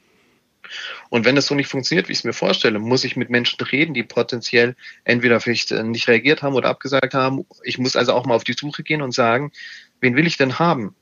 Und 1.10 1.24
wenn 1.24 1.36
das 1.36 1.46
so 1.46 1.54
nicht 1.54 1.68
funktioniert, 1.68 2.08
wie 2.08 2.14
ich 2.14 2.20
es 2.20 2.24
mir 2.24 2.34
vorstelle, 2.34 2.80
muss 2.80 3.04
ich 3.04 3.16
mit 3.16 3.30
Menschen 3.30 3.64
reden, 3.64 3.94
die 3.94 4.02
potenziell 4.02 4.76
entweder 5.04 5.40
vielleicht 5.40 5.72
äh, 5.72 5.84
nicht 5.84 6.08
reagiert 6.08 6.42
haben 6.42 6.56
oder 6.56 6.70
abgesagt 6.70 7.14
haben. 7.14 7.46
Ich 7.64 7.78
muss 7.78 7.96
also 7.96 8.14
auch 8.14 8.26
mal 8.26 8.34
auf 8.34 8.44
die 8.44 8.54
Suche 8.54 8.82
gehen 8.82 9.04
und 9.04 9.14
sagen, 9.14 9.52
wen 10.02 10.16
will 10.16 10.26
ich 10.26 10.38
denn 10.38 10.58
haben? 10.58 10.96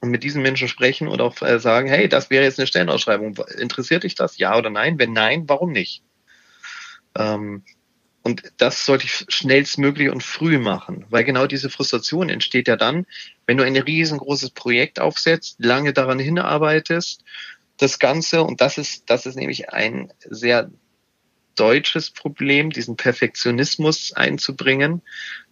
Und 0.00 0.10
mit 0.10 0.22
diesen 0.22 0.42
Menschen 0.42 0.68
sprechen 0.68 1.08
und 1.08 1.20
auch 1.20 1.42
äh, 1.42 1.58
sagen, 1.58 1.88
hey, 1.88 2.08
das 2.08 2.30
wäre 2.30 2.44
jetzt 2.44 2.60
eine 2.60 2.68
Stellenausschreibung. 2.68 3.36
Interessiert 3.58 4.04
dich 4.04 4.14
das? 4.14 4.38
Ja 4.38 4.56
oder 4.56 4.70
nein? 4.70 5.00
Wenn 5.00 5.12
nein, 5.12 5.48
warum 5.48 5.72
nicht? 5.72 6.04
Ähm, 7.18 7.64
und 8.22 8.42
das 8.58 8.84
sollte 8.84 9.06
ich 9.06 9.24
schnellstmöglich 9.28 10.10
und 10.10 10.22
früh 10.22 10.58
machen, 10.58 11.06
weil 11.08 11.24
genau 11.24 11.46
diese 11.46 11.70
Frustration 11.70 12.28
entsteht 12.28 12.68
ja 12.68 12.76
dann, 12.76 13.06
wenn 13.46 13.56
du 13.56 13.64
ein 13.64 13.76
riesengroßes 13.76 14.50
Projekt 14.50 15.00
aufsetzt, 15.00 15.56
lange 15.58 15.92
daran 15.92 16.18
hinarbeitest, 16.18 17.24
das 17.78 17.98
Ganze, 17.98 18.42
und 18.42 18.60
das 18.60 18.76
ist, 18.76 19.08
das 19.08 19.24
ist 19.24 19.36
nämlich 19.36 19.70
ein 19.70 20.12
sehr 20.28 20.70
deutsches 21.56 22.10
Problem, 22.10 22.70
diesen 22.70 22.96
Perfektionismus 22.96 24.12
einzubringen. 24.12 25.00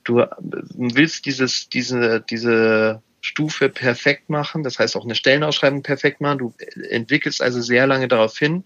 Du 0.04 0.24
willst 0.40 1.24
dieses, 1.24 1.70
diese, 1.70 2.20
diese 2.20 3.02
Stufe 3.22 3.70
perfekt 3.70 4.28
machen, 4.28 4.62
das 4.62 4.78
heißt 4.78 4.94
auch 4.96 5.04
eine 5.04 5.14
Stellenausschreibung 5.14 5.82
perfekt 5.82 6.20
machen. 6.20 6.38
Du 6.38 6.54
entwickelst 6.90 7.40
also 7.40 7.62
sehr 7.62 7.86
lange 7.86 8.08
darauf 8.08 8.38
hin 8.38 8.64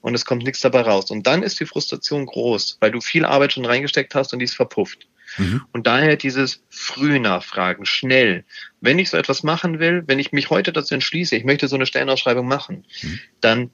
und 0.00 0.14
es 0.14 0.24
kommt 0.24 0.44
nichts 0.44 0.60
dabei 0.60 0.82
raus. 0.82 1.10
Und 1.10 1.26
dann 1.26 1.42
ist 1.42 1.58
die 1.60 1.66
Frustration 1.66 2.26
groß, 2.26 2.78
weil 2.80 2.90
du 2.90 3.00
viel 3.00 3.24
Arbeit 3.24 3.52
schon 3.52 3.66
reingesteckt 3.66 4.14
hast 4.14 4.32
und 4.32 4.38
die 4.38 4.44
ist 4.44 4.54
verpufft. 4.54 5.08
Mhm. 5.38 5.62
Und 5.72 5.86
daher 5.86 6.16
dieses 6.16 6.62
früh 6.70 7.18
nachfragen, 7.18 7.84
schnell. 7.86 8.44
Wenn 8.80 8.98
ich 8.98 9.10
so 9.10 9.16
etwas 9.16 9.42
machen 9.42 9.78
will, 9.78 10.04
wenn 10.06 10.18
ich 10.18 10.32
mich 10.32 10.50
heute 10.50 10.72
dazu 10.72 10.94
entschließe, 10.94 11.36
ich 11.36 11.44
möchte 11.44 11.68
so 11.68 11.76
eine 11.76 11.86
Stellenausschreibung 11.86 12.46
machen, 12.46 12.84
mhm. 13.02 13.20
dann 13.40 13.70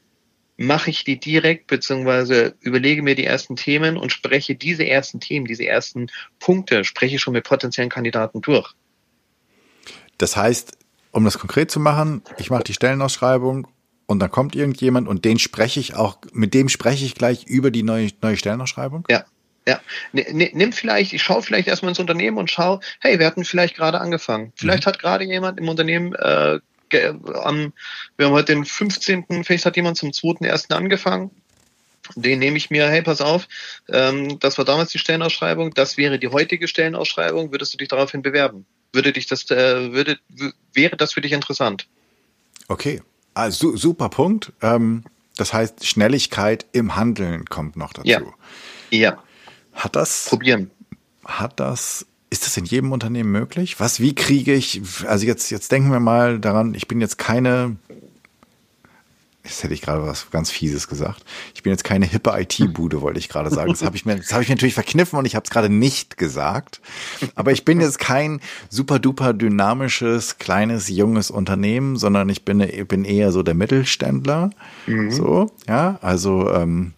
mache 0.56 0.90
ich 0.90 1.04
die 1.04 1.18
direkt, 1.18 1.66
beziehungsweise 1.66 2.54
überlege 2.60 3.02
mir 3.02 3.14
die 3.14 3.24
ersten 3.24 3.56
Themen 3.56 3.96
und 3.96 4.12
spreche 4.12 4.54
diese 4.54 4.86
ersten 4.86 5.20
Themen, 5.20 5.46
diese 5.46 5.66
ersten 5.66 6.08
Punkte, 6.38 6.84
spreche 6.84 7.16
ich 7.16 7.22
schon 7.22 7.32
mit 7.32 7.44
potenziellen 7.44 7.90
Kandidaten 7.90 8.40
durch. 8.40 8.74
Das 10.18 10.36
heißt, 10.36 10.78
um 11.10 11.24
das 11.24 11.38
konkret 11.38 11.70
zu 11.70 11.80
machen, 11.80 12.22
ich 12.38 12.50
mache 12.50 12.64
die 12.64 12.74
Stellenausschreibung 12.74 13.66
und 14.12 14.20
dann 14.20 14.30
kommt 14.30 14.54
irgendjemand 14.54 15.08
und 15.08 15.24
den 15.24 15.38
spreche 15.38 15.80
ich 15.80 15.94
auch, 15.94 16.18
mit 16.32 16.54
dem 16.54 16.68
spreche 16.68 17.04
ich 17.04 17.14
gleich 17.14 17.46
über 17.46 17.70
die 17.70 17.82
neue, 17.82 18.10
neue 18.20 18.36
Stellenausschreibung? 18.36 19.04
Ja. 19.10 19.24
Ja, 19.64 19.80
nimm 20.10 20.72
vielleicht, 20.72 21.12
ich 21.12 21.22
schaue 21.22 21.40
vielleicht 21.40 21.68
erstmal 21.68 21.90
ins 21.90 22.00
Unternehmen 22.00 22.36
und 22.36 22.50
schaue, 22.50 22.80
hey, 22.98 23.20
wir 23.20 23.26
hatten 23.26 23.44
vielleicht 23.44 23.76
gerade 23.76 24.00
angefangen. 24.00 24.52
Vielleicht 24.56 24.84
mhm. 24.84 24.88
hat 24.88 24.98
gerade 24.98 25.22
jemand 25.22 25.60
im 25.60 25.68
Unternehmen 25.68 26.16
äh, 26.16 26.58
am, 27.34 27.72
wir 28.16 28.26
haben 28.26 28.32
heute 28.32 28.54
den 28.54 28.64
15., 28.64 29.44
vielleicht 29.44 29.64
hat 29.64 29.76
jemand 29.76 29.98
zum 29.98 30.10
2.1. 30.10 30.74
angefangen. 30.74 31.30
Den 32.16 32.40
nehme 32.40 32.56
ich 32.56 32.70
mir, 32.70 32.88
hey, 32.88 33.02
pass 33.02 33.20
auf, 33.20 33.46
ähm, 33.88 34.40
das 34.40 34.58
war 34.58 34.64
damals 34.64 34.90
die 34.90 34.98
Stellenausschreibung, 34.98 35.72
das 35.74 35.96
wäre 35.96 36.18
die 36.18 36.26
heutige 36.26 36.66
Stellenausschreibung, 36.66 37.52
würdest 37.52 37.72
du 37.72 37.78
dich 37.78 37.86
daraufhin 37.86 38.22
bewerben? 38.22 38.66
Würde 38.92 39.12
dich 39.12 39.28
das, 39.28 39.48
äh, 39.52 39.92
würde, 39.92 40.18
wäre 40.74 40.96
das 40.96 41.12
für 41.12 41.20
dich 41.20 41.30
interessant? 41.30 41.86
Okay, 42.66 43.00
also 43.34 43.76
super 43.76 44.08
Punkt. 44.08 44.52
Ähm, 44.62 45.04
das 45.36 45.52
heißt, 45.52 45.86
Schnelligkeit 45.86 46.66
im 46.72 46.96
Handeln 46.96 47.46
kommt 47.46 47.76
noch 47.76 47.92
dazu. 47.92 48.08
Ja. 48.08 48.20
ja. 48.90 49.18
Hat 49.72 49.96
das? 49.96 50.26
Probieren. 50.28 50.70
Hat 51.24 51.58
das 51.58 52.06
ist 52.32 52.46
das 52.46 52.56
in 52.56 52.64
jedem 52.64 52.92
Unternehmen 52.92 53.30
möglich? 53.30 53.78
Was, 53.78 54.00
wie 54.00 54.14
kriege 54.14 54.54
ich, 54.54 54.80
also 55.06 55.26
jetzt, 55.26 55.50
jetzt 55.50 55.70
denken 55.70 55.92
wir 55.92 56.00
mal 56.00 56.40
daran, 56.40 56.74
ich 56.74 56.88
bin 56.88 56.98
jetzt 56.98 57.18
keine, 57.18 57.76
jetzt 59.52 59.62
hätte 59.62 59.74
ich 59.74 59.82
gerade 59.82 60.02
was 60.06 60.30
ganz 60.30 60.50
Fieses 60.50 60.88
gesagt. 60.88 61.24
Ich 61.54 61.62
bin 61.62 61.72
jetzt 61.72 61.84
keine 61.84 62.06
hippe 62.06 62.32
IT-Bude, 62.36 63.00
wollte 63.00 63.18
ich 63.18 63.28
gerade 63.28 63.50
sagen. 63.50 63.70
Das 63.70 63.82
habe 63.82 63.96
ich 63.96 64.04
mir, 64.04 64.16
das 64.16 64.32
habe 64.32 64.42
ich 64.42 64.48
mir 64.48 64.54
natürlich 64.54 64.74
verkniffen 64.74 65.18
und 65.18 65.24
ich 65.24 65.34
habe 65.34 65.44
es 65.44 65.50
gerade 65.50 65.68
nicht 65.68 66.16
gesagt. 66.16 66.80
Aber 67.34 67.52
ich 67.52 67.64
bin 67.64 67.80
jetzt 67.80 67.98
kein 67.98 68.40
super 68.68 68.98
duper 68.98 69.32
dynamisches, 69.32 70.38
kleines, 70.38 70.88
junges 70.88 71.30
Unternehmen, 71.30 71.96
sondern 71.96 72.28
ich 72.28 72.44
bin, 72.44 72.58
bin 72.88 73.04
eher 73.04 73.32
so 73.32 73.42
der 73.42 73.54
Mittelständler. 73.54 74.50
Mhm. 74.86 75.10
So, 75.10 75.50
ja, 75.68 75.98
also, 76.02 76.50
ähm, 76.52 76.94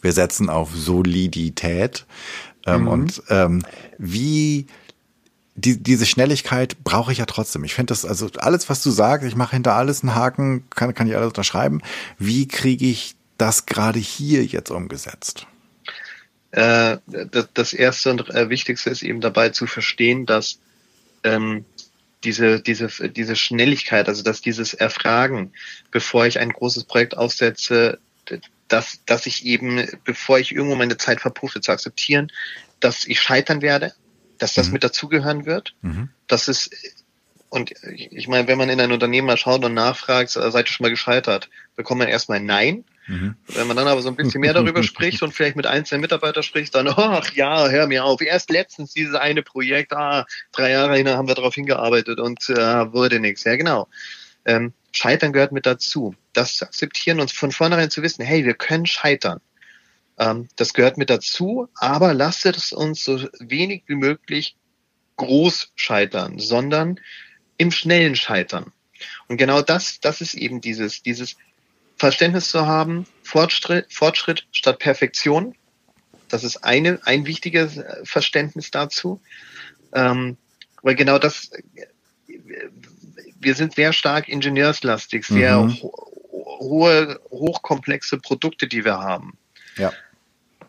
wir 0.00 0.12
setzen 0.12 0.50
auf 0.50 0.74
Solidität. 0.74 2.06
Ähm, 2.66 2.82
mhm. 2.82 2.88
Und 2.88 3.22
ähm, 3.28 3.62
wie 3.98 4.66
die, 5.54 5.82
diese 5.82 6.06
Schnelligkeit 6.06 6.82
brauche 6.82 7.12
ich 7.12 7.18
ja 7.18 7.26
trotzdem. 7.26 7.64
Ich 7.64 7.74
finde 7.74 7.92
das, 7.92 8.04
also 8.04 8.30
alles, 8.38 8.68
was 8.68 8.82
du 8.82 8.90
sagst, 8.90 9.26
ich 9.26 9.36
mache 9.36 9.56
hinter 9.56 9.74
alles 9.74 10.02
einen 10.02 10.14
Haken, 10.14 10.68
kann, 10.70 10.94
kann 10.94 11.06
ich 11.06 11.16
alles 11.16 11.28
unterschreiben. 11.28 11.82
Wie 12.18 12.48
kriege 12.48 12.86
ich 12.86 13.16
das 13.38 13.66
gerade 13.66 13.98
hier 13.98 14.44
jetzt 14.44 14.70
umgesetzt? 14.70 15.46
Äh, 16.52 16.98
das, 17.06 17.48
das 17.54 17.72
erste 17.72 18.10
und 18.10 18.30
äh, 18.30 18.48
wichtigste 18.48 18.90
ist 18.90 19.02
eben 19.02 19.20
dabei 19.20 19.50
zu 19.50 19.66
verstehen, 19.66 20.26
dass 20.26 20.58
ähm, 21.24 21.64
diese, 22.24 22.60
diese, 22.60 22.88
diese 23.08 23.36
Schnelligkeit, 23.36 24.08
also 24.08 24.22
dass 24.22 24.40
dieses 24.40 24.74
Erfragen, 24.74 25.52
bevor 25.90 26.26
ich 26.26 26.38
ein 26.38 26.50
großes 26.50 26.84
Projekt 26.84 27.16
aufsetze, 27.16 27.98
dass, 28.68 29.00
dass 29.06 29.26
ich 29.26 29.44
eben, 29.44 29.86
bevor 30.04 30.38
ich 30.38 30.52
irgendwo 30.52 30.76
meine 30.76 30.96
Zeit 30.96 31.20
verpuffe, 31.20 31.60
zu 31.60 31.72
akzeptieren, 31.72 32.30
dass 32.80 33.04
ich 33.04 33.20
scheitern 33.20 33.60
werde, 33.60 33.92
dass 34.42 34.54
das 34.54 34.66
mhm. 34.66 34.72
mit 34.74 34.84
dazugehören 34.84 35.46
wird. 35.46 35.74
Mhm. 35.82 36.08
Das 36.26 36.48
ist, 36.48 36.74
und 37.48 37.72
ich 37.94 38.26
meine, 38.26 38.48
wenn 38.48 38.58
man 38.58 38.68
in 38.68 38.80
ein 38.80 38.90
Unternehmen 38.90 39.28
mal 39.28 39.36
schaut 39.36 39.64
und 39.64 39.74
nachfragt, 39.74 40.30
seid 40.30 40.66
ihr 40.66 40.72
schon 40.72 40.84
mal 40.84 40.90
gescheitert, 40.90 41.48
bekommt 41.76 42.00
man 42.00 42.08
erstmal 42.08 42.40
Nein. 42.40 42.84
Mhm. 43.06 43.36
Wenn 43.48 43.66
man 43.66 43.76
dann 43.76 43.86
aber 43.86 44.02
so 44.02 44.08
ein 44.08 44.16
bisschen 44.16 44.40
mehr 44.40 44.54
darüber 44.54 44.82
spricht 44.82 45.22
und 45.22 45.32
vielleicht 45.32 45.54
mit 45.54 45.66
einzelnen 45.66 46.00
Mitarbeitern 46.00 46.42
spricht, 46.42 46.74
dann, 46.74 46.88
ach 46.88 47.32
ja, 47.34 47.68
hör 47.68 47.86
mir 47.86 48.04
auf, 48.04 48.20
erst 48.20 48.50
letztens 48.50 48.94
dieses 48.94 49.14
eine 49.14 49.42
Projekt, 49.42 49.92
ah, 49.92 50.26
drei 50.50 50.70
Jahre 50.70 50.96
hin 50.96 51.08
haben 51.08 51.28
wir 51.28 51.34
darauf 51.36 51.54
hingearbeitet 51.54 52.18
und 52.18 52.48
äh, 52.50 52.92
wurde 52.92 53.20
nichts. 53.20 53.44
Ja, 53.44 53.54
genau. 53.56 53.88
Ähm, 54.44 54.72
Scheitern 54.90 55.32
gehört 55.32 55.52
mit 55.52 55.66
dazu. 55.66 56.16
Das 56.32 56.56
zu 56.56 56.64
akzeptieren 56.64 57.20
und 57.20 57.30
von 57.30 57.52
vornherein 57.52 57.90
zu 57.90 58.02
wissen, 58.02 58.24
hey, 58.24 58.44
wir 58.44 58.54
können 58.54 58.86
scheitern. 58.86 59.40
Ähm, 60.22 60.48
das 60.56 60.72
gehört 60.72 60.98
mit 60.98 61.10
dazu, 61.10 61.68
aber 61.74 62.14
lasst 62.14 62.46
es 62.46 62.72
uns 62.72 63.04
so 63.04 63.28
wenig 63.40 63.82
wie 63.86 63.96
möglich 63.96 64.56
groß 65.16 65.72
scheitern, 65.74 66.38
sondern 66.38 67.00
im 67.56 67.72
schnellen 67.72 68.14
Scheitern. 68.14 68.72
Und 69.26 69.36
genau 69.36 69.62
das, 69.62 69.98
das 70.00 70.20
ist 70.20 70.34
eben 70.34 70.60
dieses, 70.60 71.02
dieses 71.02 71.36
Verständnis 71.96 72.50
zu 72.50 72.66
haben, 72.66 73.06
Fortschritt, 73.22 73.92
Fortschritt 73.92 74.46
statt 74.52 74.78
Perfektion. 74.78 75.56
Das 76.28 76.44
ist 76.44 76.58
eine, 76.64 77.00
ein 77.04 77.26
wichtiges 77.26 77.80
Verständnis 78.04 78.70
dazu. 78.70 79.20
Ähm, 79.92 80.36
weil 80.82 80.94
genau 80.94 81.18
das 81.18 81.50
wir 83.40 83.54
sind 83.56 83.74
sehr 83.74 83.92
stark 83.92 84.28
ingenieurslastig, 84.28 85.26
sehr 85.26 85.58
mhm. 85.58 85.82
ho 85.82 86.08
hohe, 86.60 87.20
hochkomplexe 87.28 88.18
Produkte, 88.18 88.68
die 88.68 88.84
wir 88.84 88.98
haben. 88.98 89.36
Ja. 89.76 89.92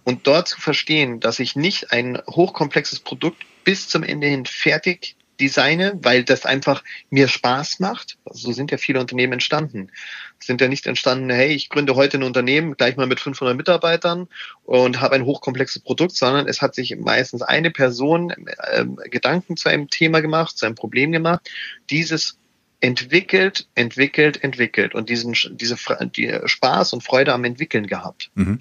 Und 0.03 0.27
dort 0.27 0.47
zu 0.47 0.59
verstehen, 0.59 1.19
dass 1.19 1.39
ich 1.39 1.55
nicht 1.55 1.91
ein 1.91 2.21
hochkomplexes 2.27 2.99
Produkt 2.99 3.43
bis 3.63 3.87
zum 3.87 4.03
Ende 4.03 4.27
hin 4.27 4.45
fertig 4.45 5.15
designe, 5.39 5.97
weil 6.01 6.23
das 6.23 6.45
einfach 6.45 6.83
mir 7.09 7.27
Spaß 7.27 7.79
macht. 7.79 8.17
So 8.31 8.51
sind 8.51 8.71
ja 8.71 8.77
viele 8.77 8.99
Unternehmen 8.99 9.33
entstanden. 9.33 9.91
Sind 10.39 10.61
ja 10.61 10.67
nicht 10.67 10.85
entstanden, 10.85 11.29
hey, 11.29 11.53
ich 11.53 11.69
gründe 11.69 11.95
heute 11.95 12.17
ein 12.17 12.23
Unternehmen 12.23 12.75
gleich 12.75 12.97
mal 12.97 13.07
mit 13.07 13.19
500 13.19 13.55
Mitarbeitern 13.55 14.27
und 14.63 15.01
habe 15.01 15.15
ein 15.15 15.25
hochkomplexes 15.25 15.81
Produkt, 15.81 16.15
sondern 16.15 16.47
es 16.47 16.61
hat 16.61 16.75
sich 16.75 16.95
meistens 16.97 17.41
eine 17.41 17.71
Person 17.71 18.31
äh, 18.31 18.85
Gedanken 19.09 19.57
zu 19.57 19.69
einem 19.69 19.89
Thema 19.89 20.21
gemacht, 20.21 20.57
zu 20.57 20.65
einem 20.65 20.75
Problem 20.75 21.11
gemacht, 21.11 21.49
dieses 21.89 22.37
entwickelt, 22.81 23.67
entwickelt, 23.75 24.43
entwickelt 24.43 24.93
und 24.93 25.09
diesen 25.09 25.33
diese 25.51 25.77
die 26.15 26.37
Spaß 26.45 26.91
und 26.91 27.01
Freude 27.01 27.33
am 27.33 27.45
Entwickeln 27.45 27.87
gehabt. 27.87 28.29
Mhm. 28.35 28.59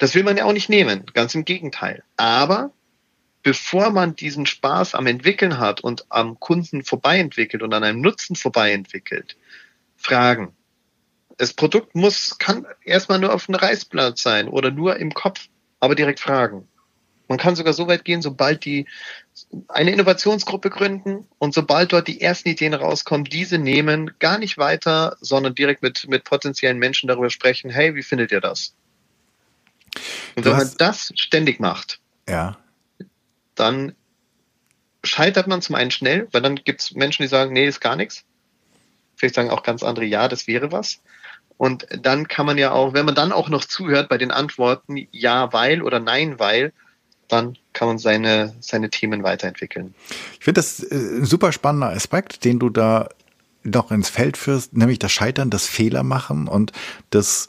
Das 0.00 0.14
will 0.14 0.22
man 0.22 0.38
ja 0.38 0.46
auch 0.46 0.54
nicht 0.54 0.70
nehmen, 0.70 1.04
ganz 1.12 1.34
im 1.34 1.44
Gegenteil. 1.44 2.02
Aber 2.16 2.72
bevor 3.42 3.90
man 3.90 4.16
diesen 4.16 4.46
Spaß 4.46 4.94
am 4.94 5.06
Entwickeln 5.06 5.58
hat 5.58 5.82
und 5.82 6.06
am 6.08 6.40
Kunden 6.40 6.84
vorbei 6.84 7.18
entwickelt 7.18 7.62
und 7.62 7.74
an 7.74 7.84
einem 7.84 8.00
Nutzen 8.00 8.34
vorbei 8.34 8.72
entwickelt, 8.72 9.36
fragen. 9.96 10.56
Das 11.36 11.52
Produkt 11.52 11.94
muss, 11.94 12.38
kann 12.38 12.66
erstmal 12.82 13.18
nur 13.18 13.34
auf 13.34 13.46
einem 13.46 13.56
Reißblatt 13.56 14.16
sein 14.16 14.48
oder 14.48 14.70
nur 14.70 14.96
im 14.96 15.12
Kopf, 15.12 15.48
aber 15.80 15.94
direkt 15.94 16.20
fragen. 16.20 16.66
Man 17.28 17.38
kann 17.38 17.54
sogar 17.54 17.74
so 17.74 17.86
weit 17.86 18.06
gehen, 18.06 18.22
sobald 18.22 18.64
die 18.64 18.86
eine 19.68 19.90
Innovationsgruppe 19.92 20.70
gründen 20.70 21.28
und 21.38 21.52
sobald 21.52 21.92
dort 21.92 22.08
die 22.08 22.22
ersten 22.22 22.48
Ideen 22.48 22.72
rauskommen, 22.72 23.24
diese 23.24 23.58
nehmen, 23.58 24.12
gar 24.18 24.38
nicht 24.38 24.56
weiter, 24.56 25.18
sondern 25.20 25.54
direkt 25.54 25.82
mit, 25.82 26.08
mit 26.08 26.24
potenziellen 26.24 26.78
Menschen 26.78 27.06
darüber 27.06 27.28
sprechen, 27.28 27.68
hey, 27.68 27.94
wie 27.94 28.02
findet 28.02 28.32
ihr 28.32 28.40
das? 28.40 28.74
Und 30.36 30.44
wenn 30.44 30.56
man 30.56 30.70
das 30.78 31.12
ständig 31.16 31.60
macht, 31.60 32.00
ja. 32.28 32.56
dann 33.54 33.94
scheitert 35.04 35.46
man 35.46 35.62
zum 35.62 35.74
einen 35.74 35.90
schnell, 35.90 36.28
weil 36.32 36.42
dann 36.42 36.56
gibt 36.56 36.80
es 36.80 36.92
Menschen, 36.92 37.22
die 37.22 37.28
sagen, 37.28 37.52
nee, 37.52 37.66
ist 37.66 37.80
gar 37.80 37.96
nichts. 37.96 38.24
Vielleicht 39.16 39.34
sagen 39.34 39.50
auch 39.50 39.62
ganz 39.62 39.82
andere, 39.82 40.04
ja, 40.04 40.28
das 40.28 40.46
wäre 40.46 40.72
was. 40.72 41.00
Und 41.56 41.86
dann 42.00 42.26
kann 42.26 42.46
man 42.46 42.56
ja 42.56 42.72
auch, 42.72 42.94
wenn 42.94 43.04
man 43.04 43.14
dann 43.14 43.32
auch 43.32 43.50
noch 43.50 43.64
zuhört 43.64 44.08
bei 44.08 44.16
den 44.16 44.30
Antworten, 44.30 45.06
ja, 45.10 45.52
weil 45.52 45.82
oder 45.82 46.00
nein, 46.00 46.38
weil, 46.38 46.72
dann 47.28 47.56
kann 47.72 47.88
man 47.88 47.98
seine, 47.98 48.54
seine 48.60 48.90
Themen 48.90 49.22
weiterentwickeln. 49.22 49.94
Ich 50.38 50.44
finde 50.44 50.60
das 50.60 50.80
äh, 50.80 50.94
ein 50.94 51.24
super 51.24 51.52
spannender 51.52 51.90
Aspekt, 51.90 52.44
den 52.44 52.58
du 52.58 52.70
da 52.70 53.08
noch 53.62 53.90
ins 53.90 54.08
Feld 54.08 54.36
führst, 54.36 54.74
nämlich 54.74 54.98
das 54.98 55.12
Scheitern, 55.12 55.50
das 55.50 55.66
Fehler 55.66 56.02
machen 56.02 56.48
und 56.48 56.72
das 57.10 57.48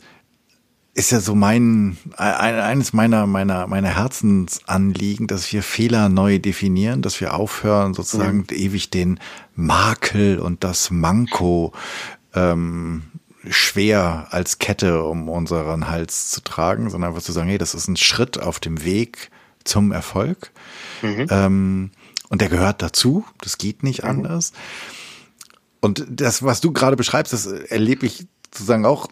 ist 0.93 1.11
ja 1.11 1.21
so 1.21 1.35
mein 1.35 1.97
eines 2.17 2.91
meiner 2.91 3.25
meiner 3.25 3.67
meiner 3.67 3.95
Herzensanliegen, 3.95 5.27
dass 5.27 5.51
wir 5.53 5.63
Fehler 5.63 6.09
neu 6.09 6.39
definieren, 6.39 7.01
dass 7.01 7.21
wir 7.21 7.33
aufhören 7.33 7.93
sozusagen 7.93 8.39
mhm. 8.39 8.45
ewig 8.51 8.89
den 8.89 9.19
Makel 9.55 10.39
und 10.39 10.63
das 10.63 10.91
Manko 10.91 11.71
ähm, 12.33 13.03
schwer 13.49 14.27
als 14.31 14.59
Kette 14.59 15.03
um 15.03 15.29
unseren 15.29 15.89
Hals 15.89 16.29
zu 16.29 16.41
tragen, 16.41 16.89
sondern 16.89 17.11
einfach 17.11 17.23
zu 17.23 17.31
sagen, 17.31 17.49
hey, 17.49 17.57
das 17.57 17.73
ist 17.73 17.87
ein 17.87 17.97
Schritt 17.97 18.39
auf 18.39 18.59
dem 18.59 18.83
Weg 18.83 19.31
zum 19.63 19.91
Erfolg. 19.91 20.51
Mhm. 21.01 21.27
Ähm, 21.29 21.91
und 22.29 22.41
der 22.41 22.49
gehört 22.49 22.81
dazu. 22.81 23.25
Das 23.41 23.57
geht 23.57 23.83
nicht 23.83 24.03
mhm. 24.03 24.09
anders. 24.09 24.53
Und 25.79 26.05
das, 26.09 26.43
was 26.43 26.61
du 26.61 26.71
gerade 26.71 26.95
beschreibst, 26.95 27.33
das 27.33 27.45
erlebe 27.45 28.05
ich 28.05 28.27
sozusagen 28.53 28.85
auch 28.85 29.07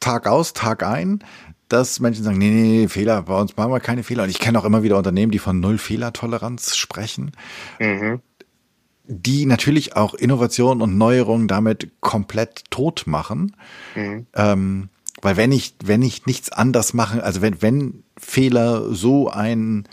Tag 0.00 0.26
aus, 0.26 0.52
Tag 0.54 0.82
ein, 0.82 1.22
dass 1.68 2.00
Menschen 2.00 2.24
sagen, 2.24 2.38
nee, 2.38 2.50
nee, 2.50 2.78
nee, 2.80 2.88
Fehler, 2.88 3.22
bei 3.22 3.38
uns 3.38 3.56
machen 3.56 3.70
wir 3.70 3.80
keine 3.80 4.02
Fehler. 4.02 4.24
Und 4.24 4.30
ich 4.30 4.38
kenne 4.38 4.58
auch 4.58 4.64
immer 4.64 4.82
wieder 4.82 4.98
Unternehmen, 4.98 5.30
die 5.30 5.38
von 5.38 5.60
Null 5.60 5.78
Fehlertoleranz 5.78 6.76
sprechen. 6.76 7.32
Mhm. 7.78 8.20
Die 9.06 9.46
natürlich 9.46 9.96
auch 9.96 10.14
Innovation 10.14 10.82
und 10.82 10.96
Neuerungen 10.96 11.48
damit 11.48 11.90
komplett 12.00 12.64
tot 12.70 13.04
machen. 13.06 13.56
Mhm. 13.94 14.26
Ähm, 14.34 14.88
weil 15.22 15.36
wenn 15.36 15.52
ich, 15.52 15.74
wenn 15.84 16.02
ich 16.02 16.26
nichts 16.26 16.50
anders 16.50 16.94
mache, 16.94 17.22
also 17.22 17.42
wenn, 17.42 17.62
wenn 17.62 18.02
Fehler 18.16 18.92
so 18.94 19.28
ein 19.30 19.86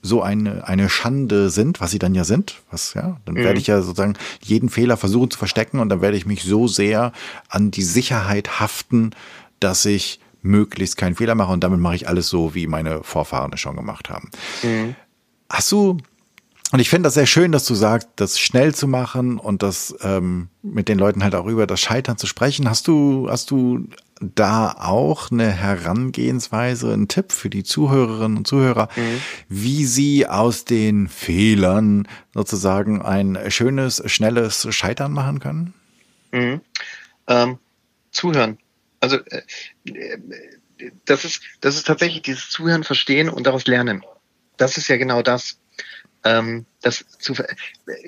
so 0.00 0.22
eine, 0.22 0.66
eine 0.66 0.88
Schande 0.88 1.50
sind, 1.50 1.80
was 1.80 1.90
sie 1.90 1.98
dann 1.98 2.14
ja 2.14 2.22
sind, 2.22 2.62
was, 2.70 2.94
ja, 2.94 3.20
dann 3.24 3.34
mhm. 3.34 3.38
werde 3.38 3.58
ich 3.58 3.66
ja 3.66 3.82
sozusagen 3.82 4.14
jeden 4.40 4.68
Fehler 4.68 4.96
versuchen 4.96 5.30
zu 5.30 5.38
verstecken 5.38 5.80
und 5.80 5.88
dann 5.88 6.00
werde 6.00 6.16
ich 6.16 6.24
mich 6.24 6.44
so 6.44 6.68
sehr 6.68 7.12
an 7.48 7.72
die 7.72 7.82
Sicherheit 7.82 8.60
haften, 8.60 9.10
dass 9.60 9.84
ich 9.84 10.20
möglichst 10.42 10.96
keinen 10.96 11.16
Fehler 11.16 11.34
mache 11.34 11.52
und 11.52 11.64
damit 11.64 11.80
mache 11.80 11.96
ich 11.96 12.08
alles 12.08 12.28
so, 12.28 12.54
wie 12.54 12.66
meine 12.66 13.02
Vorfahren 13.02 13.52
es 13.52 13.60
schon 13.60 13.76
gemacht 13.76 14.08
haben. 14.10 14.30
Mhm. 14.62 14.94
Hast 15.48 15.72
du, 15.72 15.98
und 16.70 16.80
ich 16.80 16.90
finde 16.90 17.06
das 17.06 17.14
sehr 17.14 17.26
schön, 17.26 17.52
dass 17.52 17.64
du 17.64 17.74
sagst, 17.74 18.08
das 18.16 18.38
schnell 18.38 18.74
zu 18.74 18.86
machen 18.86 19.38
und 19.38 19.62
das 19.62 19.94
ähm, 20.02 20.48
mit 20.62 20.88
den 20.88 20.98
Leuten 20.98 21.24
halt 21.24 21.34
auch 21.34 21.46
über 21.46 21.66
das 21.66 21.80
Scheitern 21.80 22.18
zu 22.18 22.26
sprechen. 22.26 22.68
Hast 22.68 22.88
du, 22.88 23.28
hast 23.30 23.50
du 23.50 23.88
da 24.20 24.72
auch 24.78 25.30
eine 25.30 25.50
Herangehensweise, 25.50 26.92
ein 26.92 27.08
Tipp 27.08 27.32
für 27.32 27.50
die 27.50 27.62
Zuhörerinnen 27.62 28.38
und 28.38 28.46
Zuhörer, 28.46 28.88
mhm. 28.96 29.20
wie 29.48 29.84
sie 29.84 30.26
aus 30.26 30.64
den 30.64 31.08
Fehlern 31.08 32.06
sozusagen 32.34 33.02
ein 33.02 33.38
schönes, 33.48 34.02
schnelles 34.06 34.66
Scheitern 34.74 35.12
machen 35.12 35.40
können? 35.40 35.74
Mhm. 36.32 36.60
Ähm, 37.28 37.58
zuhören. 38.10 38.58
Also 39.00 39.18
äh, 39.18 40.18
das 41.04 41.24
ist, 41.24 41.42
das 41.60 41.76
ist 41.76 41.86
tatsächlich 41.86 42.22
dieses 42.22 42.50
Zuhören, 42.50 42.84
Verstehen 42.84 43.28
und 43.28 43.46
daraus 43.46 43.66
lernen. 43.66 44.04
Das 44.56 44.76
ist 44.76 44.88
ja 44.88 44.96
genau 44.96 45.22
das. 45.22 45.58
Ähm, 46.24 46.66
das 46.82 47.04
zu, 47.18 47.34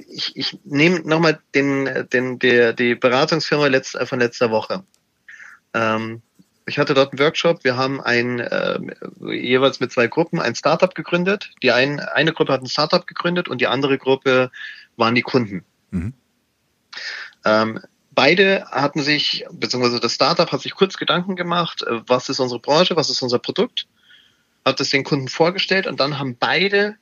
ich, 0.08 0.36
ich 0.36 0.58
nehme 0.64 1.00
nochmal 1.00 1.40
den, 1.54 2.08
den, 2.12 2.38
der, 2.38 2.72
die 2.72 2.94
Beratungsfirma 2.94 3.68
letzt, 3.68 3.96
von 4.04 4.18
letzter 4.18 4.50
Woche. 4.50 4.84
Ähm, 5.74 6.22
ich 6.66 6.78
hatte 6.78 6.94
dort 6.94 7.12
einen 7.12 7.18
Workshop. 7.20 7.64
Wir 7.64 7.76
haben 7.76 8.00
ein, 8.00 8.40
äh, 8.40 8.78
jeweils 9.20 9.80
mit 9.80 9.92
zwei 9.92 10.06
Gruppen 10.06 10.40
ein 10.40 10.54
Startup 10.54 10.94
gegründet. 10.94 11.50
Die 11.62 11.72
ein, 11.72 12.00
eine 12.00 12.32
Gruppe 12.32 12.52
hat 12.52 12.62
ein 12.62 12.68
Startup 12.68 13.06
gegründet 13.06 13.48
und 13.48 13.60
die 13.60 13.66
andere 13.66 13.98
Gruppe 13.98 14.50
waren 14.96 15.14
die 15.14 15.22
Kunden. 15.22 15.64
Mhm. 15.90 16.14
Ähm, 17.44 17.80
beide 18.20 18.66
hatten 18.70 19.00
sich, 19.00 19.46
beziehungsweise 19.50 19.98
das 19.98 20.12
Startup 20.12 20.52
hat 20.52 20.60
sich 20.60 20.74
kurz 20.74 20.98
Gedanken 20.98 21.36
gemacht, 21.36 21.82
äh, 21.82 22.02
was 22.06 22.28
ist 22.28 22.38
unsere 22.38 22.60
Branche, 22.60 22.94
was 22.94 23.08
ist 23.08 23.22
unser 23.22 23.38
Produkt, 23.38 23.86
hat 24.62 24.78
es 24.78 24.90
den 24.90 25.04
Kunden 25.04 25.28
vorgestellt 25.28 25.86
und 25.86 26.00
dann 26.00 26.18
haben 26.18 26.36
beide 26.38 26.96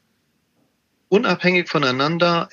unabhängig 1.08 1.68
voneinander 1.68 2.48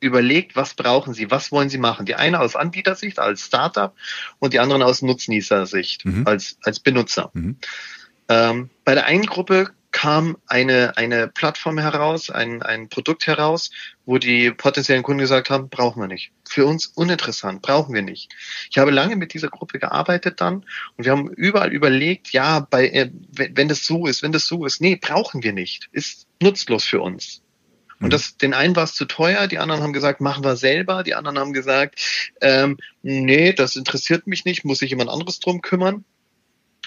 überlegt, 0.00 0.56
was 0.56 0.74
brauchen 0.74 1.14
sie, 1.14 1.30
was 1.30 1.52
wollen 1.52 1.68
sie 1.68 1.78
machen. 1.78 2.04
Die 2.04 2.16
eine 2.16 2.40
aus 2.40 2.56
Anbietersicht 2.56 3.20
als 3.20 3.46
Startup 3.46 3.94
und 4.40 4.54
die 4.54 4.58
anderen 4.58 4.82
aus 4.82 5.02
Nutznießersicht 5.02 6.04
mhm. 6.04 6.26
als, 6.26 6.56
als 6.64 6.80
Benutzer. 6.80 7.30
Mhm. 7.32 7.58
Ähm, 8.28 8.70
bei 8.84 8.94
der 8.96 9.06
einen 9.06 9.26
Gruppe 9.26 9.70
kam 9.92 10.36
eine, 10.46 10.96
eine 10.96 11.28
Plattform 11.28 11.78
heraus, 11.78 12.30
ein, 12.30 12.62
ein 12.62 12.88
Produkt 12.88 13.26
heraus, 13.26 13.70
wo 14.06 14.18
die 14.18 14.50
potenziellen 14.50 15.02
Kunden 15.02 15.20
gesagt 15.20 15.50
haben, 15.50 15.68
brauchen 15.68 16.00
wir 16.00 16.08
nicht. 16.08 16.32
Für 16.48 16.66
uns 16.66 16.86
uninteressant, 16.86 17.62
brauchen 17.62 17.94
wir 17.94 18.02
nicht. 18.02 18.32
Ich 18.70 18.78
habe 18.78 18.90
lange 18.90 19.16
mit 19.16 19.34
dieser 19.34 19.48
Gruppe 19.48 19.78
gearbeitet 19.78 20.40
dann 20.40 20.64
und 20.96 21.04
wir 21.04 21.12
haben 21.12 21.28
überall 21.28 21.72
überlegt, 21.72 22.32
ja, 22.32 22.60
bei, 22.60 22.88
äh, 22.88 23.10
wenn 23.32 23.68
das 23.68 23.84
so 23.84 24.06
ist, 24.06 24.22
wenn 24.22 24.32
das 24.32 24.46
so 24.46 24.64
ist, 24.64 24.80
nee, 24.80 24.96
brauchen 24.96 25.42
wir 25.42 25.52
nicht. 25.52 25.88
Ist 25.92 26.26
nutzlos 26.40 26.84
für 26.84 27.00
uns. 27.00 27.42
Und 28.00 28.06
mhm. 28.06 28.10
das, 28.10 28.36
den 28.36 28.54
einen 28.54 28.76
war 28.76 28.84
es 28.84 28.94
zu 28.94 29.04
teuer, 29.04 29.46
die 29.46 29.58
anderen 29.58 29.82
haben 29.82 29.92
gesagt, 29.92 30.20
machen 30.20 30.44
wir 30.44 30.56
selber, 30.56 31.02
die 31.02 31.14
anderen 31.14 31.38
haben 31.38 31.52
gesagt, 31.52 32.00
ähm, 32.40 32.78
nee, 33.02 33.52
das 33.52 33.76
interessiert 33.76 34.26
mich 34.26 34.44
nicht, 34.44 34.64
muss 34.64 34.78
sich 34.78 34.90
jemand 34.90 35.10
anderes 35.10 35.40
drum 35.40 35.60
kümmern. 35.60 36.04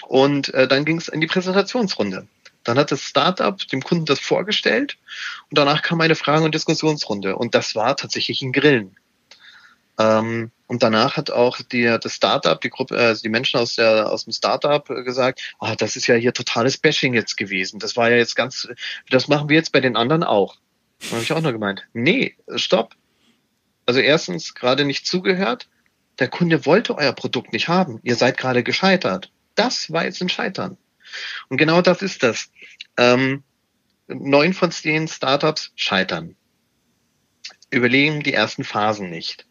Und 0.06 0.52
äh, 0.52 0.66
dann 0.66 0.84
ging 0.84 0.98
es 0.98 1.08
in 1.08 1.20
die 1.20 1.26
Präsentationsrunde. 1.26 2.26
Dann 2.64 2.78
hat 2.78 2.90
das 2.90 3.02
Startup 3.02 3.56
dem 3.68 3.82
Kunden 3.82 4.06
das 4.06 4.20
vorgestellt 4.20 4.96
und 5.50 5.58
danach 5.58 5.82
kam 5.82 6.00
eine 6.00 6.16
Fragen- 6.16 6.44
und 6.44 6.54
Diskussionsrunde. 6.54 7.36
Und 7.36 7.54
das 7.54 7.74
war 7.74 7.96
tatsächlich 7.96 8.42
ein 8.42 8.52
Grillen. 8.52 8.96
Ähm, 9.98 10.50
und 10.66 10.82
danach 10.82 11.16
hat 11.16 11.30
auch 11.30 11.60
die, 11.60 11.84
das 12.00 12.14
Startup, 12.14 12.60
die 12.60 12.70
Gruppe, 12.70 12.96
also 12.96 13.22
die 13.22 13.28
Menschen 13.28 13.60
aus, 13.60 13.76
der, 13.76 14.10
aus 14.10 14.24
dem 14.24 14.32
Startup 14.32 14.84
gesagt, 14.86 15.54
ah, 15.60 15.76
das 15.76 15.94
ist 15.94 16.06
ja 16.06 16.14
hier 16.14 16.32
totales 16.32 16.78
Bashing 16.78 17.14
jetzt 17.14 17.36
gewesen. 17.36 17.78
Das 17.78 17.96
war 17.96 18.10
ja 18.10 18.16
jetzt 18.16 18.34
ganz, 18.34 18.68
das 19.10 19.28
machen 19.28 19.48
wir 19.48 19.56
jetzt 19.56 19.72
bei 19.72 19.80
den 19.80 19.96
anderen 19.96 20.24
auch. 20.24 20.56
Habe 21.10 21.22
ich 21.22 21.32
auch 21.32 21.40
nur 21.40 21.52
gemeint, 21.52 21.86
nee, 21.92 22.36
stopp. 22.56 22.94
Also 23.86 24.00
erstens 24.00 24.54
gerade 24.54 24.84
nicht 24.84 25.06
zugehört. 25.06 25.68
Der 26.18 26.28
Kunde 26.28 26.64
wollte 26.64 26.96
euer 26.96 27.12
Produkt 27.12 27.52
nicht 27.52 27.68
haben. 27.68 28.00
Ihr 28.02 28.16
seid 28.16 28.38
gerade 28.38 28.62
gescheitert. 28.62 29.30
Das 29.54 29.92
war 29.92 30.04
jetzt 30.04 30.22
ein 30.22 30.28
Scheitern. 30.28 30.78
Und 31.48 31.56
genau 31.56 31.82
das 31.82 32.02
ist 32.02 32.22
das. 32.22 32.50
Ähm, 32.96 33.42
neun 34.06 34.52
von 34.52 34.70
zehn 34.70 35.08
Startups 35.08 35.72
scheitern. 35.76 36.36
Überlegen 37.70 38.22
die 38.22 38.34
ersten 38.34 38.64
Phasen 38.64 39.10
nicht. 39.10 39.46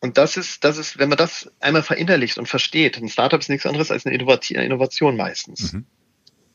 Und 0.00 0.18
das 0.18 0.36
ist, 0.36 0.62
das 0.62 0.76
ist, 0.76 0.98
wenn 0.98 1.08
man 1.08 1.18
das 1.18 1.50
einmal 1.58 1.82
verinnerlicht 1.82 2.38
und 2.38 2.48
versteht, 2.48 2.96
ein 2.98 3.08
Startup 3.08 3.40
ist 3.40 3.48
nichts 3.48 3.66
anderes 3.66 3.90
als 3.90 4.06
eine 4.06 4.14
Innovation 4.14 5.16
meistens. 5.16 5.72
Mhm 5.72 5.86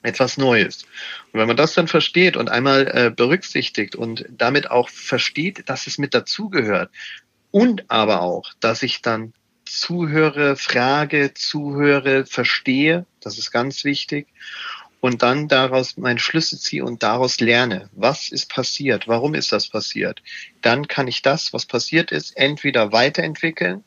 etwas 0.03 0.37
Neues. 0.37 0.83
Und 1.31 1.39
wenn 1.39 1.47
man 1.47 1.57
das 1.57 1.73
dann 1.73 1.87
versteht 1.87 2.37
und 2.37 2.49
einmal 2.49 2.87
äh, 2.87 3.11
berücksichtigt 3.11 3.95
und 3.95 4.25
damit 4.29 4.69
auch 4.71 4.89
versteht, 4.89 5.69
dass 5.69 5.87
es 5.87 5.97
mit 5.97 6.13
dazugehört 6.13 6.91
und 7.51 7.89
aber 7.89 8.21
auch, 8.21 8.51
dass 8.59 8.83
ich 8.83 9.01
dann 9.01 9.33
zuhöre, 9.65 10.55
frage, 10.55 11.33
zuhöre, 11.33 12.25
verstehe, 12.25 13.05
das 13.21 13.37
ist 13.37 13.51
ganz 13.51 13.83
wichtig. 13.83 14.27
Und 14.99 15.23
dann 15.23 15.47
daraus 15.47 15.97
meine 15.97 16.19
Schlüsse 16.19 16.59
ziehe 16.59 16.85
und 16.85 17.01
daraus 17.01 17.39
lerne, 17.39 17.89
was 17.93 18.29
ist 18.29 18.49
passiert, 18.49 19.07
warum 19.07 19.33
ist 19.33 19.51
das 19.51 19.67
passiert, 19.67 20.21
dann 20.61 20.87
kann 20.87 21.07
ich 21.07 21.23
das, 21.23 21.53
was 21.53 21.65
passiert 21.65 22.11
ist, 22.11 22.37
entweder 22.37 22.91
weiterentwickeln, 22.91 23.83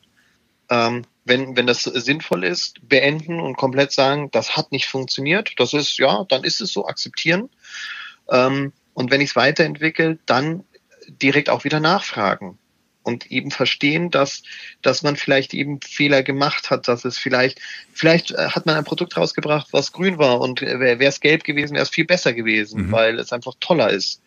ähm, 0.69 1.05
wenn, 1.23 1.55
wenn 1.55 1.67
das 1.67 1.83
sinnvoll 1.83 2.43
ist, 2.43 2.87
beenden 2.87 3.39
und 3.39 3.55
komplett 3.55 3.93
sagen, 3.93 4.29
das 4.31 4.57
hat 4.57 4.71
nicht 4.73 4.87
funktioniert. 4.87 5.53
Das 5.57 5.73
ist, 5.73 5.97
ja, 5.97 6.25
dann 6.27 6.43
ist 6.43 6.59
es 6.59 6.73
so, 6.73 6.85
akzeptieren. 6.85 7.49
Ähm, 8.29 8.73
und 8.93 9.09
wenn 9.09 9.21
ich 9.21 9.29
es 9.29 9.35
weiterentwickle, 9.35 10.19
dann 10.25 10.65
direkt 11.07 11.49
auch 11.49 11.63
wieder 11.63 11.79
nachfragen 11.79 12.59
und 13.05 13.31
eben 13.31 13.51
verstehen, 13.51 14.09
dass, 14.09 14.41
dass 14.81 15.03
man 15.03 15.15
vielleicht 15.15 15.53
eben 15.53 15.79
Fehler 15.79 16.23
gemacht 16.23 16.71
hat, 16.71 16.87
dass 16.87 17.05
es 17.05 17.19
vielleicht, 17.19 17.61
vielleicht 17.93 18.31
äh, 18.31 18.49
hat 18.49 18.65
man 18.65 18.75
ein 18.75 18.83
Produkt 18.83 19.15
rausgebracht, 19.15 19.67
was 19.71 19.91
grün 19.91 20.17
war 20.17 20.41
und 20.41 20.61
wäre 20.61 21.03
es 21.03 21.19
gelb 21.19 21.43
gewesen, 21.43 21.75
wäre 21.75 21.83
es 21.83 21.89
viel 21.89 22.05
besser 22.05 22.33
gewesen, 22.33 22.87
mhm. 22.87 22.91
weil 22.91 23.19
es 23.19 23.31
einfach 23.31 23.53
toller 23.59 23.91
ist. 23.91 24.21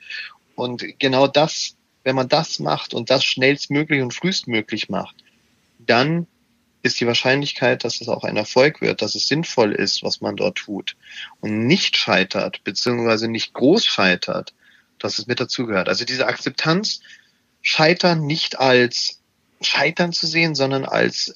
Und 0.54 0.84
genau 1.00 1.26
das, 1.26 1.74
wenn 2.04 2.14
man 2.14 2.28
das 2.28 2.60
macht 2.60 2.94
und 2.94 3.10
das 3.10 3.24
schnellstmöglich 3.24 4.00
und 4.00 4.14
frühestmöglich 4.14 4.88
macht, 4.88 5.16
dann 5.78 6.28
ist 6.82 7.00
die 7.00 7.06
Wahrscheinlichkeit, 7.08 7.82
dass 7.82 8.00
es 8.00 8.08
auch 8.08 8.22
ein 8.22 8.36
Erfolg 8.36 8.80
wird, 8.80 9.02
dass 9.02 9.16
es 9.16 9.26
sinnvoll 9.26 9.72
ist, 9.72 10.04
was 10.04 10.20
man 10.20 10.36
dort 10.36 10.58
tut 10.58 10.96
und 11.40 11.66
nicht 11.66 11.96
scheitert, 11.96 12.62
beziehungsweise 12.62 13.28
nicht 13.28 13.54
groß 13.54 13.84
scheitert, 13.84 14.54
dass 15.00 15.18
es 15.18 15.26
mit 15.26 15.40
dazugehört. 15.40 15.88
Also 15.88 16.04
diese 16.04 16.26
Akzeptanz, 16.26 17.00
Scheitern 17.62 18.26
nicht 18.26 18.58
als 18.58 19.20
Scheitern 19.60 20.12
zu 20.12 20.26
sehen, 20.26 20.54
sondern 20.54 20.84
als 20.84 21.34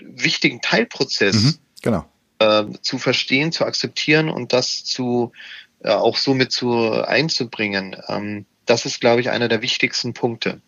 wichtigen 0.00 0.60
Teilprozess 0.60 1.36
mhm, 1.36 1.54
genau. 1.82 2.04
äh, 2.38 2.64
zu 2.82 2.98
verstehen, 2.98 3.52
zu 3.52 3.64
akzeptieren 3.64 4.28
und 4.28 4.52
das 4.52 4.84
zu 4.84 5.32
äh, 5.82 5.90
auch 5.90 6.16
somit 6.16 6.52
zu 6.52 6.92
einzubringen. 7.04 7.96
Ähm, 8.08 8.46
das 8.66 8.86
ist, 8.86 9.00
glaube 9.00 9.20
ich, 9.20 9.30
einer 9.30 9.48
der 9.48 9.60
wichtigsten 9.60 10.14
Punkte. 10.14 10.60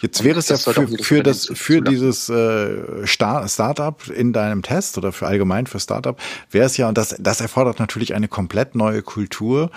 Jetzt 0.00 0.24
wäre 0.24 0.38
es 0.38 0.48
ja 0.48 0.56
für, 0.56 0.88
für, 0.88 1.22
das, 1.22 1.50
für 1.52 1.82
dieses 1.82 2.28
äh, 2.28 3.06
Startup 3.06 4.08
in 4.08 4.32
deinem 4.32 4.62
Test 4.62 4.96
oder 4.98 5.12
für 5.12 5.26
allgemein 5.26 5.66
für 5.66 5.78
Startup 5.78 6.18
wäre 6.50 6.66
es 6.66 6.76
ja, 6.76 6.88
und 6.88 6.96
das, 6.96 7.14
das 7.18 7.40
erfordert 7.40 7.78
natürlich 7.78 8.14
eine 8.14 8.28
komplett 8.28 8.74
neue 8.74 9.02
Kultur, 9.02 9.70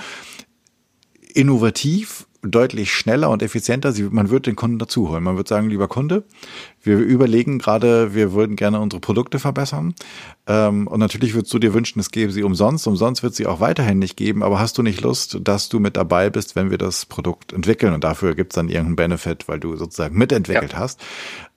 innovativ 1.33 2.25
deutlich 2.46 2.93
schneller 2.93 3.30
und 3.30 3.43
effizienter. 3.43 3.91
Sie, 3.91 4.04
man 4.04 4.30
wird 4.30 4.46
den 4.46 4.56
Kunden 4.56 4.80
dazuholen. 4.80 5.24
Man 5.24 5.38
wird 5.38 5.48
sagen, 5.48 5.70
lieber 5.70 5.88
Kunde, 5.88 6.24
wir 6.82 6.98
überlegen 6.98 7.60
gerade, 7.60 8.14
wir 8.14 8.34
würden 8.34 8.56
gerne 8.56 8.80
unsere 8.80 9.00
Produkte 9.00 9.39
verbessern. 9.39 9.96
Ähm, 10.48 10.88
und 10.88 11.00
natürlich 11.00 11.34
würdest 11.34 11.54
du 11.54 11.60
dir 11.60 11.74
wünschen, 11.74 12.00
es 12.00 12.12
gäbe 12.12 12.32
sie 12.32 12.43
umsonst. 12.43 12.88
Umsonst 12.88 13.24
wird 13.24 13.36
sie 13.36 13.48
auch 13.48 13.60
weiterhin 13.60 14.00
nicht 14.00 14.18
geben. 14.18 14.43
Aber 14.43 14.60
hast 14.60 14.78
du 14.78 14.84
nicht 14.84 15.02
Lust, 15.02 15.39
dass 15.41 15.70
du 15.70 15.80
mit 15.80 15.98
dabei 15.98 16.30
bist, 16.30 16.56
wenn 16.56 16.72
wir 16.72 16.78
das 16.78 17.06
Produkt 17.06 17.54
entwickeln? 17.54 17.93
Und 17.93 18.04
dafür 18.04 18.36
gibt 18.36 18.54
es 18.54 18.56
dann 18.56 18.70
irgendeinen 18.70 18.96
Benefit, 18.96 19.48
weil 19.48 19.60
du 19.60 19.76
sozusagen 19.76 20.18
mitentwickelt 20.18 20.74
ja. 20.74 20.80
hast. 20.80 21.02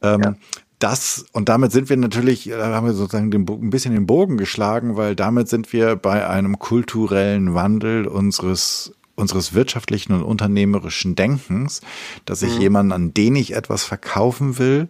Ähm, 0.03 0.21
ja 0.23 0.35
das, 0.79 1.27
und 1.33 1.49
damit 1.49 1.73
sind 1.73 1.89
wir 1.89 1.97
natürlich, 1.97 2.45
da 2.45 2.73
haben 2.73 2.87
wir 2.87 2.95
sozusagen 2.95 3.31
den, 3.31 3.47
ein 3.49 3.71
bisschen 3.71 3.95
den 3.95 4.07
Bogen 4.07 4.37
geschlagen, 4.37 4.97
weil 4.97 5.17
damit 5.17 5.49
sind 5.49 5.73
wir 5.73 5.97
bei 5.97 6.29
einem 6.29 6.59
kulturellen 6.59 7.55
Wandel 7.55 8.07
unseres 8.07 8.93
unseres 9.19 9.53
wirtschaftlichen 9.53 10.13
und 10.13 10.23
unternehmerischen 10.23 11.17
Denkens, 11.17 11.81
dass 12.25 12.43
ich 12.43 12.55
mhm. 12.55 12.61
jemanden, 12.61 12.93
an 12.93 13.15
den 13.15 13.37
ich 13.37 13.55
etwas 13.55 13.85
verkaufen 13.85 14.59
will, 14.59 14.89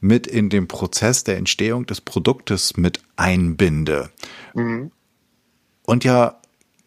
mit 0.00 0.26
in 0.26 0.50
den 0.50 0.68
Prozess 0.68 1.24
der 1.24 1.38
Entstehung 1.38 1.86
des 1.86 2.00
Produktes 2.00 2.76
mit 2.76 3.00
einbinde. 3.16 4.10
Mhm. 4.54 4.90
Und 5.86 6.04
ja, 6.04 6.40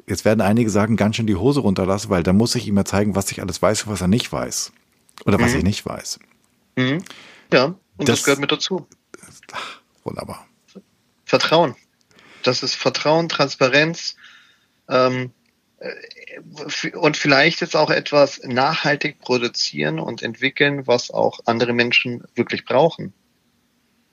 jetzt 0.08 0.24
werden 0.24 0.42
einige 0.42 0.70
sagen, 0.70 0.96
ganz 0.98 1.16
schön 1.16 1.28
die 1.28 1.36
Hose 1.36 1.60
runterlassen, 1.60 2.10
weil 2.10 2.24
da 2.24 2.34
muss 2.34 2.56
ich 2.56 2.68
ihm 2.68 2.78
ja 2.78 2.86
zeigen, 2.86 3.16
was 3.16 3.32
ich 3.32 3.42
alles 3.42 3.62
weiß 3.62 3.84
und 3.84 3.92
was 3.92 4.02
er 4.02 4.08
nicht 4.08 4.32
weiß. 4.32 4.72
Oder 5.26 5.40
was 5.40 5.52
mhm. 5.52 5.58
ich 5.58 5.64
nicht 5.64 5.86
weiß. 5.86 6.20
Mhm. 6.76 7.04
Ja, 7.52 7.66
und 7.66 7.78
das, 7.98 8.20
das, 8.20 8.24
gehört 8.24 8.40
mit 8.40 8.52
dazu. 8.52 8.88
Ach, 9.52 9.82
wunderbar. 10.04 10.46
Vertrauen. 11.26 11.76
Das 12.44 12.64
ist 12.64 12.76
Vertrauen, 12.76 13.30
Transparenz, 13.30 14.16
ähm, 14.88 15.32
und 16.94 17.18
vielleicht 17.18 17.62
jetzt 17.62 17.76
auch 17.76 17.92
etwas 17.92 18.42
nachhaltig 18.44 19.20
produzieren 19.20 20.00
und 20.00 20.24
entwickeln, 20.24 20.88
was 20.88 21.12
auch 21.12 21.40
andere 21.46 21.74
Menschen 21.74 22.24
wirklich 22.36 22.66
brauchen. 22.66 23.14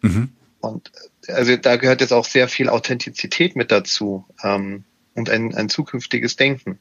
Mhm. 0.03 0.33
Und 0.61 0.93
also 1.29 1.57
da 1.57 1.77
gehört 1.77 2.01
jetzt 2.01 2.13
auch 2.13 2.25
sehr 2.25 2.49
viel 2.49 2.69
Authentizität 2.69 3.57
mit 3.57 3.71
dazu 3.71 4.27
ähm, 4.43 4.85
und 5.15 5.31
ein, 5.31 5.55
ein 5.55 5.69
zukünftiges 5.69 6.37
Denken. 6.37 6.79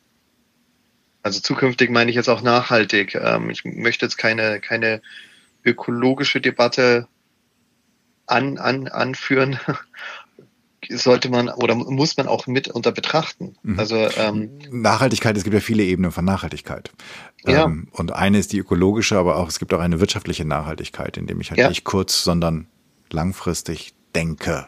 Also 1.22 1.40
zukünftig 1.40 1.90
meine 1.90 2.10
ich 2.10 2.18
jetzt 2.18 2.30
auch 2.30 2.42
nachhaltig. 2.42 3.16
Ähm, 3.16 3.50
ich 3.50 3.64
möchte 3.64 4.06
jetzt 4.06 4.18
keine, 4.18 4.60
keine 4.60 5.02
ökologische 5.64 6.42
Debatte 6.42 7.08
an, 8.26 8.58
an, 8.58 8.88
anführen, 8.90 9.60
sollte 10.98 11.30
man 11.30 11.50
oder 11.50 11.76
muss 11.76 12.18
man 12.18 12.28
auch 12.28 12.48
mit 12.48 12.68
unter 12.68 12.92
betrachten. 12.92 13.56
Mhm. 13.64 13.80
Also 13.80 13.96
ähm, 14.18 14.60
Nachhaltigkeit, 14.72 15.38
es 15.38 15.44
gibt 15.44 15.54
ja 15.54 15.60
viele 15.60 15.84
Ebenen 15.84 16.12
von 16.12 16.26
Nachhaltigkeit. 16.26 16.92
Ja. 17.46 17.66
Ähm, 17.66 17.88
und 17.92 18.14
eine 18.14 18.40
ist 18.40 18.54
die 18.54 18.60
ökologische, 18.60 19.18
aber 19.18 19.38
auch 19.38 19.48
es 19.48 19.60
gibt 19.60 19.74
auch 19.74 19.80
eine 19.80 20.00
wirtschaftliche 20.00 20.46
Nachhaltigkeit, 20.46 21.18
indem 21.18 21.42
ich 21.42 21.52
halt 21.52 21.60
ja. 21.60 21.70
nicht 21.70 21.84
kurz, 21.84 22.24
sondern 22.24 22.68
langfristig 23.12 23.94
denke 24.16 24.68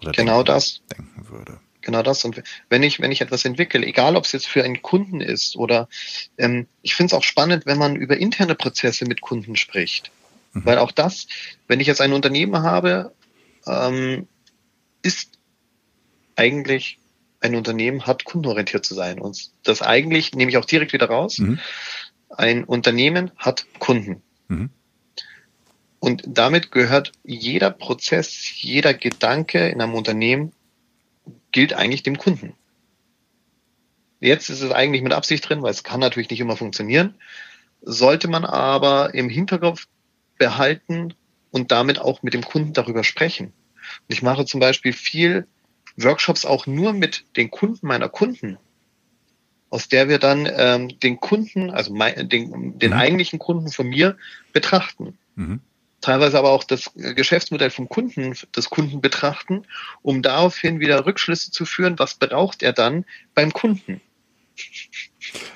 oder 0.00 0.12
genau 0.12 0.42
denken, 0.42 0.46
das 0.46 0.82
denken 0.96 1.28
würde. 1.28 1.58
Genau 1.80 2.02
das. 2.02 2.24
Und 2.24 2.42
wenn 2.70 2.82
ich, 2.82 3.00
wenn 3.00 3.12
ich 3.12 3.20
etwas 3.20 3.44
entwickle, 3.44 3.84
egal 3.84 4.16
ob 4.16 4.24
es 4.24 4.32
jetzt 4.32 4.46
für 4.46 4.64
einen 4.64 4.82
Kunden 4.82 5.20
ist 5.20 5.56
oder 5.56 5.88
ähm, 6.38 6.66
ich 6.82 6.94
finde 6.94 7.14
es 7.14 7.18
auch 7.18 7.24
spannend, 7.24 7.66
wenn 7.66 7.78
man 7.78 7.96
über 7.96 8.16
interne 8.16 8.54
Prozesse 8.54 9.04
mit 9.04 9.20
Kunden 9.20 9.56
spricht. 9.56 10.10
Mhm. 10.52 10.64
Weil 10.64 10.78
auch 10.78 10.92
das, 10.92 11.26
wenn 11.68 11.80
ich 11.80 11.86
jetzt 11.86 12.00
ein 12.00 12.12
Unternehmen 12.12 12.62
habe, 12.62 13.12
ähm, 13.66 14.26
ist 15.02 15.33
eigentlich 16.36 16.98
ein 17.40 17.54
Unternehmen 17.54 18.06
hat 18.06 18.24
kundenorientiert 18.24 18.84
zu 18.84 18.94
sein. 18.94 19.20
Und 19.20 19.50
das 19.62 19.82
eigentlich 19.82 20.34
nehme 20.34 20.50
ich 20.50 20.56
auch 20.56 20.64
direkt 20.64 20.92
wieder 20.92 21.06
raus. 21.06 21.38
Mhm. 21.38 21.58
Ein 22.30 22.64
Unternehmen 22.64 23.30
hat 23.36 23.66
Kunden. 23.78 24.22
Mhm. 24.48 24.70
Und 26.00 26.22
damit 26.26 26.70
gehört 26.70 27.12
jeder 27.22 27.70
Prozess, 27.70 28.60
jeder 28.60 28.92
Gedanke 28.94 29.68
in 29.68 29.80
einem 29.80 29.94
Unternehmen 29.94 30.52
gilt 31.52 31.72
eigentlich 31.72 32.02
dem 32.02 32.18
Kunden. 32.18 32.54
Jetzt 34.20 34.48
ist 34.48 34.62
es 34.62 34.70
eigentlich 34.70 35.02
mit 35.02 35.12
Absicht 35.12 35.48
drin, 35.48 35.62
weil 35.62 35.70
es 35.70 35.84
kann 35.84 36.00
natürlich 36.00 36.30
nicht 36.30 36.40
immer 36.40 36.56
funktionieren. 36.56 37.14
Sollte 37.82 38.28
man 38.28 38.44
aber 38.44 39.14
im 39.14 39.28
Hinterkopf 39.28 39.86
behalten 40.38 41.14
und 41.50 41.72
damit 41.72 41.98
auch 41.98 42.22
mit 42.22 42.34
dem 42.34 42.42
Kunden 42.42 42.72
darüber 42.72 43.04
sprechen. 43.04 43.46
Und 43.46 44.08
ich 44.08 44.22
mache 44.22 44.46
zum 44.46 44.60
Beispiel 44.60 44.92
viel 44.92 45.46
Workshops 45.96 46.44
auch 46.44 46.66
nur 46.66 46.92
mit 46.92 47.24
den 47.36 47.50
Kunden 47.50 47.86
meiner 47.86 48.08
Kunden, 48.08 48.58
aus 49.70 49.88
der 49.88 50.08
wir 50.08 50.18
dann 50.18 50.48
ähm, 50.50 50.98
den 51.00 51.20
Kunden, 51.20 51.70
also 51.70 51.92
mein, 51.92 52.28
den, 52.28 52.78
den 52.78 52.90
mhm. 52.90 52.96
eigentlichen 52.96 53.38
Kunden 53.38 53.70
von 53.70 53.88
mir 53.88 54.16
betrachten. 54.52 55.18
Mhm. 55.36 55.60
Teilweise 56.00 56.38
aber 56.38 56.50
auch 56.50 56.64
das 56.64 56.90
Geschäftsmodell 56.94 57.70
vom 57.70 57.88
Kunden, 57.88 58.34
des 58.54 58.68
Kunden 58.68 59.00
betrachten, 59.00 59.64
um 60.02 60.20
daraufhin 60.20 60.78
wieder 60.78 61.06
Rückschlüsse 61.06 61.50
zu 61.50 61.64
führen, 61.64 61.98
was 61.98 62.14
braucht 62.16 62.62
er 62.62 62.74
dann 62.74 63.06
beim 63.34 63.52
Kunden. 63.52 64.02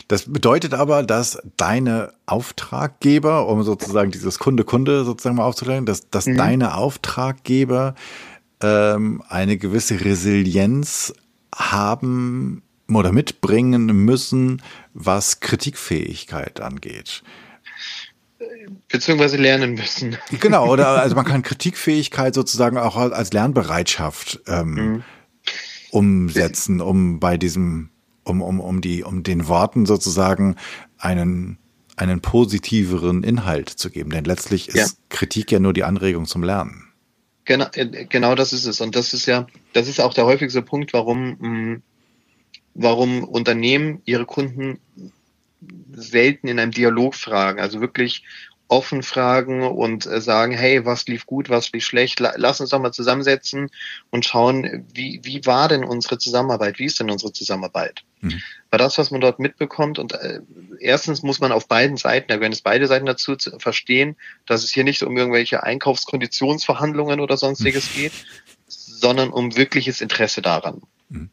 Das 0.09 0.33
bedeutet 0.33 0.73
aber, 0.73 1.03
dass 1.03 1.43
deine 1.59 2.15
Auftraggeber, 2.25 3.47
um 3.47 3.63
sozusagen 3.63 4.11
dieses 4.11 4.39
Kunde-Kunde 4.39 5.05
sozusagen 5.05 5.37
mal 5.37 5.45
aufzuklären, 5.45 5.85
dass, 5.85 6.09
dass 6.09 6.27
mhm. 6.27 6.39
deine 6.39 6.75
Auftraggeber 6.75 7.95
ähm, 8.63 9.23
eine 9.29 9.57
gewisse 9.57 10.05
Resilienz 10.05 11.13
haben 11.55 12.63
oder 12.93 13.13
mitbringen 13.13 13.87
müssen, 13.87 14.63
was 14.95 15.41
Kritikfähigkeit 15.41 16.61
angeht. 16.61 17.23
Beziehungsweise 18.89 19.37
lernen 19.37 19.75
müssen. 19.75 20.17
Genau, 20.41 20.71
oder 20.71 20.89
also 21.03 21.15
man 21.15 21.25
kann 21.25 21.43
Kritikfähigkeit 21.43 22.35
sozusagen 22.35 22.79
auch 22.79 22.97
als 22.97 23.33
Lernbereitschaft 23.33 24.41
ähm, 24.47 24.75
mhm. 24.75 25.03
umsetzen, 25.91 26.81
um 26.81 27.21
bei 27.21 27.37
diesem, 27.37 27.91
um, 28.25 28.41
um, 28.41 28.61
um 28.61 28.81
die, 28.81 29.03
um 29.03 29.23
den 29.23 29.49
Worten 29.49 29.87
sozusagen 29.87 30.57
einen, 30.99 31.59
einen 31.97 32.21
positiveren 32.21 33.25
Inhalt 33.25 33.69
zu 33.69 33.91
geben. 33.91 34.11
Denn 34.11 34.25
letztlich 34.25 34.69
ist 34.69 34.77
ja. 34.77 34.87
Kritik 35.09 35.51
ja 35.51 35.59
nur 35.59 35.73
die 35.73 35.85
Anregung 35.85 36.27
zum 36.27 36.43
Lernen. 36.43 36.88
Genau, 37.49 37.67
genau 38.11 38.35
das 38.35 38.53
ist 38.53 38.67
es. 38.67 38.83
Und 38.83 38.95
das 38.95 39.15
ist 39.15 39.25
ja, 39.25 39.47
das 39.73 39.89
ist 39.89 40.01
auch 40.01 40.13
der 40.13 40.27
häufigste 40.27 40.61
Punkt, 40.61 40.93
warum, 40.93 41.31
mm, 41.41 41.83
warum 42.75 43.25
Unternehmen 43.25 44.03
ihre 44.05 44.27
Kunden 44.27 44.81
selten 45.93 46.47
in 46.49 46.61
einem 46.61 46.73
Dialog 46.73 47.15
fragen. 47.15 47.59
Also 47.59 47.81
wirklich 47.81 48.23
offen 48.69 49.03
fragen 49.03 49.63
und 49.63 50.05
äh, 50.05 50.21
sagen, 50.21 50.53
hey, 50.53 50.85
was 50.85 51.07
lief 51.09 51.25
gut, 51.25 51.49
was 51.49 51.73
lief 51.73 51.87
schlecht, 51.87 52.21
lass 52.21 52.61
uns 52.61 52.69
doch 52.69 52.81
mal 52.81 52.93
zusammensetzen 52.93 53.71
und 54.11 54.27
schauen, 54.27 54.85
wie, 54.93 55.21
wie 55.23 55.47
war 55.47 55.69
denn 55.69 55.85
unsere 55.85 56.19
Zusammenarbeit, 56.19 56.79
wie 56.79 56.85
ist 56.85 57.01
denn 57.01 57.11
unsere 57.11 57.33
Zusammenarbeit? 57.33 58.05
Mhm. 58.21 58.43
Weil 58.71 58.79
das, 58.79 58.99
was 58.99 59.11
man 59.11 59.21
dort 59.21 59.39
mitbekommt 59.39 59.99
und 59.99 60.13
äh, 60.13 60.41
erstens 60.81 61.23
muss 61.23 61.41
man 61.41 61.53
auf 61.53 61.69
beiden 61.69 61.97
Seiten, 61.97 62.29
da 62.29 62.37
gehören 62.37 62.53
es 62.53 62.63
beide 62.63 62.87
Seiten 62.87 63.07
dazu, 63.07 63.37
zu 63.37 63.59
verstehen, 63.59 64.17
dass 64.47 64.65
es 64.65 64.71
hier 64.73 64.85
nicht 64.85 65.03
um 65.03 65.17
irgendwelche 65.17 65.63
Einkaufskonditionsverhandlungen 65.63 67.21
oder 67.21 67.37
sonstiges 67.37 67.91
mhm. 67.91 67.99
geht, 67.99 68.13
sondern 68.67 69.31
um 69.31 69.57
wirkliches 69.57 70.01
Interesse 70.01 70.43
daran. 70.43 70.83
Mhm. 71.09 71.31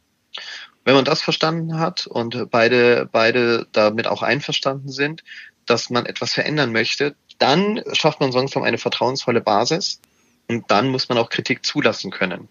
Wenn 0.83 0.95
man 0.95 1.05
das 1.05 1.21
verstanden 1.21 1.79
hat 1.79 2.05
und 2.05 2.51
beide, 2.51 3.09
beide 3.11 3.67
damit 3.71 4.05
auch 4.07 4.21
einverstanden 4.21 4.89
sind, 4.89 5.23
dass 5.65 5.89
man 5.89 6.05
etwas 6.05 6.33
verändern 6.33 6.71
möchte, 6.71 7.15
dann 7.39 7.81
schafft 7.93 8.19
man 8.19 8.31
sonst 8.31 8.55
eine 8.55 8.77
vertrauensvolle 8.77 9.41
Basis 9.41 9.99
und 10.47 10.69
dann 10.69 10.89
muss 10.89 11.09
man 11.09 11.17
auch 11.17 11.29
Kritik 11.29 11.65
zulassen 11.65 12.11
können. 12.11 12.49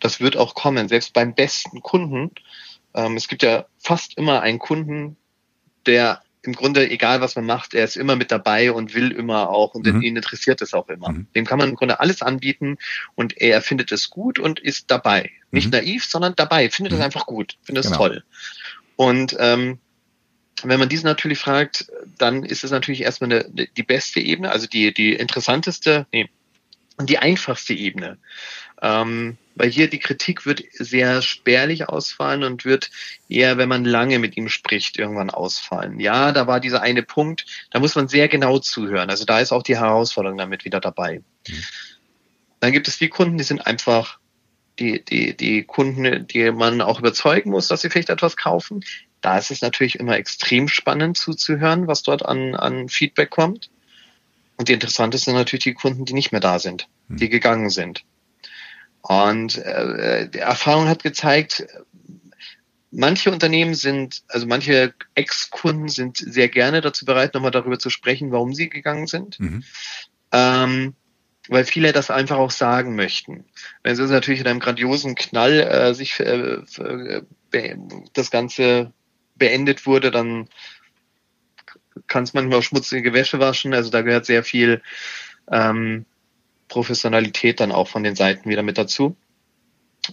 Das 0.00 0.20
wird 0.20 0.36
auch 0.36 0.54
kommen, 0.54 0.88
selbst 0.88 1.12
beim 1.12 1.34
besten 1.34 1.82
Kunden. 1.82 2.30
Ähm, 2.96 3.16
es 3.16 3.28
gibt 3.28 3.42
ja 3.42 3.66
fast 3.78 4.16
immer 4.18 4.40
einen 4.40 4.58
Kunden, 4.58 5.16
der 5.86 6.22
im 6.42 6.54
Grunde, 6.54 6.88
egal 6.88 7.20
was 7.20 7.36
man 7.36 7.44
macht, 7.44 7.74
er 7.74 7.84
ist 7.84 7.96
immer 7.96 8.16
mit 8.16 8.30
dabei 8.30 8.72
und 8.72 8.94
will 8.94 9.10
immer 9.10 9.50
auch 9.50 9.74
und 9.74 9.86
mhm. 9.86 10.02
ihn 10.02 10.16
interessiert 10.16 10.62
es 10.62 10.74
auch 10.74 10.88
immer. 10.88 11.10
Mhm. 11.10 11.26
Dem 11.34 11.44
kann 11.44 11.58
man 11.58 11.70
im 11.70 11.74
Grunde 11.74 12.00
alles 12.00 12.22
anbieten 12.22 12.78
und 13.14 13.36
er 13.40 13.60
findet 13.62 13.92
es 13.92 14.10
gut 14.10 14.38
und 14.38 14.60
ist 14.60 14.90
dabei. 14.90 15.30
Nicht 15.50 15.66
mhm. 15.66 15.72
naiv, 15.72 16.04
sondern 16.04 16.34
dabei, 16.36 16.70
findet 16.70 16.92
es 16.92 16.98
mhm. 16.98 17.04
einfach 17.04 17.26
gut, 17.26 17.58
findet 17.62 17.84
es 17.84 17.90
genau. 17.90 18.08
toll. 18.08 18.24
Und 18.96 19.36
ähm, 19.38 19.78
wenn 20.62 20.78
man 20.78 20.88
diesen 20.88 21.06
natürlich 21.06 21.38
fragt, 21.38 21.90
dann 22.16 22.42
ist 22.42 22.64
es 22.64 22.70
natürlich 22.70 23.02
erstmal 23.02 23.32
eine, 23.32 23.68
die 23.76 23.82
beste 23.82 24.20
Ebene, 24.20 24.50
also 24.50 24.66
die, 24.66 24.94
die 24.94 25.12
interessanteste, 25.12 26.06
nee, 26.12 26.30
die 27.02 27.18
einfachste 27.18 27.74
Ebene. 27.74 28.18
Ähm, 28.82 29.38
weil 29.54 29.70
hier 29.70 29.88
die 29.88 29.98
Kritik 29.98 30.44
wird 30.44 30.62
sehr 30.72 31.22
spärlich 31.22 31.88
ausfallen 31.88 32.44
und 32.44 32.66
wird 32.66 32.90
eher, 33.28 33.56
wenn 33.56 33.70
man 33.70 33.86
lange 33.86 34.18
mit 34.18 34.36
ihm 34.36 34.50
spricht, 34.50 34.98
irgendwann 34.98 35.30
ausfallen. 35.30 35.98
Ja, 35.98 36.32
da 36.32 36.46
war 36.46 36.60
dieser 36.60 36.82
eine 36.82 37.02
Punkt, 37.02 37.46
da 37.70 37.80
muss 37.80 37.94
man 37.94 38.06
sehr 38.06 38.28
genau 38.28 38.58
zuhören. 38.58 39.08
Also 39.08 39.24
da 39.24 39.40
ist 39.40 39.52
auch 39.52 39.62
die 39.62 39.78
Herausforderung 39.78 40.36
damit 40.36 40.66
wieder 40.66 40.80
dabei. 40.80 41.22
Mhm. 41.48 41.64
Dann 42.60 42.72
gibt 42.72 42.86
es 42.86 42.98
die 42.98 43.08
Kunden, 43.08 43.38
die 43.38 43.44
sind 43.44 43.66
einfach 43.66 44.18
die, 44.78 45.02
die, 45.02 45.34
die 45.34 45.62
Kunden, 45.62 46.26
die 46.26 46.50
man 46.50 46.82
auch 46.82 46.98
überzeugen 46.98 47.50
muss, 47.50 47.68
dass 47.68 47.80
sie 47.80 47.88
vielleicht 47.88 48.10
etwas 48.10 48.36
kaufen. 48.36 48.84
Da 49.22 49.38
ist 49.38 49.50
es 49.50 49.62
natürlich 49.62 49.98
immer 49.98 50.16
extrem 50.16 50.68
spannend 50.68 51.16
zuzuhören, 51.16 51.86
was 51.86 52.02
dort 52.02 52.24
an, 52.26 52.54
an 52.54 52.90
Feedback 52.90 53.30
kommt. 53.30 53.70
Und 54.58 54.68
die 54.68 54.74
interessantesten 54.74 55.32
sind 55.32 55.38
natürlich 55.38 55.64
die 55.64 55.74
Kunden, 55.74 56.04
die 56.04 56.12
nicht 56.12 56.32
mehr 56.32 56.40
da 56.40 56.58
sind, 56.58 56.88
hm. 57.08 57.16
die 57.16 57.28
gegangen 57.28 57.70
sind. 57.70 58.04
Und 59.08 59.58
äh, 59.58 60.28
die 60.28 60.40
Erfahrung 60.40 60.88
hat 60.88 61.04
gezeigt, 61.04 61.64
manche 62.90 63.30
Unternehmen 63.30 63.74
sind, 63.74 64.24
also 64.26 64.46
manche 64.46 64.94
Ex-Kunden 65.14 65.88
sind 65.88 66.16
sehr 66.16 66.48
gerne 66.48 66.80
dazu 66.80 67.04
bereit, 67.04 67.32
nochmal 67.32 67.52
darüber 67.52 67.78
zu 67.78 67.88
sprechen, 67.88 68.32
warum 68.32 68.52
sie 68.52 68.68
gegangen 68.68 69.06
sind. 69.06 69.38
Mhm. 69.38 69.62
Ähm, 70.32 70.94
weil 71.48 71.64
viele 71.64 71.92
das 71.92 72.10
einfach 72.10 72.38
auch 72.38 72.50
sagen 72.50 72.96
möchten. 72.96 73.44
Wenn 73.84 73.94
sie 73.94 74.04
natürlich 74.06 74.40
in 74.40 74.48
einem 74.48 74.58
grandiosen 74.58 75.14
Knall 75.14 75.60
äh, 75.60 75.94
sich 75.94 76.18
äh, 76.18 76.56
äh, 76.78 77.76
das 78.12 78.32
Ganze 78.32 78.92
beendet 79.36 79.86
wurde, 79.86 80.10
dann 80.10 80.48
kann 82.08 82.24
es 82.24 82.34
manchmal 82.34 82.58
auch 82.58 82.64
schmutzige 82.64 83.12
Wäsche 83.12 83.38
waschen. 83.38 83.72
Also 83.72 83.90
da 83.90 84.02
gehört 84.02 84.26
sehr 84.26 84.42
viel 84.42 84.82
ähm, 85.48 86.06
Professionalität 86.68 87.60
dann 87.60 87.72
auch 87.72 87.88
von 87.88 88.02
den 88.02 88.16
Seiten 88.16 88.48
wieder 88.48 88.62
mit 88.62 88.78
dazu. 88.78 89.16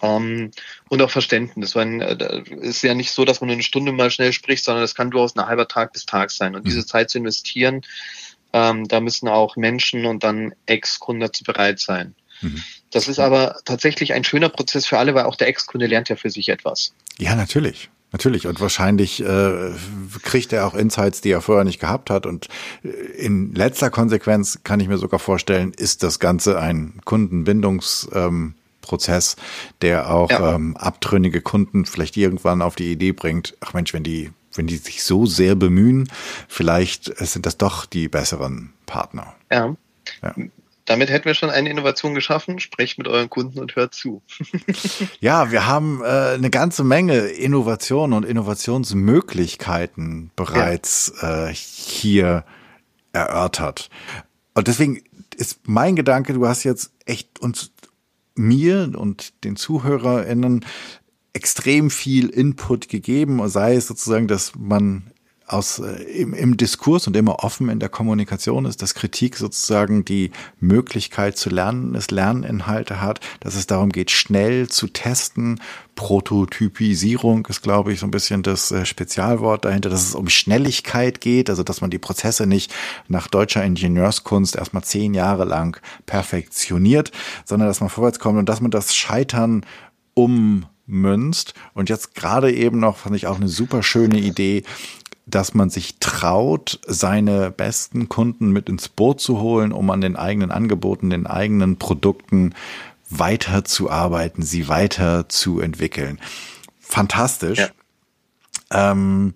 Ähm, 0.02 0.52
und 0.90 1.02
auch 1.02 1.12
Verständnis. 1.12 1.76
Weil 1.76 2.02
äh, 2.02 2.44
ist 2.62 2.84
ja 2.84 2.94
nicht 2.94 3.12
so, 3.12 3.26
dass 3.26 3.42
man 3.42 3.50
eine 3.50 3.64
Stunde 3.64 3.92
mal 3.92 4.12
schnell 4.12 4.34
spricht, 4.34 4.64
sondern 4.64 4.84
es 4.84 4.96
kann 4.96 5.12
durchaus 5.12 5.36
ein 5.36 5.46
halber 5.46 5.68
Tag 5.68 5.94
bis 5.94 6.06
Tag 6.06 6.32
sein. 6.32 6.56
Und 6.56 6.64
mhm. 6.64 6.70
diese 6.70 6.86
Zeit 6.86 7.10
zu 7.10 7.18
investieren, 7.18 7.82
ähm, 8.54 8.88
da 8.88 9.00
müssen 9.00 9.28
auch 9.28 9.56
Menschen 9.56 10.06
und 10.06 10.24
dann 10.24 10.54
Ex-Kunden 10.66 11.22
dazu 11.22 11.44
bereit 11.44 11.80
sein. 11.80 12.16
Mhm. 12.42 12.64
Das 12.92 13.08
ist 13.08 13.20
aber 13.20 13.60
tatsächlich 13.66 14.14
ein 14.14 14.24
schöner 14.24 14.50
Prozess 14.50 14.86
für 14.86 15.00
alle, 15.00 15.16
weil 15.16 15.26
auch 15.26 15.36
der 15.36 15.48
Ex-Kunde 15.48 15.88
lernt 15.88 16.10
ja 16.10 16.16
für 16.16 16.30
sich 16.30 16.50
etwas. 16.50 16.94
Ja, 17.18 17.36
natürlich. 17.36 17.90
Natürlich 18.14 18.48
und 18.48 18.62
wahrscheinlich 18.62 19.22
äh, 19.26 19.72
kriegt 20.22 20.54
er 20.54 20.66
auch 20.68 20.76
Insights, 20.76 21.22
die 21.22 21.32
er 21.32 21.42
vorher 21.42 21.66
nicht 21.66 21.80
gehabt 21.80 22.12
hat. 22.12 22.28
Und 22.28 22.48
äh, 22.84 22.90
in 22.90 23.56
letzter 23.56 23.90
Konsequenz 23.90 24.60
kann 24.64 24.80
ich 24.80 24.88
mir 24.88 25.00
sogar 25.00 25.20
vorstellen, 25.20 25.74
ist 25.76 26.04
das 26.04 26.20
Ganze 26.20 26.60
ein 26.60 27.00
Kundenbindungsprozess, 27.06 29.34
ähm, 29.34 29.40
der 29.82 30.14
auch 30.14 30.30
ja. 30.30 30.54
ähm, 30.56 30.78
abtrünnige 30.78 31.42
Kunden 31.42 31.86
vielleicht 31.86 32.16
irgendwann 32.16 32.62
auf 32.62 32.76
die 32.76 32.92
Idee 32.92 33.14
bringt, 33.14 33.58
ach 33.62 33.74
Mensch, 33.74 33.96
wenn 33.96 34.04
die, 34.04 34.30
wenn 34.54 34.68
die 34.68 34.78
sich 34.78 35.04
so 35.04 35.26
sehr 35.26 35.56
bemühen, 35.56 36.08
vielleicht 36.48 37.18
sind 37.18 37.48
das 37.48 37.58
doch 37.58 37.88
die 37.88 38.10
besseren 38.10 38.74
Partner. 38.86 39.34
Ja. 39.52 39.76
ja 40.22 40.36
damit 40.86 41.10
hätten 41.10 41.26
wir 41.26 41.34
schon 41.34 41.50
eine 41.50 41.70
Innovation 41.70 42.14
geschaffen. 42.14 42.60
Sprecht 42.60 42.98
mit 42.98 43.08
euren 43.08 43.30
Kunden 43.30 43.60
und 43.60 43.76
hört 43.76 43.94
zu. 43.94 44.22
ja, 45.20 45.52
wir 45.52 45.68
haben 45.68 46.02
äh, 46.02 46.34
eine 46.34 46.50
ganze 46.50 46.84
Menge 46.84 47.20
Innovationen 47.20 48.18
und 48.18 48.26
Innovationsmöglichkeiten 48.26 50.32
bereits 50.36 51.14
ja. 51.22 51.48
äh, 51.48 51.54
hier 51.54 52.44
erörtert. 53.14 53.90
Und 54.54 54.68
deswegen 54.68 55.02
ist 55.36 55.68
mein 55.68 55.96
Gedanke, 55.96 56.34
du 56.34 56.48
hast 56.48 56.64
jetzt 56.64 56.92
echt 57.06 57.40
uns 57.40 57.72
mir 58.36 58.92
und 58.96 59.44
den 59.44 59.56
ZuhörerInnen 59.56 60.66
extrem 61.34 61.90
viel 61.90 62.30
Input 62.30 62.90
gegeben, 62.90 63.48
sei 63.50 63.76
es 63.76 63.88
sozusagen, 63.88 64.28
dass 64.28 64.54
man 64.56 65.12
aus, 65.54 65.80
äh, 65.80 66.04
im, 66.04 66.34
im 66.34 66.58
Diskurs 66.58 67.08
und 67.08 67.16
immer 67.16 67.44
offen 67.44 67.70
in 67.70 67.80
der 67.80 67.90
Kommunikation 67.90 68.66
ist, 68.66 68.82
dass 68.82 68.96
Kritik 68.96 69.38
sozusagen 69.38 70.04
die 70.04 70.32
Möglichkeit 70.60 71.38
zu 71.38 71.50
lernen 71.50 71.96
es 71.96 72.12
Lerninhalte 72.12 73.02
hat, 73.02 73.20
dass 73.40 73.56
es 73.56 73.68
darum 73.68 73.92
geht, 73.92 74.12
schnell 74.12 74.68
zu 74.68 74.88
testen. 74.88 75.60
Prototypisierung 75.96 77.46
ist, 77.46 77.62
glaube 77.62 77.94
ich, 77.94 78.00
so 78.00 78.08
ein 78.08 78.12
bisschen 78.12 78.42
das 78.42 78.72
äh, 78.72 78.86
Spezialwort 78.86 79.66
dahinter, 79.66 79.90
dass 79.90 80.08
es 80.08 80.16
um 80.16 80.28
Schnelligkeit 80.28 81.22
geht, 81.22 81.50
also 81.50 81.64
dass 81.64 81.82
man 81.82 81.92
die 81.92 82.00
Prozesse 82.00 82.48
nicht 82.48 82.74
nach 83.08 83.28
deutscher 83.28 83.64
Ingenieurskunst 83.64 84.56
erstmal 84.56 84.84
zehn 84.84 85.14
Jahre 85.14 85.46
lang 85.46 85.80
perfektioniert, 86.06 87.12
sondern 87.46 87.68
dass 87.68 87.80
man 87.80 87.90
vorwärts 87.90 88.20
kommt 88.20 88.40
und 88.40 88.50
dass 88.50 88.62
man 88.62 88.72
das 88.72 88.96
Scheitern 88.96 89.66
ummünzt. 90.16 91.54
Und 91.74 91.90
jetzt 91.90 92.16
gerade 92.16 92.52
eben 92.52 92.80
noch, 92.80 92.98
fand 92.98 93.16
ich 93.16 93.28
auch 93.28 93.38
eine 93.38 93.48
super 93.48 93.84
schöne 93.84 94.20
Idee, 94.20 94.64
dass 95.26 95.54
man 95.54 95.70
sich 95.70 96.00
traut, 96.00 96.80
seine 96.86 97.50
besten 97.52 98.10
Kunden 98.10 98.52
mit 98.52 98.70
ins 98.70 98.90
Boot 98.90 99.22
zu 99.22 99.40
holen, 99.40 99.72
um 99.72 99.90
an 99.90 100.02
den 100.02 100.16
eigenen 100.16 100.52
Angeboten, 100.52 101.10
den 101.10 101.28
eigenen 101.28 101.78
Produkten 101.78 102.54
weiterzuarbeiten, 103.10 104.44
sie 104.44 104.68
weiter 104.68 105.30
zu 105.30 105.60
entwickeln. 105.60 106.20
Fantastisch. 106.80 107.60
Ja. 107.60 108.92
Ähm, 108.92 109.34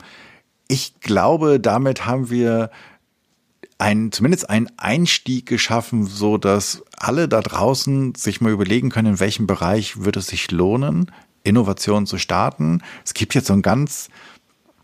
ich 0.67 0.99
glaube, 0.99 1.59
damit 1.59 2.05
haben 2.05 2.29
wir 2.29 2.69
ein, 3.77 4.11
zumindest 4.11 4.49
einen 4.49 4.69
Einstieg 4.77 5.45
geschaffen, 5.45 6.05
so 6.05 6.37
dass 6.37 6.83
alle 6.97 7.27
da 7.27 7.41
draußen 7.41 8.15
sich 8.15 8.41
mal 8.41 8.51
überlegen 8.51 8.89
können, 8.89 9.13
in 9.13 9.19
welchem 9.19 9.47
Bereich 9.47 10.03
würde 10.03 10.19
es 10.19 10.27
sich 10.27 10.51
lohnen, 10.51 11.11
Innovation 11.43 12.05
zu 12.07 12.17
starten. 12.17 12.81
Es 13.05 13.13
gibt 13.13 13.35
jetzt 13.35 13.47
so 13.47 13.53
ein 13.53 13.61
ganz 13.61 14.09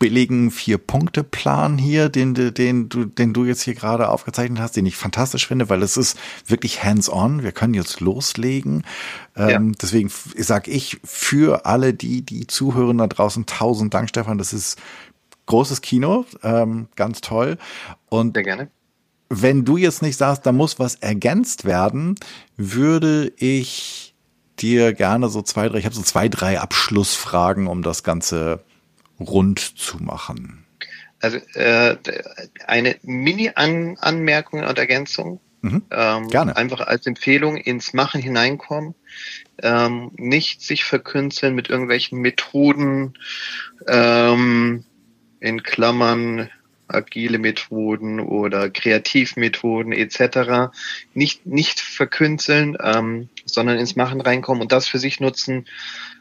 billigen 0.03 0.51
Vier-Punkte-Plan 0.51 1.77
hier, 1.77 2.09
den, 2.09 2.33
den, 2.33 2.89
du, 2.89 3.05
den 3.05 3.31
du 3.31 3.45
jetzt 3.45 3.61
hier 3.61 3.73
gerade 3.73 4.09
aufgezeichnet 4.09 4.59
hast, 4.59 4.75
den 4.75 4.85
ich 4.85 4.97
fantastisch 4.97 5.47
finde, 5.47 5.69
weil 5.69 5.81
es 5.81 5.95
ist 5.95 6.19
wirklich 6.45 6.83
hands-on. 6.83 7.41
Wir 7.41 7.53
können 7.53 7.73
jetzt 7.73 8.01
loslegen. 8.01 8.83
Ja. 9.37 9.51
Ähm, 9.51 9.71
deswegen 9.81 10.11
sage 10.35 10.71
ich 10.71 10.99
für 11.05 11.65
alle, 11.65 11.93
die, 11.93 12.21
die 12.21 12.47
zuhören 12.47 12.97
da 12.97 13.07
draußen, 13.07 13.45
tausend 13.45 13.93
Dank, 13.93 14.09
Stefan. 14.09 14.37
Das 14.37 14.51
ist 14.51 14.77
großes 15.45 15.79
Kino, 15.79 16.25
ähm, 16.43 16.89
ganz 16.97 17.21
toll. 17.21 17.57
Und 18.09 18.35
Sehr 18.35 18.43
gerne. 18.43 18.69
Wenn 19.29 19.63
du 19.63 19.77
jetzt 19.77 20.01
nicht 20.01 20.17
sagst, 20.17 20.45
da 20.45 20.51
muss 20.51 20.79
was 20.79 20.95
ergänzt 20.95 21.63
werden, 21.63 22.15
würde 22.57 23.31
ich 23.37 24.15
dir 24.59 24.91
gerne 24.91 25.29
so 25.29 25.41
zwei, 25.43 25.69
drei, 25.69 25.77
ich 25.77 25.85
habe 25.85 25.95
so 25.95 26.01
zwei, 26.01 26.27
drei 26.27 26.59
Abschlussfragen, 26.59 27.67
um 27.67 27.83
das 27.83 28.03
Ganze 28.03 28.65
rund 29.23 29.59
zu 29.59 29.97
machen? 29.97 30.65
Also 31.19 31.37
äh, 31.53 31.97
eine 32.67 32.97
Mini-Anmerkung 33.01 34.63
und 34.63 34.77
Ergänzung. 34.77 35.39
Mhm. 35.61 35.83
Ähm, 35.91 36.27
Gerne. 36.27 36.57
Einfach 36.57 36.81
als 36.81 37.07
Empfehlung 37.07 37.55
ins 37.55 37.93
Machen 37.93 38.21
hineinkommen. 38.21 38.95
Ähm, 39.61 40.11
nicht 40.17 40.61
sich 40.61 40.83
verkünsteln 40.83 41.55
mit 41.55 41.69
irgendwelchen 41.69 42.19
Methoden, 42.19 43.13
ähm, 43.87 44.83
in 45.39 45.63
Klammern 45.63 46.49
agile 46.87 47.37
Methoden 47.39 48.19
oder 48.19 48.69
Kreativmethoden 48.69 49.93
etc. 49.93 50.73
Nicht, 51.13 51.45
nicht 51.45 51.79
verkünsteln, 51.79 52.77
ähm, 52.81 53.29
sondern 53.45 53.77
ins 53.77 53.95
Machen 53.95 54.21
reinkommen 54.21 54.61
und 54.61 54.71
das 54.71 54.87
für 54.87 54.99
sich 54.99 55.19
nutzen, 55.19 55.65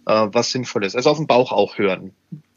äh, 0.07 0.29
was 0.31 0.53
sinnvoll 0.53 0.85
ist. 0.85 0.97
Also 0.97 1.11
auf 1.11 1.19
den 1.19 1.27
Bauch 1.27 1.53
auch 1.53 1.79
hören. 1.79 2.13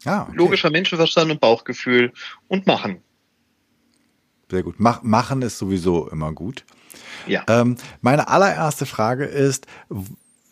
Ah, 0.06 0.24
okay. 0.24 0.36
Logischer 0.36 0.70
Menschenverstand 0.70 1.32
und 1.32 1.40
Bauchgefühl 1.40 2.14
und 2.48 2.68
machen. 2.68 3.02
Sehr 4.50 4.64
gut. 4.64 4.76
Mach, 4.78 5.02
machen 5.04 5.42
ist 5.42 5.58
sowieso 5.58 6.08
immer 6.10 6.32
gut. 6.32 6.64
Ja. 7.28 7.44
Ähm, 7.48 7.78
meine 8.02 8.28
allererste 8.28 8.86
Frage 8.86 9.26
ist, 9.26 9.66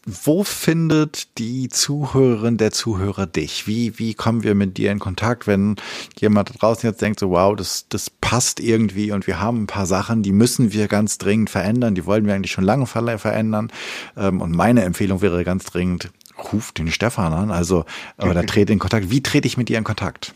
wo 0.05 0.43
findet 0.43 1.37
die 1.37 1.69
Zuhörerin, 1.69 2.57
der 2.57 2.71
Zuhörer 2.71 3.25
dich? 3.25 3.67
Wie, 3.67 3.97
wie 3.99 4.13
kommen 4.13 4.43
wir 4.43 4.53
mit 4.53 4.77
dir 4.77 4.91
in 4.91 4.99
Kontakt, 4.99 5.47
wenn 5.47 5.77
jemand 6.19 6.49
da 6.49 6.53
draußen 6.55 6.89
jetzt 6.89 7.01
denkt, 7.01 7.19
so 7.19 7.29
wow, 7.29 7.55
das, 7.55 7.87
das 7.87 8.09
passt 8.09 8.59
irgendwie 8.59 9.11
und 9.13 9.27
wir 9.27 9.39
haben 9.39 9.63
ein 9.63 9.67
paar 9.67 9.85
Sachen, 9.85 10.21
die 10.21 10.33
müssen 10.33 10.73
wir 10.73 10.89
ganz 10.89 11.19
dringend 11.19 11.49
verändern, 11.49 11.95
die 11.95 12.05
wollen 12.05 12.25
wir 12.25 12.33
eigentlich 12.33 12.51
schon 12.51 12.65
lange 12.65 12.85
verändern. 12.85 13.71
Ähm, 14.17 14.41
und 14.41 14.51
meine 14.51 14.83
Empfehlung 14.83 15.21
wäre 15.21 15.45
ganz 15.45 15.65
dringend, 15.65 16.11
ruf 16.37 16.71
den 16.71 16.91
Stefan 16.91 17.33
an, 17.33 17.51
also 17.51 17.85
oder 18.17 18.45
trete 18.45 18.73
in 18.73 18.79
Kontakt. 18.79 19.09
Wie 19.09 19.23
trete 19.23 19.47
ich 19.47 19.57
mit 19.57 19.69
dir 19.69 19.77
in 19.77 19.83
Kontakt? 19.83 20.33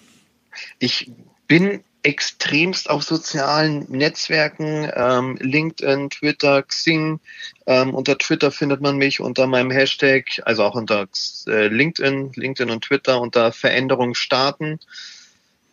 Ich 0.79 1.11
bin 1.47 1.83
extremst 2.03 2.89
auf 2.89 3.03
sozialen 3.03 3.85
Netzwerken, 3.89 4.89
ähm, 4.95 5.37
LinkedIn, 5.41 6.09
Twitter, 6.09 6.63
Xing. 6.63 7.19
Ähm, 7.65 7.93
unter 7.93 8.17
Twitter 8.17 8.51
findet 8.51 8.81
man 8.81 8.97
mich 8.97 9.19
unter 9.19 9.45
meinem 9.45 9.71
Hashtag, 9.71 10.41
also 10.45 10.63
auch 10.63 10.75
unter 10.75 11.07
äh, 11.47 11.67
LinkedIn, 11.67 12.31
LinkedIn 12.33 12.71
und 12.71 12.83
Twitter 12.85 13.19
unter 13.19 13.51
Veränderung 13.51 14.15
starten. 14.15 14.79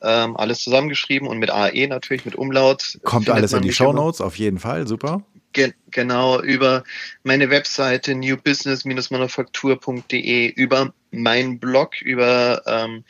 Ähm, 0.02 0.36
alles 0.36 0.60
zusammengeschrieben 0.60 1.28
und 1.28 1.38
mit 1.38 1.50
AE 1.50 1.86
natürlich, 1.86 2.24
mit 2.24 2.34
Umlaut. 2.34 2.98
Kommt 3.04 3.30
alles 3.30 3.52
in 3.52 3.62
die 3.62 3.72
Show 3.72 3.92
Notes, 3.92 4.20
auf 4.20 4.36
jeden 4.36 4.58
Fall, 4.58 4.88
super. 4.88 5.22
Ge 5.54 5.72
genau, 5.90 6.42
über 6.42 6.84
meine 7.22 7.48
Webseite 7.48 8.14
newbusiness-manufaktur.de, 8.14 10.48
über 10.48 10.92
meinen 11.10 11.58
Blog, 11.58 12.02
über, 12.02 12.60
ähm, 12.66 13.04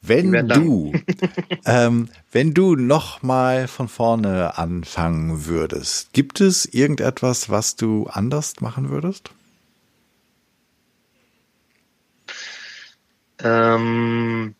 Wenn 0.00 0.32
du, 0.48 0.94
ähm, 1.66 2.08
wenn 2.32 2.54
du 2.54 2.74
noch 2.74 3.22
mal 3.22 3.68
von 3.68 3.88
vorne 3.88 4.56
anfangen 4.56 5.44
würdest, 5.44 6.14
gibt 6.14 6.40
es 6.40 6.64
irgendetwas, 6.64 7.50
was 7.50 7.76
du 7.76 8.06
anders 8.06 8.60
machen 8.60 8.88
würdest? 8.88 9.30
Ähm, 13.40 14.54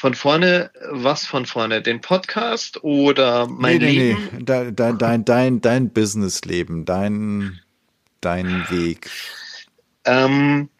Von 0.00 0.14
vorne, 0.14 0.70
was 0.88 1.26
von 1.26 1.44
vorne? 1.44 1.82
Den 1.82 2.00
Podcast 2.00 2.82
oder 2.82 3.46
mein 3.46 3.76
nee, 3.76 3.84
nee, 3.84 3.98
Leben? 3.98 4.28
Nee. 4.32 4.44
Dein, 4.44 4.74
dein, 4.74 4.96
dein, 4.96 5.24
dein, 5.26 5.60
dein 5.60 5.90
Businessleben, 5.90 6.86
dein, 6.86 7.60
dein 8.22 8.64
Weg. 8.70 9.10
Ähm, 10.06 10.70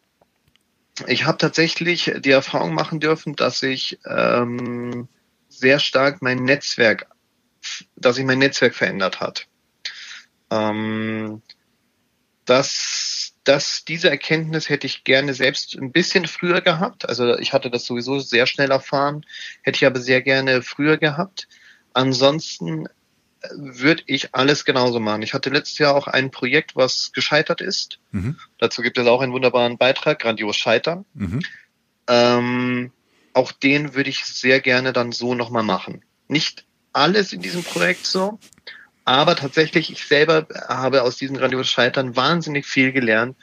ich 1.05 1.25
habe 1.25 1.37
tatsächlich 1.37 2.11
die 2.21 2.31
Erfahrung 2.31 2.73
machen 2.73 2.99
dürfen, 2.99 3.35
dass 3.35 3.61
ich 3.61 3.99
ähm, 4.09 5.07
sehr 5.49 5.77
stark 5.77 6.23
mein 6.23 6.43
Netzwerk, 6.43 7.05
dass 7.95 8.15
sich 8.15 8.25
mein 8.25 8.39
Netzwerk 8.39 8.73
verändert 8.73 9.19
hat. 9.19 9.45
Ähm, 10.49 11.43
dass, 12.45 13.00
dass 13.43 13.85
diese 13.85 14.09
Erkenntnis 14.09 14.69
hätte 14.69 14.87
ich 14.87 15.03
gerne 15.03 15.33
selbst 15.33 15.75
ein 15.75 15.91
bisschen 15.91 16.27
früher 16.27 16.61
gehabt. 16.61 17.09
Also 17.09 17.37
ich 17.37 17.53
hatte 17.53 17.71
das 17.71 17.85
sowieso 17.85 18.19
sehr 18.19 18.45
schnell 18.45 18.71
erfahren, 18.71 19.25
hätte 19.63 19.77
ich 19.77 19.85
aber 19.85 19.99
sehr 19.99 20.21
gerne 20.21 20.61
früher 20.61 20.97
gehabt. 20.97 21.47
Ansonsten 21.93 22.87
würde 23.53 24.03
ich 24.05 24.35
alles 24.35 24.65
genauso 24.65 24.99
machen. 24.99 25.23
Ich 25.23 25.33
hatte 25.33 25.49
letztes 25.49 25.79
Jahr 25.79 25.95
auch 25.95 26.07
ein 26.07 26.29
Projekt, 26.29 26.75
was 26.75 27.11
gescheitert 27.11 27.61
ist. 27.61 27.99
Mhm. 28.11 28.37
Dazu 28.59 28.81
gibt 28.81 28.97
es 28.97 29.07
auch 29.07 29.21
einen 29.21 29.33
wunderbaren 29.33 29.77
Beitrag, 29.77 30.19
grandios 30.19 30.57
scheitern. 30.57 31.05
Mhm. 31.15 31.41
Ähm, 32.07 32.91
auch 33.33 33.51
den 33.51 33.95
würde 33.95 34.09
ich 34.09 34.25
sehr 34.25 34.59
gerne 34.59 34.93
dann 34.93 35.11
so 35.11 35.33
nochmal 35.33 35.63
machen. 35.63 36.03
Nicht 36.27 36.65
alles 36.93 37.33
in 37.33 37.41
diesem 37.41 37.63
Projekt 37.63 38.05
so, 38.05 38.39
aber 39.11 39.35
tatsächlich, 39.35 39.91
ich 39.91 40.05
selber 40.05 40.47
habe 40.67 41.03
aus 41.03 41.17
diesem 41.17 41.37
grandios 41.37 41.69
Scheitern 41.69 42.15
wahnsinnig 42.15 42.65
viel 42.65 42.91
gelernt 42.91 43.35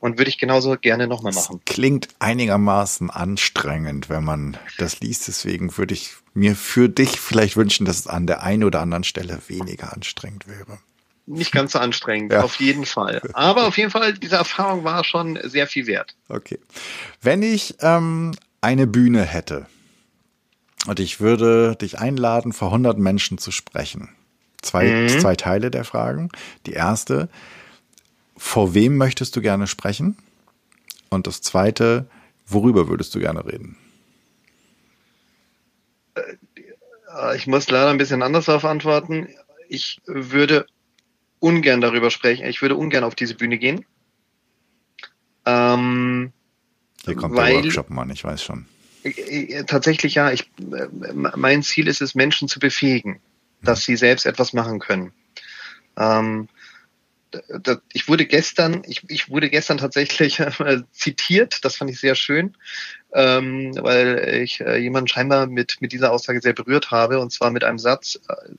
und 0.00 0.18
würde 0.18 0.28
ich 0.28 0.38
genauso 0.38 0.76
gerne 0.76 1.06
nochmal 1.06 1.32
machen. 1.32 1.60
Das 1.64 1.74
klingt 1.74 2.08
einigermaßen 2.18 3.10
anstrengend, 3.10 4.08
wenn 4.08 4.24
man 4.24 4.56
das 4.78 5.00
liest. 5.00 5.28
Deswegen 5.28 5.76
würde 5.76 5.94
ich 5.94 6.14
mir 6.34 6.54
für 6.54 6.88
dich 6.88 7.20
vielleicht 7.20 7.56
wünschen, 7.56 7.84
dass 7.84 7.98
es 7.98 8.06
an 8.06 8.26
der 8.26 8.42
einen 8.42 8.64
oder 8.64 8.80
anderen 8.80 9.04
Stelle 9.04 9.40
weniger 9.48 9.92
anstrengend 9.92 10.46
wäre. 10.46 10.78
Nicht 11.26 11.52
ganz 11.52 11.72
so 11.72 11.78
anstrengend, 11.78 12.32
ja. 12.34 12.42
auf 12.42 12.56
jeden 12.56 12.86
Fall. 12.86 13.20
Aber 13.34 13.66
auf 13.66 13.76
jeden 13.76 13.90
Fall, 13.90 14.14
diese 14.14 14.36
Erfahrung 14.36 14.84
war 14.84 15.04
schon 15.04 15.38
sehr 15.42 15.66
viel 15.66 15.86
wert. 15.86 16.14
Okay. 16.28 16.58
Wenn 17.20 17.42
ich 17.42 17.74
ähm, 17.80 18.34
eine 18.60 18.86
Bühne 18.86 19.22
hätte 19.24 19.66
und 20.86 21.00
ich 21.00 21.20
würde 21.20 21.76
dich 21.76 21.98
einladen, 21.98 22.52
vor 22.52 22.68
100 22.68 22.98
Menschen 22.98 23.38
zu 23.38 23.50
sprechen. 23.50 24.10
Zwei, 24.62 24.86
mhm. 24.86 25.08
zwei 25.08 25.36
Teile 25.36 25.70
der 25.70 25.84
Fragen. 25.84 26.30
Die 26.66 26.72
erste, 26.72 27.28
vor 28.36 28.74
wem 28.74 28.96
möchtest 28.96 29.36
du 29.36 29.40
gerne 29.40 29.66
sprechen? 29.66 30.16
Und 31.10 31.26
das 31.26 31.40
zweite, 31.40 32.08
worüber 32.46 32.88
würdest 32.88 33.14
du 33.14 33.20
gerne 33.20 33.46
reden? 33.46 33.76
Äh, 36.14 37.36
ich 37.36 37.46
muss 37.46 37.70
leider 37.70 37.90
ein 37.90 37.98
bisschen 37.98 38.22
anders 38.22 38.46
darauf 38.46 38.64
antworten. 38.64 39.28
Ich 39.68 40.00
würde 40.06 40.66
ungern 41.40 41.80
darüber 41.80 42.10
sprechen. 42.10 42.46
Ich 42.46 42.62
würde 42.62 42.76
ungern 42.76 43.04
auf 43.04 43.14
diese 43.14 43.34
Bühne 43.34 43.58
gehen. 43.58 43.84
Ähm, 45.46 46.32
Hier 47.04 47.14
kommt 47.14 47.36
weil, 47.36 47.54
der 47.54 47.64
Workshop, 47.64 47.90
Mann, 47.90 48.10
ich 48.10 48.24
weiß 48.24 48.42
schon. 48.42 48.66
Äh, 49.02 49.64
tatsächlich 49.64 50.14
ja. 50.14 50.30
Ich, 50.30 50.50
äh, 50.72 50.88
mein 51.12 51.62
Ziel 51.62 51.88
ist 51.88 52.02
es, 52.02 52.14
Menschen 52.14 52.48
zu 52.48 52.58
befähigen, 52.58 53.20
dass 53.62 53.82
sie 53.82 53.96
selbst 53.96 54.26
etwas 54.26 54.52
machen 54.52 54.78
können. 54.78 55.12
Ähm, 55.96 56.48
ich 57.92 58.08
wurde 58.08 58.24
gestern, 58.26 58.82
ich, 58.86 59.02
ich 59.08 59.28
wurde 59.28 59.50
gestern 59.50 59.78
tatsächlich 59.78 60.40
äh, 60.40 60.82
zitiert, 60.92 61.64
das 61.64 61.76
fand 61.76 61.90
ich 61.90 62.00
sehr 62.00 62.14
schön, 62.14 62.56
ähm, 63.12 63.72
weil 63.76 64.40
ich 64.42 64.60
äh, 64.60 64.78
jemanden 64.78 65.08
scheinbar 65.08 65.46
mit, 65.46 65.80
mit 65.80 65.92
dieser 65.92 66.12
Aussage 66.12 66.40
sehr 66.40 66.54
berührt 66.54 66.90
habe, 66.90 67.20
und 67.20 67.32
zwar 67.32 67.50
mit 67.50 67.64
einem 67.64 67.78
Satz, 67.78 68.18
äh, 68.28 68.54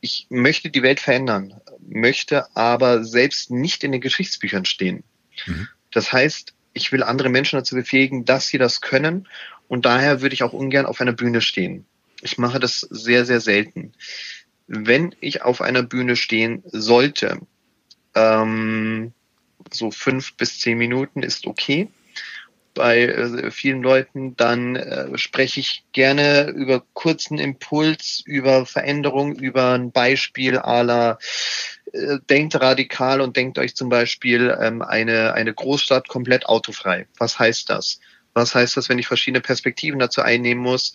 ich 0.00 0.26
möchte 0.30 0.70
die 0.70 0.82
Welt 0.82 1.00
verändern, 1.00 1.60
möchte 1.80 2.56
aber 2.56 3.04
selbst 3.04 3.50
nicht 3.50 3.84
in 3.84 3.92
den 3.92 4.00
Geschichtsbüchern 4.00 4.64
stehen. 4.64 5.04
Mhm. 5.46 5.68
Das 5.90 6.12
heißt, 6.12 6.54
ich 6.72 6.90
will 6.90 7.02
andere 7.02 7.28
Menschen 7.28 7.58
dazu 7.58 7.74
befähigen, 7.74 8.24
dass 8.24 8.48
sie 8.48 8.58
das 8.58 8.80
können, 8.80 9.28
und 9.68 9.86
daher 9.86 10.20
würde 10.20 10.34
ich 10.34 10.42
auch 10.42 10.52
ungern 10.52 10.86
auf 10.86 11.00
einer 11.00 11.12
Bühne 11.12 11.40
stehen. 11.40 11.86
Ich 12.22 12.38
mache 12.38 12.60
das 12.60 12.80
sehr, 12.80 13.26
sehr 13.26 13.40
selten. 13.40 13.92
Wenn 14.66 15.14
ich 15.20 15.42
auf 15.42 15.60
einer 15.60 15.82
Bühne 15.82 16.16
stehen 16.16 16.62
sollte, 16.66 17.40
ähm, 18.14 19.12
so 19.70 19.90
fünf 19.90 20.36
bis 20.36 20.60
zehn 20.60 20.78
Minuten 20.78 21.22
ist 21.22 21.46
okay. 21.46 21.88
Bei 22.74 23.02
äh, 23.02 23.50
vielen 23.50 23.82
Leuten 23.82 24.36
dann 24.36 24.76
äh, 24.76 25.18
spreche 25.18 25.60
ich 25.60 25.84
gerne 25.92 26.48
über 26.50 26.82
kurzen 26.94 27.38
Impuls, 27.38 28.22
über 28.24 28.64
Veränderung, 28.64 29.36
über 29.36 29.72
ein 29.72 29.92
Beispiel 29.92 30.56
aller 30.56 31.18
äh, 31.92 32.18
denkt 32.30 32.58
radikal 32.58 33.20
und 33.20 33.36
denkt 33.36 33.58
euch 33.58 33.74
zum 33.74 33.90
Beispiel 33.90 34.56
ähm, 34.58 34.80
eine, 34.80 35.34
eine 35.34 35.52
Großstadt 35.52 36.08
komplett 36.08 36.46
autofrei. 36.46 37.06
Was 37.18 37.38
heißt 37.38 37.68
das? 37.68 38.00
Was 38.34 38.54
heißt 38.54 38.76
das, 38.76 38.88
wenn 38.88 38.98
ich 38.98 39.06
verschiedene 39.06 39.40
Perspektiven 39.40 39.98
dazu 39.98 40.22
einnehmen 40.22 40.62
muss, 40.62 40.94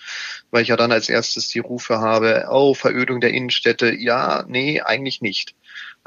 weil 0.52 0.64
ich 0.64 0.70
ja 0.70 0.78
dann 0.78 0.92
als 0.92 1.10
erstes 1.10 1.48
die 1.50 1.60
Rufe 1.60 2.00
habe, 2.00 2.48
oh, 2.50 2.74
Verödung 2.74 3.22
der 3.22 3.32
Innenstädte, 3.32 3.94
ja, 3.94 4.44
nee, 4.48 4.82
eigentlich 4.82 5.22
nicht. 5.22 5.56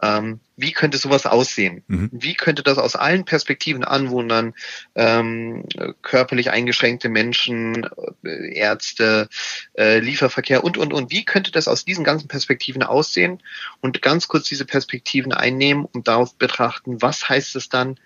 Ähm, 0.03 0.41
wie 0.57 0.73
könnte 0.73 0.99
sowas 0.99 1.27
aussehen? 1.27 1.85
Mhm. 1.87 2.09
Wie 2.13 2.35
könnte 2.35 2.63
das 2.63 2.79
aus 2.79 2.97
allen 2.97 3.25
Perspektiven 3.25 3.85
Anwohnern, 3.85 4.55
ähm, 4.95 5.65
körperlich 6.01 6.51
eingeschränkte 6.51 7.09
Menschen, 7.11 7.89
äh, 8.25 8.55
Ärzte, 8.55 9.29
äh, 9.77 9.99
Lieferverkehr 9.99 10.65
und, 10.65 10.79
und, 10.79 10.93
und, 10.93 11.11
wie 11.11 11.25
könnte 11.25 11.51
das 11.51 11.69
aus 11.69 11.85
diesen 11.85 12.05
ganzen 12.05 12.29
Perspektiven 12.29 12.83
aussehen? 12.83 13.43
Und 13.81 14.01
ganz 14.01 14.29
kurz 14.29 14.49
diese 14.49 14.65
Perspektiven 14.65 15.33
einnehmen 15.33 15.85
und 15.85 16.09
darauf 16.09 16.35
betrachten, 16.37 17.03
was 17.03 17.29
heißt 17.29 17.57
es 17.57 17.69
dann 17.69 17.99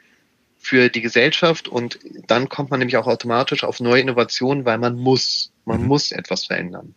für 0.64 0.88
die 0.88 1.02
Gesellschaft? 1.02 1.68
Und 1.68 1.98
dann 2.26 2.48
kommt 2.48 2.70
man 2.70 2.78
nämlich 2.78 2.96
auch 2.96 3.06
automatisch 3.06 3.64
auf 3.64 3.80
neue 3.80 4.00
Innovationen, 4.00 4.64
weil 4.64 4.78
man 4.78 4.96
muss, 4.96 5.52
man 5.64 5.82
mhm. 5.82 5.88
muss 5.88 6.10
etwas 6.10 6.46
verändern. 6.46 6.94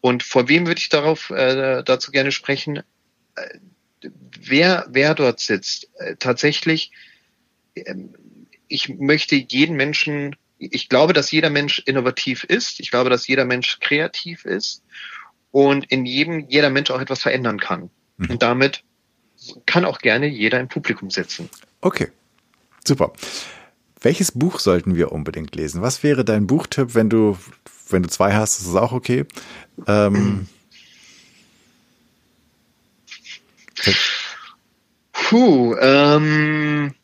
Und 0.00 0.22
vor 0.22 0.48
wem 0.48 0.66
würde 0.66 0.78
ich 0.78 0.88
darauf 0.88 1.30
äh, 1.30 1.82
dazu 1.82 2.12
gerne 2.12 2.30
sprechen? 2.30 2.82
Äh, 3.34 3.58
wer, 4.40 4.86
wer 4.88 5.14
dort 5.14 5.40
sitzt, 5.40 5.90
äh, 5.98 6.16
tatsächlich, 6.16 6.92
ähm, 7.74 8.14
ich 8.68 8.88
möchte 8.88 9.34
jeden 9.34 9.76
Menschen, 9.76 10.36
ich 10.58 10.88
glaube, 10.88 11.12
dass 11.12 11.30
jeder 11.30 11.50
Mensch 11.50 11.80
innovativ 11.86 12.44
ist. 12.44 12.80
Ich 12.80 12.90
glaube, 12.90 13.10
dass 13.10 13.26
jeder 13.26 13.44
Mensch 13.44 13.78
kreativ 13.80 14.44
ist 14.44 14.82
und 15.50 15.90
in 15.90 16.06
jedem, 16.06 16.48
jeder 16.48 16.70
Mensch 16.70 16.90
auch 16.90 17.00
etwas 17.00 17.22
verändern 17.22 17.60
kann. 17.60 17.90
Mhm. 18.16 18.30
Und 18.30 18.42
damit 18.42 18.82
kann 19.66 19.84
auch 19.84 19.98
gerne 19.98 20.26
jeder 20.26 20.60
im 20.60 20.68
Publikum 20.68 21.10
sitzen. 21.10 21.50
Okay, 21.80 22.08
super. 22.86 23.12
Welches 24.00 24.32
Buch 24.32 24.60
sollten 24.60 24.94
wir 24.94 25.12
unbedingt 25.12 25.54
lesen? 25.56 25.82
Was 25.82 26.02
wäre 26.02 26.24
dein 26.24 26.46
Buchtipp, 26.46 26.94
wenn 26.94 27.10
du, 27.10 27.38
wenn 27.88 28.02
du 28.02 28.08
zwei 28.08 28.34
hast, 28.34 28.58
ist 28.60 28.66
es 28.66 28.74
auch 28.74 28.92
okay. 28.92 29.24
Ähm, 29.86 30.46
Puh, 35.12 35.74
ähm, 35.80 36.94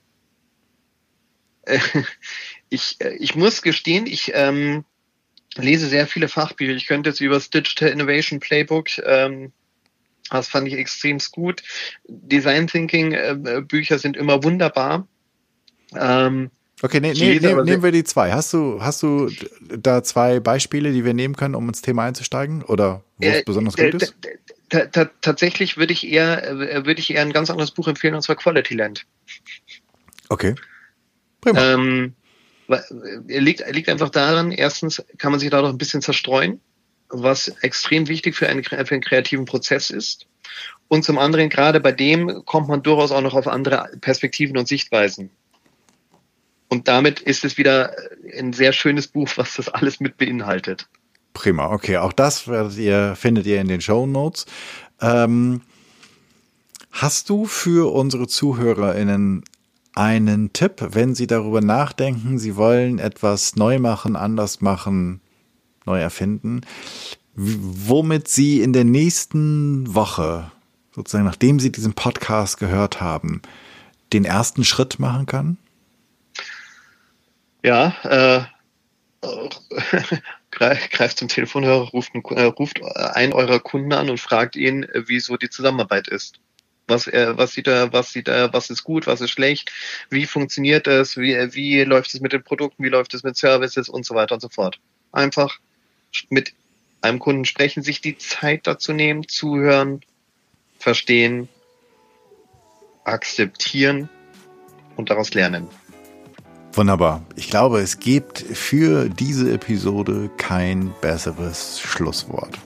äh, 1.62 1.78
ich, 2.68 2.99
ich 3.18 3.35
muss 3.35 3.62
gestehen, 3.62 4.07
ich 4.07 4.30
ähm, 4.35 4.85
lese 5.57 5.89
sehr 5.89 6.07
viele 6.07 6.28
Fachbücher. 6.28 6.72
Ich 6.72 6.87
könnte 6.87 7.11
jetzt 7.11 7.20
über 7.20 7.35
das 7.35 7.51
Digital 7.51 7.89
Innovation 7.89 8.41
Playbook, 8.41 8.99
ähm, 9.05 9.53
das 10.30 10.49
fand 10.49 10.68
ich 10.68 10.74
extrem 10.74 11.18
gut. 11.33 11.62
Design 12.07 12.66
Thinking 12.66 13.12
äh, 13.12 13.62
Bücher 13.66 13.99
sind 13.99 14.16
immer 14.16 14.43
wunderbar. 14.45 15.07
Ähm, 15.97 16.51
okay, 16.82 17.01
ne, 17.01 17.12
ne, 17.12 17.40
ne, 17.40 17.64
nehmen 17.64 17.82
wir 17.82 17.93
die 17.93 18.05
zwei. 18.05 18.32
Hast 18.32 18.53
du, 18.53 18.82
hast 18.82 19.03
du 19.03 19.30
da 19.61 20.03
zwei 20.03 20.40
Beispiele, 20.40 20.93
die 20.93 21.05
wir 21.05 21.14
nehmen 21.14 21.36
können, 21.36 21.55
um 21.55 21.68
ins 21.68 21.82
Thema 21.82 22.05
einzusteigen? 22.05 22.62
Oder 22.62 23.03
wo 23.18 23.26
es 23.26 23.38
äh, 23.38 23.43
besonders 23.45 23.76
gut 23.76 23.95
ist? 23.95 24.14
tatsächlich 25.20 25.76
würde 25.76 25.93
ich 25.93 26.07
eher, 26.07 26.49
äh, 26.49 26.86
würde 26.86 27.01
ich 27.01 27.12
eher 27.12 27.22
ein 27.22 27.32
ganz 27.32 27.51
anderes 27.51 27.72
Buch 27.72 27.88
empfehlen, 27.88 28.14
und 28.14 28.22
zwar 28.22 28.36
Quality 28.36 28.74
Land. 28.74 29.05
Okay. 30.28 30.55
Prima. 31.43 31.74
Ähm, 31.74 32.14
liegt, 33.26 33.68
liegt 33.70 33.88
einfach 33.88 34.11
daran, 34.11 34.53
erstens 34.53 35.05
kann 35.18 35.32
man 35.32 35.40
sich 35.40 35.51
da 35.51 35.61
doch 35.61 35.68
ein 35.68 35.78
bisschen 35.78 36.01
zerstreuen, 36.01 36.61
was 37.09 37.49
extrem 37.61 38.09
wichtig 38.09 38.34
für 38.34 38.49
einen, 38.49 38.64
für 38.64 38.76
einen 38.76 39.03
kreativen 39.03 39.45
Prozess 39.45 39.90
ist. 39.90 40.26
Und 40.88 41.05
zum 41.05 41.18
anderen, 41.18 41.49
gerade 41.49 41.80
bei 41.80 41.93
dem 41.93 42.45
kommt 42.45 42.68
man 42.68 42.82
durchaus 42.82 43.12
auch 43.12 43.22
noch 43.22 43.34
auf 43.34 43.49
andere 43.49 43.90
Perspektiven 44.01 44.57
und 44.57 44.68
Sichtweisen. 44.68 45.30
Und 46.73 46.89
damit 46.89 47.20
ist 47.20 47.45
es 47.45 47.59
wieder 47.59 47.95
ein 48.35 48.55
sehr 48.55 48.73
schönes 48.73 49.07
Buch, 49.07 49.29
was 49.37 49.57
das 49.57 49.68
alles 49.68 50.01
mit 50.01 50.16
beinhaltet. 50.16 50.89
Prima, 51.35 51.66
okay. 51.66 51.99
Auch 51.99 52.14
das 52.14 52.47
ihr, 52.79 53.14
findet 53.14 53.45
ihr 53.45 53.61
in 53.61 53.68
den 53.68 53.83
Show 53.83 54.07
Notes. 54.07 54.47
Ähm, 54.99 55.61
hast 56.91 57.29
du 57.29 57.45
für 57.45 57.93
unsere 57.93 58.27
ZuhörerInnen 58.27 59.45
einen 59.95 60.55
Tipp, 60.55 60.77
wenn 60.93 61.14
sie 61.14 61.27
darüber 61.27 61.61
nachdenken, 61.61 62.39
sie 62.39 62.57
wollen 62.57 62.99
etwas 62.99 63.55
neu 63.57 63.79
machen, 63.79 64.16
anders 64.16 64.62
machen? 64.62 65.20
neu 65.85 66.01
erfinden, 66.01 66.62
womit 67.35 68.29
Sie 68.29 68.62
in 68.62 68.73
der 68.73 68.85
nächsten 68.85 69.95
Woche, 69.95 70.51
sozusagen 70.95 71.27
nachdem 71.27 71.61
Sie 71.61 71.70
diesen 71.70 71.93
Podcast 71.93 72.59
gehört 72.59 73.03
haben, 73.03 73.43
den 74.14 74.25
ersten 74.25 74.64
Schritt 74.64 74.99
machen 74.99 75.27
kann? 75.27 75.59
Ja, 77.63 77.95
äh, 78.05 78.45
greift 80.51 81.19
zum 81.19 81.29
Telefonhörer, 81.29 81.89
ruft, 81.91 82.13
äh, 82.15 82.43
ruft 82.43 82.83
einen 82.83 83.33
eurer 83.33 83.61
Kunden 83.61 83.93
an 83.93 84.11
und 84.11 84.19
fragt 84.19 84.57
ihn, 84.57 84.83
äh, 84.85 85.09
wie 85.09 85.21
so 85.21 85.37
die 85.37 85.51
Zusammenarbeit 85.51 86.09
ist. 86.09 86.41
Was, 86.89 87.07
er, 87.07 87.39
was 87.39 87.53
sieht 87.53 87.69
er, 87.69 87.93
was 87.93 88.13
sieht 88.13 88.27
er, 88.27 88.53
was 88.53 88.69
ist 88.69 88.83
gut, 88.83 89.07
was 89.07 89.21
ist 89.21 89.31
schlecht, 89.31 89.71
wie 90.11 90.27
funktioniert 90.27 90.89
das, 90.89 91.17
wie, 91.17 91.35
wie 91.55 91.85
läuft 91.85 92.13
es 92.13 92.21
mit 92.21 92.33
den 92.33 92.43
Produkten, 92.43 92.83
wie 92.83 92.89
läuft 92.89 93.15
es 93.15 93.23
mit 93.23 93.37
Services 93.37 93.89
und 93.89 94.05
so 94.05 94.17
weiter 94.17 94.35
und 94.35 94.41
so 94.41 94.49
fort. 94.49 94.81
Einfach 95.13 95.59
mit 96.29 96.53
einem 97.01 97.21
Kunden 97.21 97.45
sprechen, 97.45 97.83
sich 97.83 98.01
die 98.01 98.19
Zeit 98.19 98.67
dazu 98.67 98.93
nehmen, 98.93 99.29
zuhören, 99.29 100.01
verstehen, 100.79 101.49
akzeptieren 103.05 104.09
und 104.97 105.11
daraus 105.11 105.33
lernen. 105.35 105.69
Wunderbar. 106.75 107.20
Ich 107.37 107.51
glaube, 107.51 107.81
es 107.81 108.01
gibt 108.01 108.39
für 108.39 109.09
diese 109.09 109.53
Episode 109.53 110.31
kein 110.39 110.93
besseres 111.01 111.81
Schlusswort. 111.81 112.59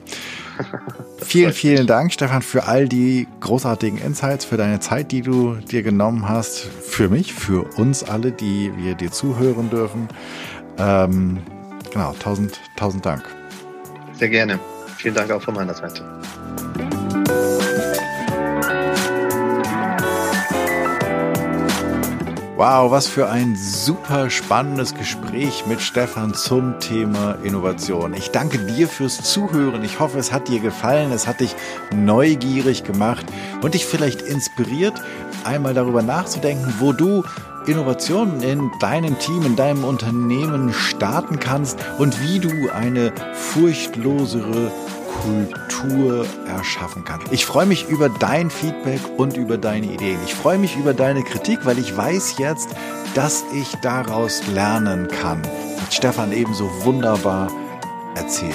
vielen, 1.19 1.53
vielen 1.53 1.87
Dank, 1.87 2.13
Stefan, 2.13 2.41
für 2.41 2.65
all 2.65 2.87
die 2.87 3.27
großartigen 3.41 3.99
Insights, 3.99 4.45
für 4.45 4.57
deine 4.57 4.79
Zeit, 4.79 5.11
die 5.11 5.21
du 5.21 5.55
dir 5.55 5.83
genommen 5.83 6.27
hast, 6.27 6.59
für 6.59 7.09
mich, 7.09 7.33
für 7.33 7.63
uns 7.77 8.03
alle, 8.03 8.31
die 8.31 8.71
wir 8.77 8.95
dir 8.95 9.11
zuhören 9.11 9.69
dürfen. 9.69 10.07
Ähm, 10.77 11.39
genau, 11.91 12.13
tausend, 12.19 12.59
tausend 12.77 13.05
Dank. 13.05 13.23
Sehr 14.13 14.29
gerne. 14.29 14.59
Vielen 14.97 15.15
Dank 15.15 15.31
auch 15.31 15.41
von 15.41 15.53
meiner 15.53 15.73
Seite. 15.73 16.03
Wow, 22.57 22.89
was 22.89 23.05
für 23.05 23.29
ein 23.29 23.55
super 23.55 24.31
spannendes 24.31 24.95
Gespräch 24.95 25.67
mit 25.67 25.79
Stefan 25.79 26.33
zum 26.33 26.79
Thema 26.79 27.37
Innovation. 27.43 28.15
Ich 28.15 28.31
danke 28.31 28.57
dir 28.57 28.87
fürs 28.87 29.21
Zuhören. 29.21 29.83
Ich 29.83 29.99
hoffe, 29.99 30.17
es 30.17 30.31
hat 30.31 30.47
dir 30.47 30.59
gefallen, 30.59 31.11
es 31.11 31.27
hat 31.27 31.39
dich 31.39 31.55
neugierig 31.93 32.83
gemacht 32.83 33.27
und 33.61 33.75
dich 33.75 33.85
vielleicht 33.85 34.23
inspiriert, 34.23 34.95
einmal 35.43 35.75
darüber 35.75 36.01
nachzudenken, 36.01 36.73
wo 36.79 36.93
du 36.93 37.23
Innovationen 37.67 38.41
in 38.41 38.71
deinem 38.79 39.19
Team, 39.19 39.45
in 39.45 39.55
deinem 39.55 39.83
Unternehmen 39.83 40.73
starten 40.73 41.39
kannst 41.39 41.77
und 41.99 42.19
wie 42.23 42.39
du 42.39 42.71
eine 42.73 43.13
furchtlosere 43.33 44.71
Kultur 45.07 46.25
erschaffen 46.47 47.03
kann. 47.03 47.19
Ich 47.31 47.45
freue 47.45 47.65
mich 47.65 47.87
über 47.89 48.09
dein 48.09 48.49
Feedback 48.49 48.99
und 49.17 49.37
über 49.37 49.57
deine 49.57 49.87
Ideen. 49.87 50.19
Ich 50.25 50.35
freue 50.35 50.57
mich 50.57 50.75
über 50.75 50.93
deine 50.93 51.23
Kritik, 51.23 51.59
weil 51.65 51.79
ich 51.79 51.95
weiß 51.95 52.35
jetzt, 52.37 52.69
dass 53.15 53.43
ich 53.53 53.75
daraus 53.81 54.41
lernen 54.53 55.07
kann. 55.07 55.41
Hat 55.81 55.93
Stefan 55.93 56.31
ebenso 56.31 56.69
wunderbar 56.83 57.49
erzählt. 58.15 58.53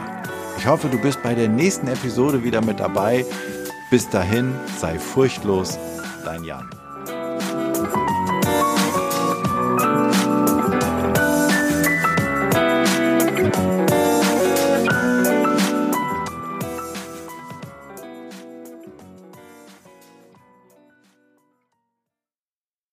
Ich 0.57 0.65
hoffe, 0.65 0.89
du 0.89 0.97
bist 0.97 1.21
bei 1.21 1.35
der 1.35 1.47
nächsten 1.47 1.87
Episode 1.87 2.43
wieder 2.43 2.61
mit 2.61 2.79
dabei. 2.79 3.25
Bis 3.91 4.09
dahin, 4.09 4.55
sei 4.79 4.97
furchtlos, 4.97 5.77
dein 6.25 6.43
Jan. 6.43 6.80